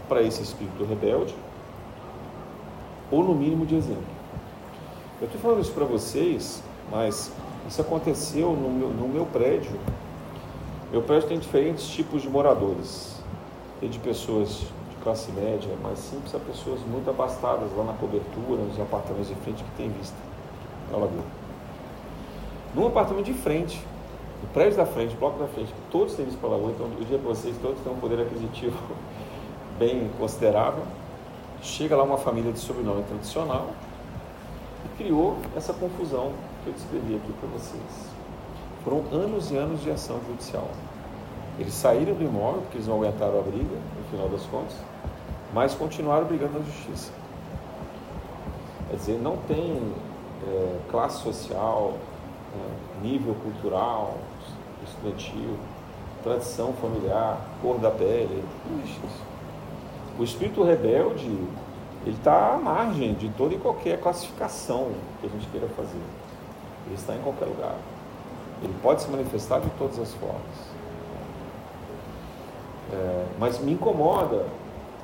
para 0.06 0.20
esse 0.20 0.42
espírito 0.42 0.84
rebelde, 0.84 1.34
ou 3.14 3.24
no 3.24 3.34
mínimo 3.34 3.64
de 3.64 3.74
exemplo. 3.74 4.02
Eu 5.20 5.26
estou 5.26 5.40
falando 5.40 5.60
isso 5.60 5.72
para 5.72 5.84
vocês, 5.84 6.62
mas 6.90 7.32
isso 7.68 7.80
aconteceu 7.80 8.52
no 8.52 8.70
meu, 8.70 8.88
no 8.88 9.08
meu 9.08 9.26
prédio. 9.26 9.72
Meu 10.90 11.02
prédio 11.02 11.28
tem 11.28 11.38
diferentes 11.38 11.86
tipos 11.88 12.22
de 12.22 12.28
moradores. 12.28 13.22
Tem 13.80 13.88
de 13.88 13.98
pessoas 13.98 14.48
de 14.90 14.96
classe 15.02 15.30
média 15.32 15.70
mais 15.82 15.98
simples 15.98 16.34
a 16.34 16.38
pessoas 16.38 16.80
muito 16.80 17.08
abastadas 17.08 17.70
lá 17.76 17.84
na 17.84 17.92
cobertura, 17.92 18.62
nos 18.62 18.80
apartamentos 18.80 19.28
de 19.28 19.34
frente 19.36 19.62
que 19.62 19.70
tem 19.76 19.88
vista 19.90 20.16
na 20.90 20.98
lagoa 20.98 21.44
num 22.74 22.88
apartamento 22.88 23.26
de 23.26 23.34
frente, 23.34 23.80
no 24.42 24.48
prédio 24.48 24.76
da 24.76 24.84
frente, 24.84 25.14
bloco 25.16 25.38
da 25.38 25.46
frente, 25.46 25.72
todos 25.90 26.14
têm 26.14 26.26
isso 26.26 26.36
para 26.38 26.50
lagoa, 26.50 26.72
então 26.72 26.86
eu 26.86 27.04
diria 27.04 27.18
para 27.18 27.28
vocês, 27.28 27.56
todos 27.62 27.80
têm 27.80 27.92
um 27.92 27.96
poder 27.96 28.20
aquisitivo 28.20 28.76
bem 29.78 30.10
considerável. 30.18 30.82
Chega 31.64 31.96
lá 31.96 32.02
uma 32.02 32.18
família 32.18 32.52
de 32.52 32.58
sobrenome 32.58 33.02
tradicional 33.04 33.70
e 34.84 35.02
criou 35.02 35.38
essa 35.56 35.72
confusão 35.72 36.32
que 36.62 36.68
eu 36.68 36.74
descrevi 36.74 37.16
aqui 37.16 37.32
para 37.40 37.48
vocês. 37.48 38.10
Foram 38.84 39.02
anos 39.10 39.50
e 39.50 39.56
anos 39.56 39.82
de 39.82 39.90
ação 39.90 40.20
judicial. 40.28 40.68
Eles 41.58 41.72
saíram 41.72 42.14
do 42.14 42.22
imóvel 42.22 42.60
porque 42.60 42.76
eles 42.76 42.86
não 42.86 42.96
aguentaram 42.96 43.38
a 43.38 43.42
briga, 43.42 43.76
no 43.98 44.10
final 44.10 44.28
das 44.28 44.42
contas, 44.42 44.76
mas 45.54 45.74
continuaram 45.74 46.26
brigando 46.26 46.58
na 46.58 46.64
justiça. 46.66 47.10
Quer 48.90 48.96
dizer, 48.96 49.18
não 49.22 49.38
tem 49.48 49.80
é, 50.46 50.78
classe 50.90 51.22
social, 51.22 51.94
nível 53.02 53.34
cultural, 53.42 54.18
estudantil, 54.86 55.56
tradição 56.22 56.74
familiar, 56.74 57.38
cor 57.62 57.78
da 57.78 57.90
pele, 57.90 58.44
O 60.18 60.22
espírito 60.22 60.62
rebelde, 60.62 61.26
ele 62.06 62.16
está 62.16 62.54
à 62.54 62.56
margem 62.56 63.14
de 63.14 63.28
toda 63.30 63.54
e 63.54 63.58
qualquer 63.58 64.00
classificação 64.00 64.92
que 65.20 65.26
a 65.26 65.30
gente 65.30 65.46
queira 65.48 65.66
fazer. 65.68 66.00
Ele 66.86 66.94
está 66.94 67.14
em 67.14 67.20
qualquer 67.20 67.46
lugar. 67.46 67.74
Ele 68.62 68.74
pode 68.82 69.02
se 69.02 69.10
manifestar 69.10 69.60
de 69.60 69.70
todas 69.70 69.98
as 69.98 70.12
formas. 70.14 70.74
É, 72.92 73.24
mas 73.38 73.58
me 73.58 73.72
incomoda, 73.72 74.46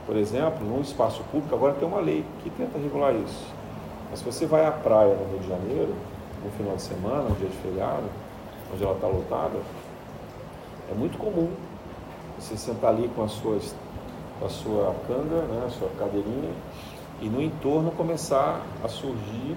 por 0.07 0.17
exemplo, 0.17 0.65
num 0.65 0.81
espaço 0.81 1.25
público, 1.33 1.55
agora 1.55 1.75
tem 1.75 1.89
uma 1.89 2.01
lei 2.01 2.25
que 2.43 2.51
tenta 2.51 2.79
regular 2.79 3.15
isso. 3.15 3.47
Mas 4.11 4.21
se 4.21 4.25
você 4.25 4.47
vai 4.47 4.65
à 4.65 4.71
praia 4.71 5.15
no 5.15 5.31
Rio 5.31 5.39
de 5.41 5.49
Janeiro, 5.49 5.95
no 6.45 6.51
final 6.53 6.77
de 6.77 6.83
semana, 6.83 7.23
um 7.23 7.35
dia 7.35 7.49
de 7.49 7.57
feriado, 7.57 8.05
onde 8.73 8.85
ela 8.85 8.95
está 8.95 9.07
lotada, 9.07 9.59
é 10.91 10.95
muito 10.95 11.19
comum 11.19 11.51
você 12.39 12.57
sentar 12.57 12.91
ali 12.91 13.09
com 13.15 13.23
a 13.23 13.29
sua, 13.29 13.57
com 13.57 13.80
a 14.45 14.49
sua 14.49 14.95
canga, 15.07 15.43
né, 15.43 15.65
a 15.67 15.71
sua 15.71 15.89
cadeirinha, 15.99 16.53
e 17.21 17.29
no 17.29 17.43
entorno 17.43 17.91
começar 17.91 18.63
a 18.83 18.89
surgir 18.89 19.57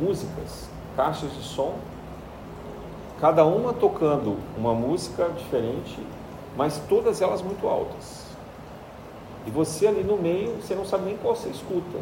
músicas, 0.00 0.68
caixas 0.96 1.32
de 1.32 1.42
som, 1.42 1.74
cada 3.20 3.44
uma 3.44 3.72
tocando 3.72 4.36
uma 4.56 4.74
música 4.74 5.28
diferente, 5.36 5.98
mas 6.56 6.80
todas 6.88 7.22
elas 7.22 7.40
muito 7.42 7.66
altas. 7.68 8.26
E 9.46 9.50
você 9.50 9.86
ali 9.86 10.02
no 10.02 10.16
meio, 10.16 10.56
você 10.60 10.74
não 10.74 10.84
sabe 10.84 11.04
nem 11.04 11.16
qual 11.16 11.36
você 11.36 11.48
escuta. 11.48 11.98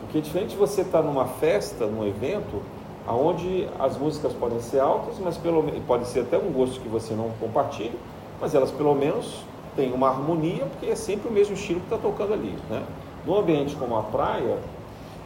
Porque 0.00 0.18
é 0.18 0.20
diferente 0.20 0.50
de 0.50 0.56
você 0.56 0.80
estar 0.82 1.02
numa 1.02 1.26
festa, 1.26 1.86
num 1.86 2.06
evento, 2.06 2.60
onde 3.06 3.68
as 3.78 3.96
músicas 3.96 4.32
podem 4.32 4.60
ser 4.60 4.80
altas, 4.80 5.18
mas 5.18 5.36
pelo 5.36 5.64
pode 5.86 6.06
ser 6.06 6.20
até 6.20 6.36
um 6.36 6.52
gosto 6.52 6.80
que 6.80 6.88
você 6.88 7.14
não 7.14 7.30
compartilhe, 7.40 7.98
mas 8.40 8.54
elas 8.54 8.70
pelo 8.70 8.94
menos 8.94 9.44
têm 9.76 9.92
uma 9.92 10.08
harmonia, 10.08 10.66
porque 10.66 10.86
é 10.86 10.94
sempre 10.94 11.28
o 11.28 11.32
mesmo 11.32 11.54
estilo 11.54 11.80
que 11.80 11.86
está 11.86 11.98
tocando 11.98 12.34
ali. 12.34 12.56
Né? 12.68 12.82
No 13.24 13.38
ambiente 13.38 13.76
como 13.76 13.96
a 13.96 14.02
praia, 14.02 14.58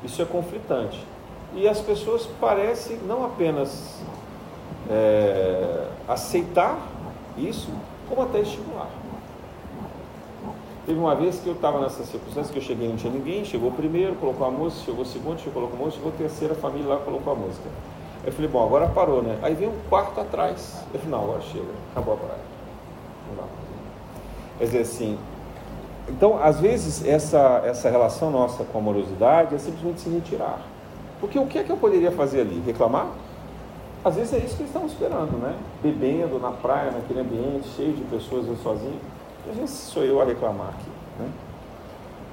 isso 0.05 0.21
é 0.21 0.25
conflitante. 0.25 1.05
E 1.55 1.69
as 1.69 1.81
pessoas 1.81 2.27
parecem 2.41 2.99
não 3.07 3.25
apenas 3.25 4.01
é, 4.91 5.89
aceitar 6.09 6.79
isso, 7.37 7.69
como 8.09 8.23
até 8.23 8.41
estimular. 8.41 8.89
Teve 10.87 11.01
uma 11.01 11.17
vez 11.17 11.41
que 11.41 11.49
eu 11.49 11.55
estava 11.55 11.81
nessa 11.81 12.05
circunstância 12.05 12.53
que 12.53 12.61
eu 12.61 12.63
cheguei 12.63 12.89
não 12.89 12.97
tinha 12.97 13.13
ninguém, 13.13 13.45
chegou 13.45 13.73
primeiro, 13.73 14.15
colocou 14.15 14.47
a 14.47 14.51
música, 14.51 14.85
chegou 14.85 15.03
o 15.03 15.07
segundo, 15.07 15.39
chegou, 15.41 15.55
colocou 15.55 15.81
a 15.81 15.85
música, 15.85 15.97
chegou 15.97 16.13
a 16.13 16.17
terceira 16.17 16.55
família 16.55 16.89
lá, 16.89 16.97
colocou 16.99 17.33
a 17.33 17.37
música. 17.37 17.69
Eu 18.25 18.33
falei, 18.33 18.49
bom, 18.49 18.65
agora 18.65 18.87
parou, 18.89 19.23
né? 19.23 19.37
Aí 19.43 19.55
veio 19.55 19.71
um 19.71 19.89
quarto 19.89 20.21
atrás. 20.21 20.85
Eu 20.95 21.01
falei, 21.01 21.17
não, 21.17 21.25
agora 21.25 21.41
chega, 21.43 21.65
acabou 21.93 22.15
a 22.15 22.17
praia. 22.17 22.46
Quer 24.59 24.65
dizer 24.65 24.81
assim, 24.81 25.19
então, 26.09 26.43
às 26.43 26.61
vezes, 26.61 27.05
essa, 27.05 27.63
essa 27.65 27.91
relação 27.91 28.31
nossa 28.31 28.65
com 28.65 28.79
a 28.79 28.81
amorosidade 28.81 29.55
é 29.55 29.59
simplesmente 29.59 30.01
se 30.01 30.09
retirar. 30.09 30.61
Porque 31.21 31.39
o 31.39 31.47
que 31.47 31.59
é 31.59 31.65
que 31.65 31.71
eu 31.71 31.77
poderia 31.77 32.13
fazer 32.13 32.43
ali? 32.43 32.63
Reclamar? 32.65 33.09
Às 34.05 34.15
vezes 34.15 34.35
é 34.35 34.39
isso 34.39 34.57
que 34.57 34.63
eles 34.63 34.73
estão 34.73 34.87
esperando, 34.87 35.37
né? 35.39 35.57
Bebendo 35.83 36.39
na 36.39 36.53
praia, 36.53 36.93
naquele 36.93 37.21
ambiente, 37.21 37.69
cheio 37.77 37.93
de 37.93 38.03
pessoas, 38.03 38.47
eu 38.47 38.57
sozinho. 38.57 39.01
Imagina 39.45 39.67
se 39.67 39.91
sou 39.91 40.05
eu 40.05 40.21
a 40.21 40.25
reclamar 40.25 40.69
aqui. 40.69 40.89
Né? 41.19 41.29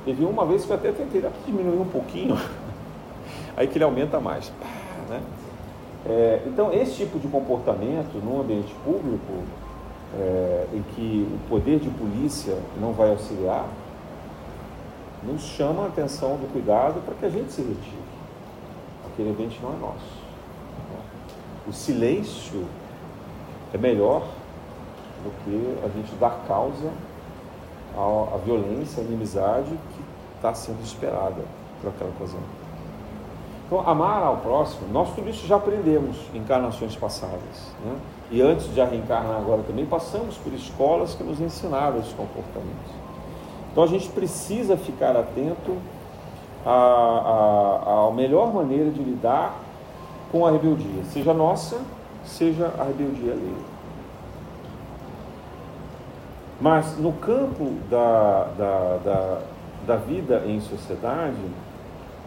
Teve 0.06 0.24
uma 0.24 0.46
vez 0.46 0.66
que 0.66 0.72
eu 0.72 0.76
até 0.76 0.92
tentei 0.92 1.24
diminuir 1.46 1.80
um 1.80 1.90
pouquinho, 1.90 2.38
aí 3.58 3.68
que 3.68 3.78
ele 3.78 3.86
aumenta 3.86 4.20
mais. 4.20 4.52
Né? 5.10 5.22
É, 6.06 6.42
então, 6.46 6.72
esse 6.74 6.98
tipo 6.98 7.18
de 7.18 7.28
comportamento 7.28 8.22
num 8.24 8.42
ambiente 8.42 8.74
público, 8.84 9.34
é, 10.20 10.68
em 10.74 10.82
que 10.94 11.28
o 11.34 11.50
poder 11.50 11.80
de 11.80 11.90
polícia 11.90 12.58
não 12.80 12.94
vai 12.94 13.10
auxiliar, 13.10 13.66
nos 15.24 15.42
chama 15.42 15.84
a 15.84 15.88
atenção 15.88 16.36
do 16.36 16.52
cuidado 16.52 17.02
para 17.06 17.16
que 17.16 17.26
a 17.26 17.30
gente 17.30 17.52
se 17.52 17.62
retire. 17.62 18.04
Aquele 19.12 19.30
ambiente 19.30 19.60
não 19.62 19.74
é 19.74 19.78
nosso. 19.78 20.24
O 21.68 21.72
silêncio 21.72 22.66
é 23.74 23.78
melhor 23.78 24.28
do 25.24 25.32
que 25.44 25.86
a 25.86 25.88
gente 25.88 26.14
dar 26.16 26.44
causa 26.48 26.92
à, 27.96 28.36
à 28.36 28.38
violência, 28.38 29.02
à 29.02 29.06
inimizade 29.06 29.70
que 29.70 30.04
está 30.36 30.54
sendo 30.54 30.84
esperada 30.84 31.42
por 31.82 31.90
aquela 31.90 32.10
ocasião. 32.10 32.42
Então, 33.66 33.90
amar 33.90 34.22
ao 34.22 34.38
próximo, 34.38 34.88
nós 34.92 35.16
tudo 35.16 35.30
isso 35.30 35.48
já 35.48 35.56
aprendemos 35.56 36.18
em 36.34 36.40
encarnações 36.40 36.96
passadas. 36.96 37.72
Né? 37.84 37.96
E 38.34 38.42
antes 38.42 38.66
de 38.74 38.82
reencarnar 38.84 39.38
agora 39.38 39.62
também, 39.62 39.86
passamos 39.86 40.36
por 40.38 40.52
escolas 40.54 41.14
que 41.14 41.24
nos 41.24 41.40
ensinaram 41.40 42.00
esses 42.00 42.14
comportamentos. 42.14 42.92
Então, 43.72 43.84
a 43.84 43.88
gente 43.88 44.10
precisa 44.10 44.76
ficar 44.76 45.16
atento 45.16 45.78
à, 46.66 46.72
à, 46.72 48.08
à 48.08 48.12
melhor 48.12 48.52
maneira 48.52 48.90
de 48.90 49.04
lidar 49.04 49.54
com 50.32 50.48
a 50.48 50.52
rebeldia, 50.52 51.04
seja 51.12 51.32
nossa 51.32 51.80
seja 52.26 52.74
a 52.80 52.84
rebeldia 52.86 53.36
lei. 53.36 53.56
Mas 56.60 56.98
no 56.98 57.14
campo 57.14 57.72
da, 57.88 58.48
da, 58.58 58.98
da, 59.04 59.42
da 59.86 59.96
vida 59.98 60.44
em 60.48 60.60
sociedade, 60.60 61.38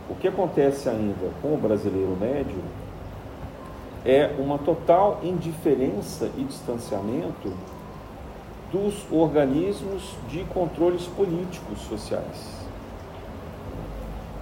o 0.09 0.15
que 0.15 0.29
acontece 0.29 0.89
ainda 0.89 1.31
com 1.43 1.55
o 1.55 1.57
brasileiro 1.57 2.17
médio 2.21 2.63
é 4.07 4.33
uma 4.39 4.57
total 4.57 5.19
indiferença 5.25 6.31
e 6.39 6.45
distanciamento 6.45 7.53
dos 8.71 9.05
organismos 9.11 10.15
de 10.29 10.45
controles 10.45 11.03
políticos 11.09 11.81
sociais. 11.81 12.55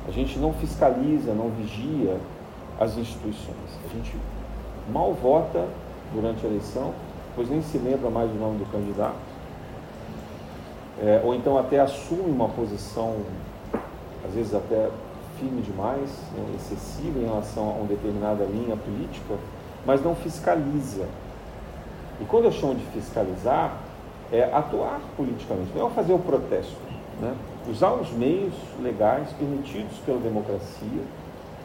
A 0.07 0.11
gente 0.11 0.39
não 0.39 0.53
fiscaliza, 0.53 1.33
não 1.33 1.49
vigia 1.49 2.19
as 2.79 2.99
instituições. 2.99 3.79
A 3.91 3.95
gente 3.95 4.15
mal 4.93 5.15
vota 5.15 5.67
durante 6.12 6.45
a 6.45 6.49
eleição, 6.49 6.93
pois 7.35 7.49
nem 7.49 7.62
se 7.62 7.79
lembra 7.79 8.11
mais 8.11 8.31
do 8.31 8.39
nome 8.39 8.59
do 8.59 8.71
candidato. 8.71 9.17
É, 11.03 11.23
ou 11.25 11.35
então 11.35 11.57
até 11.57 11.81
assume 11.81 12.31
uma 12.31 12.51
posição, 12.51 13.17
às 14.27 14.35
vezes 14.35 14.55
até 14.55 14.91
firme 15.39 15.62
demais, 15.62 16.11
né, 16.37 16.55
excessiva 16.57 17.19
em 17.19 17.25
relação 17.25 17.71
a 17.71 17.73
uma 17.73 17.87
determinada 17.87 18.45
linha 18.45 18.77
política, 18.77 19.35
mas 19.87 20.03
não 20.03 20.14
fiscaliza. 20.14 21.07
E 22.20 22.24
quando 22.24 22.45
eu 22.45 22.53
chamo 22.53 22.74
de 22.74 22.85
fiscalizar, 22.87 23.76
é 24.32 24.45
atuar 24.53 25.01
politicamente, 25.16 25.70
não 25.76 25.89
é 25.89 25.91
fazer 25.91 26.12
o 26.12 26.18
protesto, 26.18 26.76
né? 27.20 27.35
usar 27.68 27.93
os 27.93 28.11
meios 28.12 28.55
legais 28.80 29.28
permitidos 29.39 29.97
pela 30.05 30.18
democracia 30.18 31.03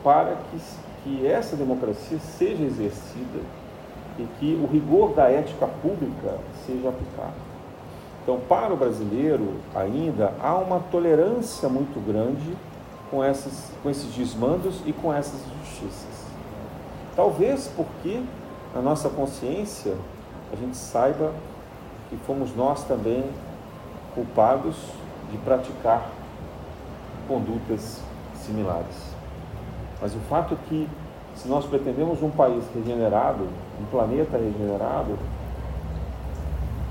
para 0.04 0.36
que, 0.52 0.60
que 1.04 1.28
essa 1.28 1.56
democracia 1.56 2.20
seja 2.20 2.64
exercida 2.64 3.40
e 4.18 4.28
que 4.40 4.60
o 4.62 4.68
rigor 4.68 5.14
da 5.14 5.30
ética 5.30 5.68
pública 5.82 6.38
seja 6.66 6.90
aplicado. 6.90 7.50
Então, 8.24 8.40
para 8.48 8.74
o 8.74 8.78
brasileiro, 8.78 9.56
ainda 9.74 10.34
há 10.42 10.56
uma 10.56 10.80
tolerância 10.92 11.68
muito 11.70 12.00
grande 12.06 12.56
com, 13.10 13.24
essas, 13.24 13.72
com 13.82 13.90
esses 13.90 14.14
desmandos 14.14 14.82
e 14.86 14.94
com 14.94 15.12
essas 15.14 15.40
injustiças. 15.48 16.19
Talvez 17.20 17.70
porque 17.76 18.24
na 18.74 18.82
nossa 18.82 19.10
consciência 19.10 19.94
a 20.54 20.56
gente 20.56 20.78
saiba 20.78 21.34
que 22.10 22.16
fomos 22.16 22.56
nós 22.56 22.86
também 22.86 23.26
culpados 24.16 24.78
de 25.30 25.38
praticar 25.40 26.12
condutas 27.28 28.02
similares. 28.36 29.14
Mas 30.02 30.16
o 30.16 30.20
fato 30.30 30.54
é 30.54 30.58
que, 30.70 30.88
se 31.36 31.50
nós 31.50 31.66
pretendemos 31.66 32.24
um 32.24 32.30
país 32.30 32.64
regenerado, 32.74 33.50
um 33.82 33.86
planeta 33.92 34.38
regenerado, 34.38 35.20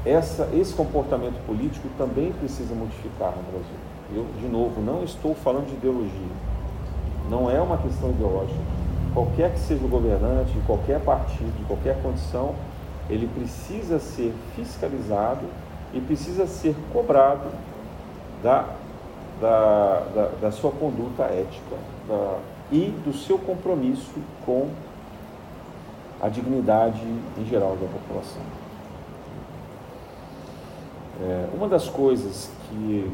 essa, 0.04 0.46
esse 0.52 0.74
comportamento 0.74 1.42
político 1.46 1.88
também 1.96 2.32
precisa 2.32 2.74
modificar 2.74 3.30
no 3.30 3.50
Brasil. 3.50 3.78
Eu, 4.14 4.26
de 4.38 4.46
novo, 4.46 4.78
não 4.82 5.02
estou 5.02 5.34
falando 5.34 5.68
de 5.68 5.74
ideologia. 5.76 6.36
Não 7.30 7.50
é 7.50 7.58
uma 7.58 7.78
questão 7.78 8.10
ideológica. 8.10 8.87
Qualquer 9.14 9.52
que 9.52 9.58
seja 9.60 9.84
o 9.84 9.88
governante, 9.88 10.52
de 10.52 10.60
qualquer 10.60 11.00
partido, 11.00 11.56
de 11.58 11.64
qualquer 11.64 12.00
condição, 12.02 12.54
ele 13.08 13.26
precisa 13.26 13.98
ser 13.98 14.34
fiscalizado 14.54 15.46
e 15.94 16.00
precisa 16.00 16.46
ser 16.46 16.76
cobrado 16.92 17.48
da, 18.42 18.68
da, 19.40 20.00
da, 20.14 20.30
da 20.42 20.52
sua 20.52 20.70
conduta 20.70 21.24
ética 21.24 21.76
da, 22.06 22.38
e 22.70 22.92
do 23.04 23.12
seu 23.12 23.38
compromisso 23.38 24.14
com 24.44 24.68
a 26.20 26.28
dignidade 26.28 27.02
em 27.38 27.44
geral 27.46 27.76
da 27.76 27.86
população. 27.86 28.42
É, 31.20 31.48
uma 31.54 31.66
das 31.66 31.88
coisas 31.88 32.50
que 32.68 33.10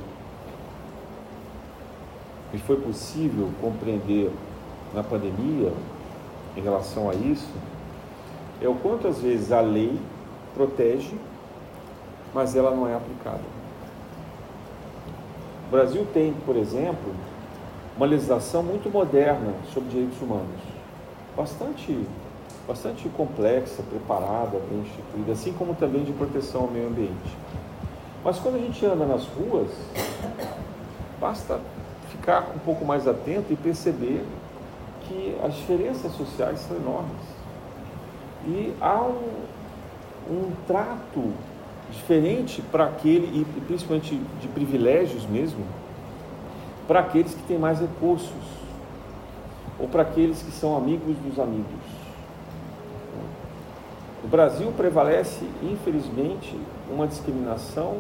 me 2.53 2.59
foi 2.59 2.76
possível 2.76 3.51
compreender 3.61 4.30
na 4.95 5.03
pandemia 5.03 5.72
em 6.57 6.61
relação 6.61 7.11
a 7.11 7.14
isso 7.14 7.53
é 8.62 8.68
o 8.68 8.74
quanto 8.76 9.09
às 9.09 9.18
vezes 9.18 9.51
a 9.51 9.61
lei 9.61 9.99
protege, 10.55 11.14
mas 12.32 12.55
ela 12.55 12.70
não 12.70 12.88
é 12.88 12.95
aplicada. 12.95 13.42
O 15.66 15.70
Brasil 15.70 16.07
tem, 16.14 16.32
por 16.47 16.57
exemplo, 16.57 17.12
uma 17.97 18.07
legislação 18.07 18.62
muito 18.62 18.88
moderna 18.90 19.53
sobre 19.72 19.90
direitos 19.90 20.20
humanos, 20.22 20.61
bastante, 21.36 22.07
bastante 22.66 23.09
complexa, 23.11 23.82
preparada, 23.82 24.61
bem 24.70 24.80
instituída, 24.80 25.32
assim 25.32 25.53
como 25.53 25.74
também 25.74 26.05
de 26.05 26.12
proteção 26.12 26.62
ao 26.62 26.68
meio 26.68 26.86
ambiente. 26.86 27.36
Mas 28.24 28.38
quando 28.38 28.57
a 28.57 28.59
gente 28.59 28.84
anda 28.86 29.05
nas 29.05 29.26
ruas, 29.26 29.70
basta 31.20 31.61
ficar 32.11 32.53
um 32.55 32.59
pouco 32.61 32.84
mais 32.84 33.07
atento 33.09 33.53
e 33.53 33.57
perceber 33.57 34.24
que 35.09 35.36
as 35.42 35.55
diferenças 35.55 36.12
sociais 36.12 36.61
são 36.61 36.76
enormes. 36.76 37.20
E 38.46 38.74
há 38.80 39.02
um, 39.02 39.32
um 40.30 40.52
trato 40.66 41.32
diferente 41.90 42.62
para 42.62 42.84
aquele, 42.84 43.40
e 43.40 43.61
principalmente 43.62 44.20
de 44.40 44.48
privilégios 44.48 45.26
mesmo, 45.26 45.64
para 46.86 47.00
aqueles 47.00 47.34
que 47.34 47.42
têm 47.44 47.59
mais 47.59 47.80
recursos, 47.80 48.32
ou 49.78 49.88
para 49.88 50.02
aqueles 50.02 50.42
que 50.42 50.52
são 50.52 50.76
amigos 50.76 51.16
dos 51.18 51.38
amigos. 51.38 52.05
No 54.22 54.28
Brasil 54.28 54.72
prevalece, 54.76 55.44
infelizmente, 55.62 56.59
uma 56.90 57.07
discriminação 57.07 57.98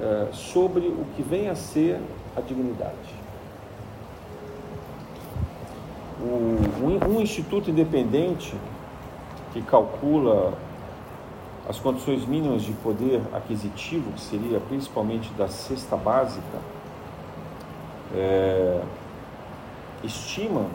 é, 0.00 0.28
sobre 0.32 0.86
o 0.88 1.04
que 1.14 1.22
vem 1.22 1.48
a 1.48 1.54
ser 1.54 2.00
a 2.36 2.40
dignidade. 2.40 3.19
Um, 6.22 7.16
um 7.16 7.20
instituto 7.20 7.70
independente 7.70 8.54
que 9.52 9.62
calcula 9.62 10.52
as 11.68 11.78
condições 11.78 12.26
mínimas 12.26 12.62
de 12.62 12.72
poder 12.72 13.20
aquisitivo, 13.32 14.12
que 14.12 14.20
seria 14.20 14.60
principalmente 14.60 15.30
da 15.34 15.48
cesta 15.48 15.96
básica, 15.96 16.58
é, 18.14 18.80
estima 20.02 20.66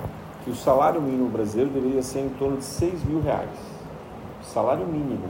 que 0.43 0.51
o 0.51 0.55
salário 0.55 1.01
mínimo 1.01 1.27
brasileiro 1.27 1.71
deveria 1.71 2.01
ser 2.01 2.19
em 2.19 2.29
torno 2.29 2.57
de 2.57 2.63
6 2.63 3.03
mil 3.03 3.21
reais. 3.21 3.49
Salário 4.43 4.85
mínimo. 4.85 5.27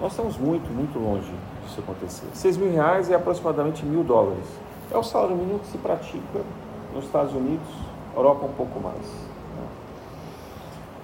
Nós 0.00 0.10
estamos 0.10 0.36
muito, 0.36 0.68
muito 0.70 0.98
longe 0.98 1.32
disso 1.64 1.80
acontecer. 1.80 2.26
6 2.34 2.56
mil 2.56 2.72
reais 2.72 3.10
é 3.10 3.14
aproximadamente 3.14 3.86
mil 3.86 4.02
dólares. 4.02 4.44
É 4.90 4.98
o 4.98 5.02
salário 5.02 5.36
mínimo 5.36 5.60
que 5.60 5.68
se 5.68 5.78
pratica 5.78 6.40
nos 6.94 7.04
Estados 7.04 7.34
Unidos, 7.34 7.66
Europa 8.14 8.46
um 8.46 8.52
pouco 8.52 8.80
mais. 8.80 9.06
Né? 9.06 9.66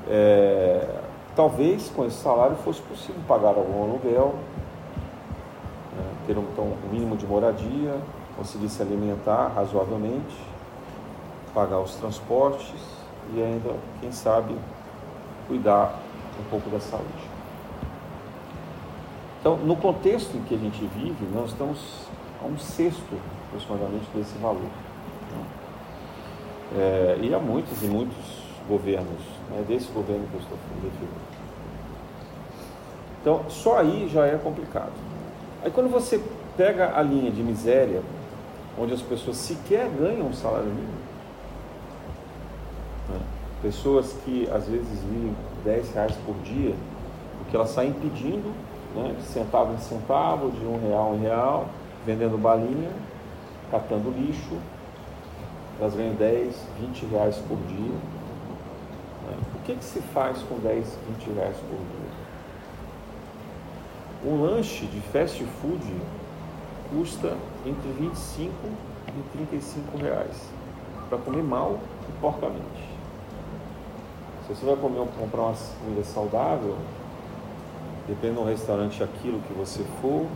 É, 0.09 1.01
talvez 1.35 1.91
com 1.95 2.05
esse 2.05 2.17
salário 2.17 2.57
fosse 2.57 2.81
possível 2.83 3.21
pagar 3.27 3.49
algum 3.49 3.83
aluguel, 3.83 4.35
né? 5.97 6.05
ter 6.27 6.37
um, 6.37 6.43
então, 6.43 6.65
um 6.65 6.93
mínimo 6.93 7.17
de 7.17 7.27
moradia, 7.27 7.97
conseguir 8.37 8.69
se 8.69 8.83
alimentar 8.83 9.49
razoavelmente, 9.49 10.37
pagar 11.55 11.81
os 11.81 11.95
transportes 11.97 12.99
e 13.35 13.43
ainda, 13.43 13.75
quem 14.01 14.13
sabe, 14.13 14.55
cuidar 15.47 15.99
um 16.39 16.51
pouco 16.51 16.71
da 16.71 16.81
saúde. 16.81 17.29
Então, 19.41 19.57
no 19.57 19.77
contexto 19.77 20.37
em 20.37 20.43
que 20.43 20.55
a 20.55 20.59
gente 20.59 20.85
vive, 20.87 21.27
nós 21.35 21.51
estamos 21.51 21.79
a 22.43 22.47
um 22.47 22.59
sexto 22.59 23.19
aproximadamente 23.47 24.07
desse 24.15 24.37
valor. 24.39 24.61
Né? 24.61 25.58
É, 26.77 27.19
e 27.23 27.35
há 27.35 27.39
muitos 27.39 27.83
e 27.83 27.87
muitos 27.87 28.17
governos, 28.69 29.21
né, 29.51 29.65
desse 29.67 29.91
governo 29.91 30.27
que 30.29 30.35
eu 30.35 30.41
estou 30.41 30.59
referindo. 30.83 31.29
Então, 33.21 33.45
só 33.49 33.79
aí 33.79 34.09
já 34.13 34.27
é 34.27 34.37
complicado. 34.37 34.93
Aí, 35.65 35.71
quando 35.71 35.91
você 35.91 36.23
pega 36.57 36.97
a 36.97 37.03
linha 37.03 37.31
de 37.31 37.43
miséria, 37.43 38.03
onde 38.79 38.93
as 38.93 39.03
pessoas 39.03 39.37
sequer 39.39 39.89
ganham 39.89 40.27
um 40.27 40.33
salário 40.33 40.69
mínimo, 40.69 40.99
né, 43.09 43.21
pessoas 43.63 44.15
que 44.25 44.49
às 44.53 44.67
vezes 44.67 45.01
vivem 45.05 45.35
10 45.65 45.95
reais 45.95 46.15
por 46.25 46.35
dia, 46.45 46.75
porque 47.39 47.57
elas 47.57 47.71
saem 47.71 47.93
pedindo 47.93 48.53
né, 48.95 49.15
de 49.17 49.25
centavo 49.25 49.75
em 49.75 49.79
centavo, 49.79 50.51
de 50.51 50.65
um 50.65 50.79
real 50.89 51.15
em 51.15 51.21
real, 51.21 51.69
vendendo 52.07 52.39
balinha, 52.39 52.91
catando 53.71 54.11
lixo, 54.11 54.57
elas 55.81 55.95
ganham 55.95 56.15
10, 56.15 56.57
20 56.81 57.07
reais 57.07 57.37
por 57.49 57.57
dia. 57.69 57.95
O 59.55 59.63
que, 59.65 59.75
que 59.75 59.85
se 59.85 60.01
faz 60.01 60.39
com 60.43 60.59
10, 60.59 60.99
20 61.19 61.35
reais 61.35 61.57
por 61.57 61.77
dia? 61.77 62.19
Um 64.25 64.43
lanche 64.43 64.87
de 64.87 65.01
fast 65.13 65.45
food 65.61 65.85
custa 66.91 67.37
entre 67.65 67.89
25 67.93 68.53
e 69.09 69.37
35 69.37 69.99
reais 69.99 70.49
para 71.09 71.19
comer 71.19 71.43
mal 71.43 71.79
e 72.09 72.13
porcamente. 72.21 72.89
Se 74.47 74.55
você 74.55 74.67
vai 74.67 74.77
comer, 74.77 75.07
comprar 75.19 75.43
uma 75.43 75.55
comida 75.85 76.03
saudável, 76.05 76.77
depende 78.09 78.35
do 78.35 78.45
restaurante 78.45 79.03
aquilo 79.03 79.41
que 79.41 79.53
você 79.53 79.85
for, 80.01 80.27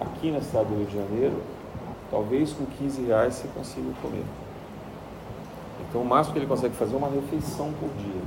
aqui 0.00 0.30
na 0.30 0.40
cidade 0.40 0.68
do 0.68 0.76
Rio 0.76 0.86
de 0.86 0.96
Janeiro, 0.96 1.42
talvez 2.10 2.52
com 2.52 2.66
15 2.66 3.04
reais 3.04 3.34
você 3.34 3.48
consiga 3.54 3.90
comer. 4.02 4.24
Então 5.88 6.02
o 6.02 6.04
máximo 6.04 6.34
que 6.34 6.38
ele 6.40 6.46
consegue 6.46 6.74
fazer 6.74 6.94
é 6.94 6.98
uma 6.98 7.08
refeição 7.08 7.72
por 7.80 7.88
dia. 8.02 8.22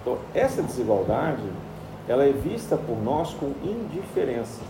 Então 0.00 0.18
essa 0.34 0.62
desigualdade, 0.62 1.42
ela 2.08 2.24
é 2.24 2.32
vista 2.32 2.76
por 2.76 2.96
nós 3.02 3.34
com 3.34 3.52
indiferença. 3.62 4.60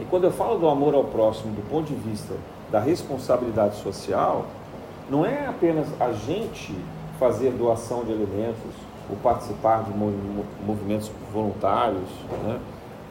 E 0.00 0.04
quando 0.04 0.24
eu 0.24 0.32
falo 0.32 0.58
do 0.58 0.68
amor 0.68 0.94
ao 0.94 1.04
próximo 1.04 1.54
do 1.54 1.68
ponto 1.70 1.86
de 1.86 1.94
vista 1.94 2.34
da 2.70 2.80
responsabilidade 2.80 3.76
social, 3.76 4.46
não 5.10 5.24
é 5.24 5.46
apenas 5.46 5.88
a 6.00 6.12
gente 6.12 6.74
fazer 7.18 7.50
doação 7.52 8.04
de 8.04 8.12
alimentos 8.12 8.74
ou 9.08 9.16
participar 9.16 9.84
de 9.84 9.90
movimentos 10.66 11.10
voluntários, 11.32 12.08
né? 12.42 12.58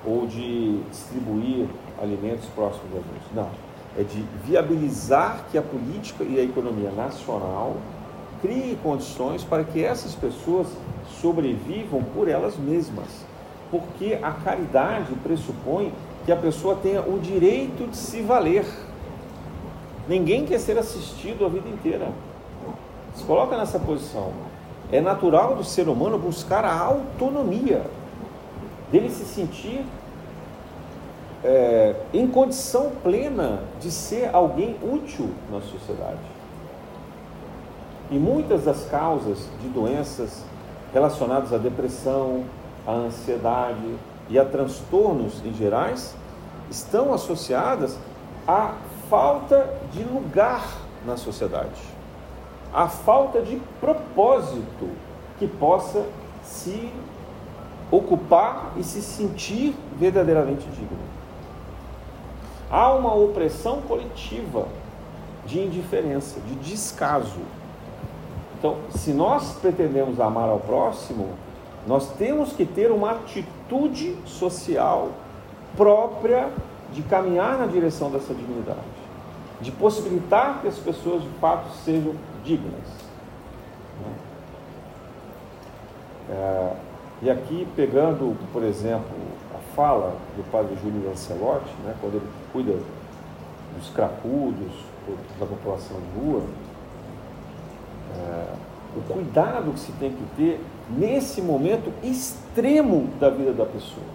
ou 0.06 0.28
de 0.28 0.78
distribuir 0.92 1.68
alimentos 2.02 2.46
próximos 2.54 2.92
da 2.92 3.00
gente. 3.00 3.34
Não. 3.34 3.50
É 3.98 4.04
de 4.04 4.26
viabilizar 4.44 5.46
que 5.50 5.58
a 5.58 5.62
política 5.62 6.24
e 6.24 6.40
a 6.40 6.44
economia 6.44 6.92
nacional 6.92 7.78
criem 8.42 8.78
condições 8.84 9.44
para 9.44 9.64
que 9.64 9.84
essas 9.84 10.14
pessoas 10.14 10.68
sobrevivam 11.22 12.04
por 12.04 12.28
elas 12.28 12.58
mesmas. 12.58 13.26
Porque 13.72 14.20
a 14.22 14.32
caridade 14.32 15.14
pressupõe 15.24 15.94
que 16.26 16.32
a 16.32 16.36
pessoa 16.36 16.76
tenha 16.76 17.02
o 17.02 17.20
direito 17.20 17.90
de 17.90 17.96
se 17.96 18.22
valer. 18.22 18.66
Ninguém 20.08 20.46
quer 20.46 20.60
ser 20.60 20.78
assistido 20.78 21.46
a 21.46 21.50
vida 21.50 21.70
inteira. 21.70 22.10
Se 23.16 23.24
coloca 23.24 23.58
nessa 23.58 23.80
posição. 23.80 24.32
É 24.92 25.02
natural 25.02 25.56
do 25.56 25.64
ser 25.64 25.88
humano 25.88 26.18
buscar 26.18 26.64
a 26.64 26.78
autonomia, 26.78 27.82
dele 28.92 29.10
se 29.10 29.26
sentir 29.26 29.84
é, 31.46 31.94
em 32.12 32.26
condição 32.26 32.92
plena 33.04 33.60
de 33.80 33.92
ser 33.92 34.32
alguém 34.34 34.76
útil 34.82 35.30
na 35.52 35.62
sociedade. 35.62 36.18
E 38.10 38.18
muitas 38.18 38.64
das 38.64 38.86
causas 38.86 39.48
de 39.62 39.68
doenças 39.68 40.44
relacionadas 40.92 41.54
à 41.54 41.58
depressão, 41.60 42.46
à 42.86 42.94
ansiedade 42.94 43.96
e 44.28 44.40
a 44.40 44.46
transtornos 44.46 45.46
em 45.46 45.54
gerais 45.54 46.16
estão 46.72 47.14
associadas 47.14 47.96
à 48.48 48.74
falta 49.08 49.70
de 49.92 50.04
lugar 50.04 50.66
na 51.06 51.16
sociedade, 51.16 51.80
à 52.74 52.88
falta 52.88 53.44
de 53.44 53.62
propósito 53.80 54.90
que 55.38 55.48
possa 55.48 56.08
se 56.44 56.92
ocupar 57.92 58.72
e 58.78 58.84
se 58.84 59.00
sentir 59.04 59.76
verdadeiramente 60.00 60.68
digno. 60.70 61.15
Há 62.70 62.94
uma 62.94 63.14
opressão 63.14 63.82
coletiva 63.82 64.68
de 65.46 65.60
indiferença, 65.60 66.40
de 66.40 66.56
descaso. 66.56 67.40
Então, 68.58 68.78
se 68.90 69.12
nós 69.12 69.54
pretendemos 69.60 70.20
amar 70.20 70.50
ao 70.50 70.60
próximo, 70.60 71.30
nós 71.86 72.10
temos 72.14 72.54
que 72.54 72.66
ter 72.66 72.92
uma 72.92 73.12
atitude 73.12 74.18
social 74.26 75.10
própria 75.78 76.50
de 76.92 77.04
caminhar 77.04 77.58
na 77.60 77.68
direção 77.68 78.10
dessa 78.10 78.34
dignidade, 78.34 78.80
de 79.62 79.72
possibilitar 79.72 80.62
que 80.62 80.68
as 80.68 80.78
pessoas 80.78 81.22
de 81.22 81.30
fato 81.40 81.70
sejam 81.84 82.16
dignas. 82.44 83.06
É, 86.30 86.74
e 87.22 87.30
aqui, 87.30 87.68
pegando, 87.76 88.36
por 88.52 88.64
exemplo, 88.64 89.16
fala 89.76 90.16
do 90.36 90.44
padre 90.52 90.76
Júlio 90.82 91.08
Lancelotti, 91.08 91.72
né, 91.84 91.96
quando 92.00 92.16
ele 92.16 92.28
cuida 92.52 92.74
dos 93.78 93.90
cracudos, 93.90 94.72
da 95.40 95.46
população 95.46 95.98
de 95.98 96.20
rua, 96.20 96.42
é, 98.16 98.46
o 98.98 99.14
cuidado 99.14 99.72
que 99.74 99.80
se 99.80 99.92
tem 99.94 100.12
que 100.12 100.24
ter 100.38 100.62
nesse 100.90 101.42
momento 101.42 101.92
extremo 102.02 103.10
da 103.20 103.30
vida 103.30 103.52
da 103.52 103.66
pessoa. 103.66 104.06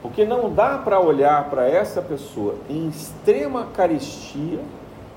Porque 0.00 0.24
não 0.24 0.52
dá 0.52 0.78
para 0.78 0.98
olhar 0.98 1.48
para 1.50 1.68
essa 1.68 2.00
pessoa 2.00 2.56
em 2.68 2.88
extrema 2.88 3.66
carestia 3.74 4.58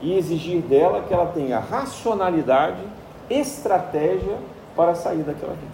e 0.01 0.15
exigir 0.15 0.61
dela 0.61 1.03
que 1.07 1.13
ela 1.13 1.27
tenha 1.27 1.57
racionalidade, 1.57 2.81
estratégia 3.29 4.37
para 4.75 4.93
sair 4.93 5.23
daquela 5.23 5.53
vida. 5.53 5.73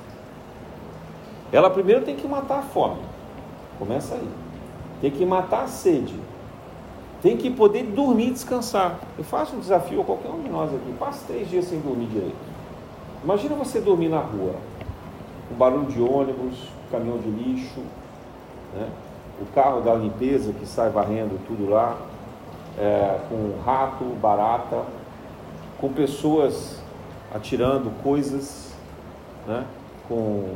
Ela 1.51 1.69
primeiro 1.69 2.05
tem 2.05 2.15
que 2.15 2.27
matar 2.27 2.59
a 2.59 2.61
fome. 2.61 3.11
Começa 3.82 4.13
aí. 4.13 4.29
Tem 5.01 5.09
que 5.09 5.25
matar 5.25 5.63
a 5.63 5.67
sede. 5.67 6.13
Tem 7.19 7.36
que 7.36 7.49
poder 7.49 7.82
dormir 7.82 8.27
e 8.27 8.32
descansar. 8.32 8.99
Eu 9.17 9.23
faço 9.23 9.55
um 9.55 9.59
desafio 9.59 10.01
a 10.01 10.03
qualquer 10.03 10.29
um 10.29 10.39
de 10.43 10.49
nós 10.49 10.71
aqui. 10.71 10.93
Passe 10.99 11.25
três 11.25 11.49
dias 11.49 11.65
sem 11.65 11.79
dormir 11.79 12.05
direito. 12.05 12.36
Imagina 13.23 13.55
você 13.55 13.82
dormir 13.82 14.09
na 14.09 14.19
rua. 14.19 14.53
O 15.49 15.55
barulho 15.55 15.88
de 15.88 15.99
ônibus, 15.99 16.67
caminhão 16.91 17.17
de 17.17 17.32
lixo, 17.32 17.79
né? 18.75 18.88
o 19.41 19.45
carro 19.47 19.82
da 19.82 19.95
limpeza 19.95 20.53
que 20.53 20.67
sai 20.67 20.91
varrendo 20.91 21.39
tudo 21.47 21.67
lá, 21.67 21.97
é, 22.77 23.19
com 23.29 23.63
rato, 23.65 24.03
barata, 24.21 24.84
com 25.79 25.91
pessoas 25.91 26.79
atirando 27.34 27.91
coisas, 28.03 28.75
né? 29.47 29.65
com 30.07 30.53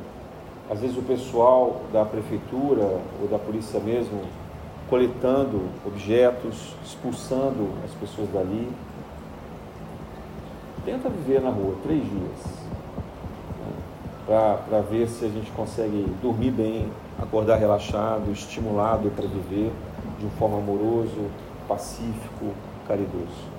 às 0.70 0.80
vezes 0.80 0.98
o 0.98 1.02
pessoal 1.02 1.82
da 1.94 2.04
prefeitura 2.04 3.00
ou 3.22 3.28
da 3.30 3.38
polícia 3.38 3.80
mesmo 3.80 4.22
coletando 4.90 5.64
objetos, 5.86 6.76
expulsando 6.84 7.70
as 7.84 7.92
pessoas 7.92 8.30
dali. 8.30 8.72
Tenta 10.84 11.10
viver 11.10 11.42
na 11.42 11.50
rua 11.50 11.76
três 11.84 12.04
dias 12.04 12.46
né, 14.28 14.58
para 14.68 14.82
ver 14.82 15.08
se 15.08 15.26
a 15.26 15.30
gente 15.30 15.52
consegue 15.52 16.06
dormir 16.22 16.52
bem, 16.52 16.88
acordar 17.20 17.58
relaxado, 17.58 18.32
estimulado 18.32 19.10
para 19.12 19.26
viver 19.26 19.72
de 20.20 20.26
uma 20.26 20.32
forma 20.34 20.58
amoroso, 20.58 21.30
pacífico, 21.68 22.54
caridoso. 22.88 23.56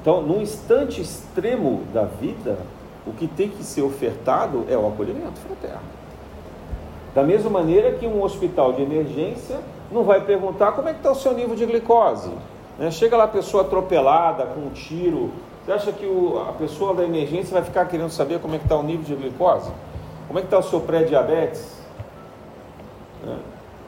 Então, 0.00 0.22
num 0.22 0.40
instante 0.40 1.00
extremo 1.00 1.82
da 1.92 2.04
vida, 2.04 2.58
o 3.06 3.12
que 3.12 3.26
tem 3.26 3.48
que 3.48 3.64
ser 3.64 3.82
ofertado 3.82 4.64
é 4.68 4.76
o 4.76 4.86
acolhimento 4.86 5.38
fraterno. 5.40 5.82
Da 7.14 7.22
mesma 7.22 7.50
maneira 7.50 7.92
que 7.92 8.06
um 8.06 8.22
hospital 8.22 8.72
de 8.72 8.82
emergência 8.82 9.60
não 9.90 10.04
vai 10.04 10.20
perguntar 10.24 10.72
como 10.72 10.88
é 10.88 10.92
que 10.92 10.98
está 10.98 11.10
o 11.10 11.14
seu 11.14 11.34
nível 11.34 11.54
de 11.54 11.66
glicose. 11.66 12.30
Né? 12.78 12.90
Chega 12.90 13.16
lá 13.16 13.24
a 13.24 13.28
pessoa 13.28 13.64
atropelada, 13.64 14.46
com 14.46 14.60
um 14.60 14.70
tiro. 14.70 15.30
Você 15.64 15.72
acha 15.72 15.92
que 15.92 16.06
o, 16.06 16.42
a 16.48 16.52
pessoa 16.52 16.94
da 16.94 17.04
emergência 17.04 17.52
vai 17.52 17.62
ficar 17.62 17.84
querendo 17.86 18.10
saber 18.10 18.40
como 18.40 18.54
é 18.54 18.58
que 18.58 18.64
está 18.64 18.76
o 18.76 18.82
nível 18.82 19.04
de 19.04 19.14
glicose? 19.14 19.70
Como 20.26 20.38
é 20.38 20.42
que 20.42 20.46
está 20.46 20.58
o 20.58 20.62
seu 20.62 20.80
pré-diabetes? 20.80 21.82
Né? 23.24 23.36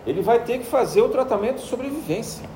Ele 0.06 0.20
vai 0.20 0.40
ter 0.40 0.58
que 0.58 0.66
fazer 0.66 1.00
o 1.00 1.08
tratamento 1.08 1.56
de 1.56 1.62
sobrevivência. 1.62 2.46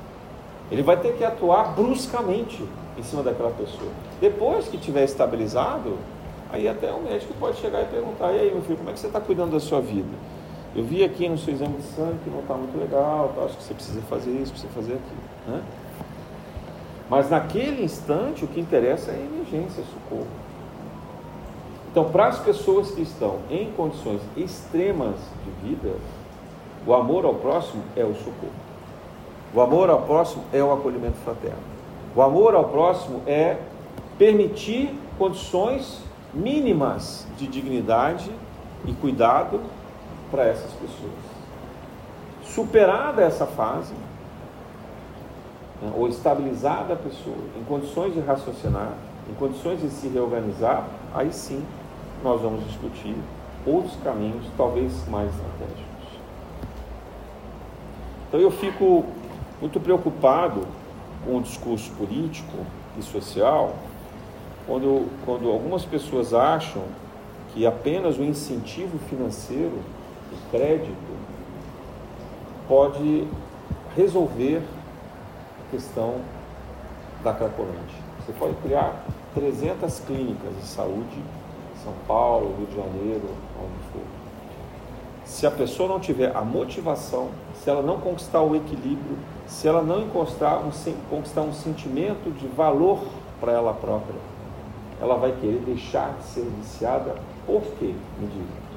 Ele 0.71 0.83
vai 0.83 0.97
ter 0.97 1.13
que 1.13 1.23
atuar 1.23 1.73
bruscamente 1.73 2.63
em 2.95 3.01
cima 3.01 3.23
daquela 3.23 3.49
pessoa. 3.49 3.91
Depois 4.21 4.67
que 4.67 4.77
tiver 4.77 5.03
estabilizado, 5.03 5.97
Aí 6.51 6.67
até 6.67 6.91
o 6.91 7.01
médico 7.01 7.33
pode 7.39 7.57
chegar 7.57 7.81
e 7.81 7.85
perguntar, 7.85 8.33
e 8.33 8.39
aí 8.39 8.51
meu 8.51 8.61
filho, 8.61 8.77
como 8.77 8.89
é 8.89 8.93
que 8.93 8.99
você 8.99 9.07
está 9.07 9.21
cuidando 9.21 9.51
da 9.51 9.59
sua 9.59 9.79
vida? 9.79 10.09
Eu 10.75 10.83
vi 10.83 11.03
aqui 11.03 11.27
no 11.29 11.37
seu 11.37 11.53
exame 11.53 11.77
de 11.77 11.83
sangue 11.83 12.17
que 12.23 12.29
não 12.29 12.39
está 12.39 12.53
muito 12.55 12.77
legal, 12.77 13.33
tá? 13.35 13.43
acho 13.43 13.57
que 13.57 13.63
você 13.63 13.73
precisa 13.73 14.01
fazer 14.01 14.31
isso, 14.31 14.51
precisa 14.51 14.73
fazer 14.73 14.93
aquilo. 14.93 15.21
Né? 15.47 15.63
Mas 17.09 17.29
naquele 17.29 17.83
instante 17.83 18.45
o 18.45 18.47
que 18.47 18.59
interessa 18.59 19.11
é 19.11 19.15
a 19.15 19.17
emergência, 19.17 19.83
socorro. 19.83 20.27
Então, 21.91 22.05
para 22.11 22.27
as 22.27 22.39
pessoas 22.39 22.91
que 22.91 23.01
estão 23.01 23.39
em 23.49 23.71
condições 23.71 24.21
extremas 24.37 25.15
de 25.43 25.67
vida, 25.67 25.95
o 26.85 26.93
amor 26.93 27.25
ao 27.25 27.33
próximo 27.33 27.81
é 27.95 28.03
o 28.03 28.13
socorro. 28.13 28.53
O 29.53 29.61
amor 29.61 29.89
ao 29.89 30.03
próximo 30.03 30.43
é 30.53 30.63
o 30.63 30.71
acolhimento 30.71 31.17
fraterno. 31.23 31.57
O 32.15 32.21
amor 32.21 32.53
ao 32.53 32.65
próximo 32.65 33.21
é 33.25 33.57
permitir 34.19 34.93
condições 35.17 36.03
mínimas 36.33 37.27
de 37.37 37.47
dignidade 37.47 38.31
e 38.85 38.93
cuidado 38.93 39.61
para 40.29 40.43
essas 40.43 40.71
pessoas. 40.73 41.29
Superada 42.43 43.21
essa 43.21 43.45
fase, 43.45 43.93
né, 45.81 45.91
ou 45.95 46.07
estabilizada 46.07 46.93
a 46.93 46.97
pessoa 46.97 47.37
em 47.59 47.63
condições 47.63 48.13
de 48.13 48.19
raciocinar, 48.19 48.93
em 49.29 49.33
condições 49.35 49.81
de 49.81 49.89
se 49.89 50.07
reorganizar, 50.07 50.87
aí 51.13 51.31
sim 51.31 51.63
nós 52.23 52.41
vamos 52.41 52.65
discutir 52.65 53.15
outros 53.65 53.95
caminhos, 54.03 54.45
talvez 54.57 55.07
mais 55.07 55.29
estratégicos. 55.29 55.89
Então 58.27 58.39
eu 58.39 58.51
fico 58.51 59.05
muito 59.59 59.79
preocupado 59.79 60.61
com 61.25 61.37
o 61.37 61.41
discurso 61.41 61.91
político 61.91 62.65
e 62.97 63.01
social 63.01 63.75
quando, 64.65 65.09
quando 65.25 65.49
algumas 65.49 65.85
pessoas 65.85 66.33
acham 66.33 66.83
que 67.53 67.65
apenas 67.65 68.17
o 68.17 68.23
incentivo 68.23 68.97
financeiro, 69.09 69.79
o 70.31 70.51
crédito, 70.51 71.19
pode 72.67 73.27
resolver 73.95 74.61
a 75.59 75.71
questão 75.71 76.15
da 77.23 77.33
Cracolândia. 77.33 77.97
Você 78.25 78.31
pode 78.33 78.53
criar 78.55 79.03
300 79.33 79.99
clínicas 80.01 80.55
de 80.55 80.67
saúde, 80.67 81.23
São 81.83 81.93
Paulo, 82.07 82.55
Rio 82.57 82.67
de 82.67 82.75
Janeiro, 82.75 83.29
onde 83.57 83.91
for. 83.91 84.19
Se 85.25 85.45
a 85.45 85.51
pessoa 85.51 85.89
não 85.89 85.99
tiver 85.99 86.35
a 86.35 86.41
motivação, 86.41 87.29
se 87.55 87.69
ela 87.69 87.81
não 87.81 87.99
conquistar 87.99 88.41
o 88.41 88.55
equilíbrio, 88.55 89.17
se 89.47 89.67
ela 89.67 89.81
não 89.81 90.07
conquistar 90.09 90.57
um, 90.59 90.71
conquistar 91.09 91.41
um 91.41 91.53
sentimento 91.53 92.31
de 92.31 92.47
valor 92.47 92.99
para 93.39 93.51
ela 93.51 93.73
própria, 93.73 94.15
ela 95.01 95.15
vai 95.15 95.31
querer 95.33 95.59
deixar 95.65 96.15
de 96.17 96.23
ser 96.25 96.45
viciada. 96.57 97.15
Por 97.45 97.61
quê? 97.79 97.93
Me 98.19 98.27
diga. 98.27 98.69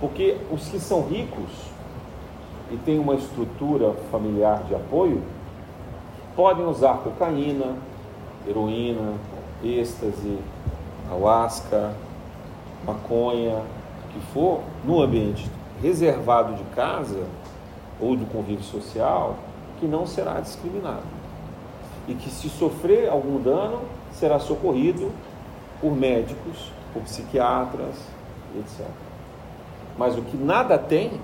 Porque 0.00 0.36
os 0.50 0.68
que 0.68 0.78
são 0.78 1.02
ricos 1.02 1.50
e 2.70 2.76
têm 2.76 2.98
uma 2.98 3.14
estrutura 3.14 3.94
familiar 4.10 4.62
de 4.64 4.74
apoio, 4.74 5.22
podem 6.36 6.66
usar 6.66 6.98
cocaína, 6.98 7.76
heroína, 8.46 9.14
êxtase, 9.62 10.38
ayahuasca, 11.10 11.94
maconha, 12.86 13.56
o 13.56 14.12
que 14.12 14.20
for, 14.32 14.60
no 14.84 15.02
ambiente 15.02 15.50
reservado 15.82 16.54
de 16.54 16.64
casa 16.74 17.24
ou 18.00 18.16
do 18.16 18.26
convívio 18.26 18.64
social, 18.64 19.36
que 19.78 19.86
não 19.86 20.06
será 20.06 20.40
discriminado. 20.40 21.02
E 22.06 22.14
que 22.14 22.30
se 22.30 22.48
sofrer 22.48 23.08
algum 23.08 23.40
dano, 23.40 23.80
será 24.18 24.38
socorrido 24.38 25.12
por 25.80 25.94
médicos, 25.94 26.72
por 26.92 27.02
psiquiatras, 27.02 27.94
etc. 28.58 28.86
Mas 29.96 30.16
o 30.16 30.22
que 30.22 30.36
nada 30.36 30.78
tem, 30.78 31.20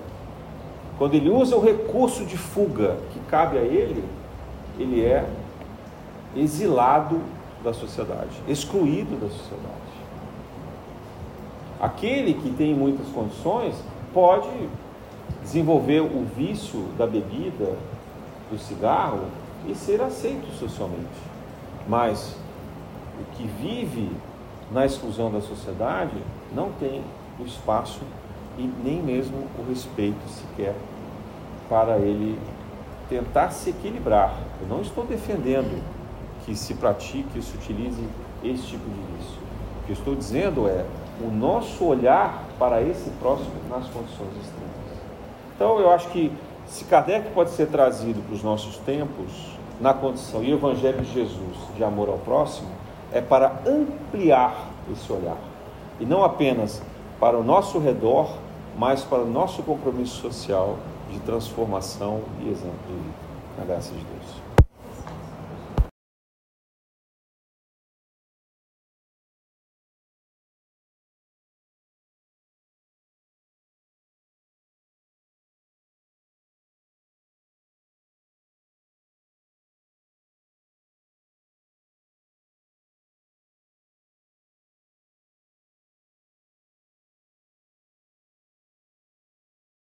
quando 0.98 1.14
ele 1.14 1.30
usa 1.30 1.56
o 1.56 1.60
recurso 1.60 2.24
de 2.24 2.36
fuga 2.36 2.98
que 3.12 3.20
cabe 3.30 3.58
a 3.58 3.62
ele, 3.62 4.04
ele 4.78 5.04
é 5.04 5.26
exilado 6.36 7.20
da 7.62 7.72
sociedade, 7.72 8.42
excluído 8.46 9.16
da 9.16 9.28
sociedade. 9.28 9.74
Aquele 11.80 12.34
que 12.34 12.50
tem 12.50 12.74
muitas 12.74 13.06
condições 13.08 13.74
pode 14.12 14.48
desenvolver 15.42 16.00
o 16.00 16.24
vício 16.36 16.80
da 16.96 17.06
bebida, 17.06 17.76
do 18.50 18.58
cigarro 18.58 19.24
e 19.66 19.74
ser 19.74 20.00
aceito 20.00 20.46
socialmente. 20.58 21.08
Mas 21.88 22.36
o 23.20 23.36
que 23.36 23.46
vive 23.46 24.10
na 24.70 24.84
exclusão 24.84 25.30
da 25.30 25.40
sociedade 25.40 26.16
não 26.54 26.70
tem 26.72 27.02
o 27.38 27.44
espaço 27.44 28.00
e 28.58 28.70
nem 28.82 29.02
mesmo 29.02 29.46
o 29.58 29.68
respeito 29.68 30.26
sequer 30.28 30.74
para 31.68 31.96
ele 31.98 32.38
tentar 33.08 33.50
se 33.50 33.70
equilibrar. 33.70 34.34
Eu 34.60 34.68
não 34.68 34.80
estou 34.80 35.04
defendendo 35.04 35.82
que 36.44 36.54
se 36.54 36.74
pratique, 36.74 37.40
se 37.42 37.56
utilize 37.56 38.06
esse 38.42 38.62
tipo 38.62 38.84
de 38.84 39.16
vício. 39.16 39.38
O 39.82 39.86
que 39.86 39.92
eu 39.92 39.94
estou 39.94 40.14
dizendo 40.14 40.68
é 40.68 40.84
o 41.20 41.30
nosso 41.30 41.84
olhar 41.84 42.44
para 42.58 42.82
esse 42.82 43.10
próximo 43.20 43.52
nas 43.68 43.86
condições 43.88 44.30
extremas. 44.42 44.74
Então, 45.54 45.78
eu 45.78 45.90
acho 45.90 46.08
que 46.08 46.32
se 46.66 46.84
Kardec 46.84 47.30
pode 47.30 47.50
ser 47.50 47.66
trazido 47.68 48.20
para 48.22 48.34
os 48.34 48.42
nossos 48.42 48.78
tempos, 48.78 49.54
na 49.80 49.92
condição 49.92 50.42
e 50.42 50.52
o 50.52 50.56
Evangelho 50.56 51.02
de 51.02 51.12
Jesus 51.12 51.56
de 51.76 51.84
amor 51.84 52.08
ao 52.08 52.18
próximo, 52.18 52.68
é 53.14 53.20
para 53.20 53.62
ampliar 53.64 54.68
esse 54.92 55.10
olhar. 55.10 55.38
E 56.00 56.04
não 56.04 56.24
apenas 56.24 56.82
para 57.20 57.38
o 57.38 57.44
nosso 57.44 57.78
redor, 57.78 58.36
mas 58.76 59.02
para 59.02 59.22
o 59.22 59.26
nosso 59.26 59.62
compromisso 59.62 60.20
social 60.20 60.76
de 61.10 61.20
transformação 61.20 62.20
e 62.40 62.50
exemplo 62.50 62.74
de 62.88 62.92
vida. 62.92 63.24
Na 63.56 63.64
graça 63.64 63.92
de 63.92 64.00
Deus. 64.00 64.43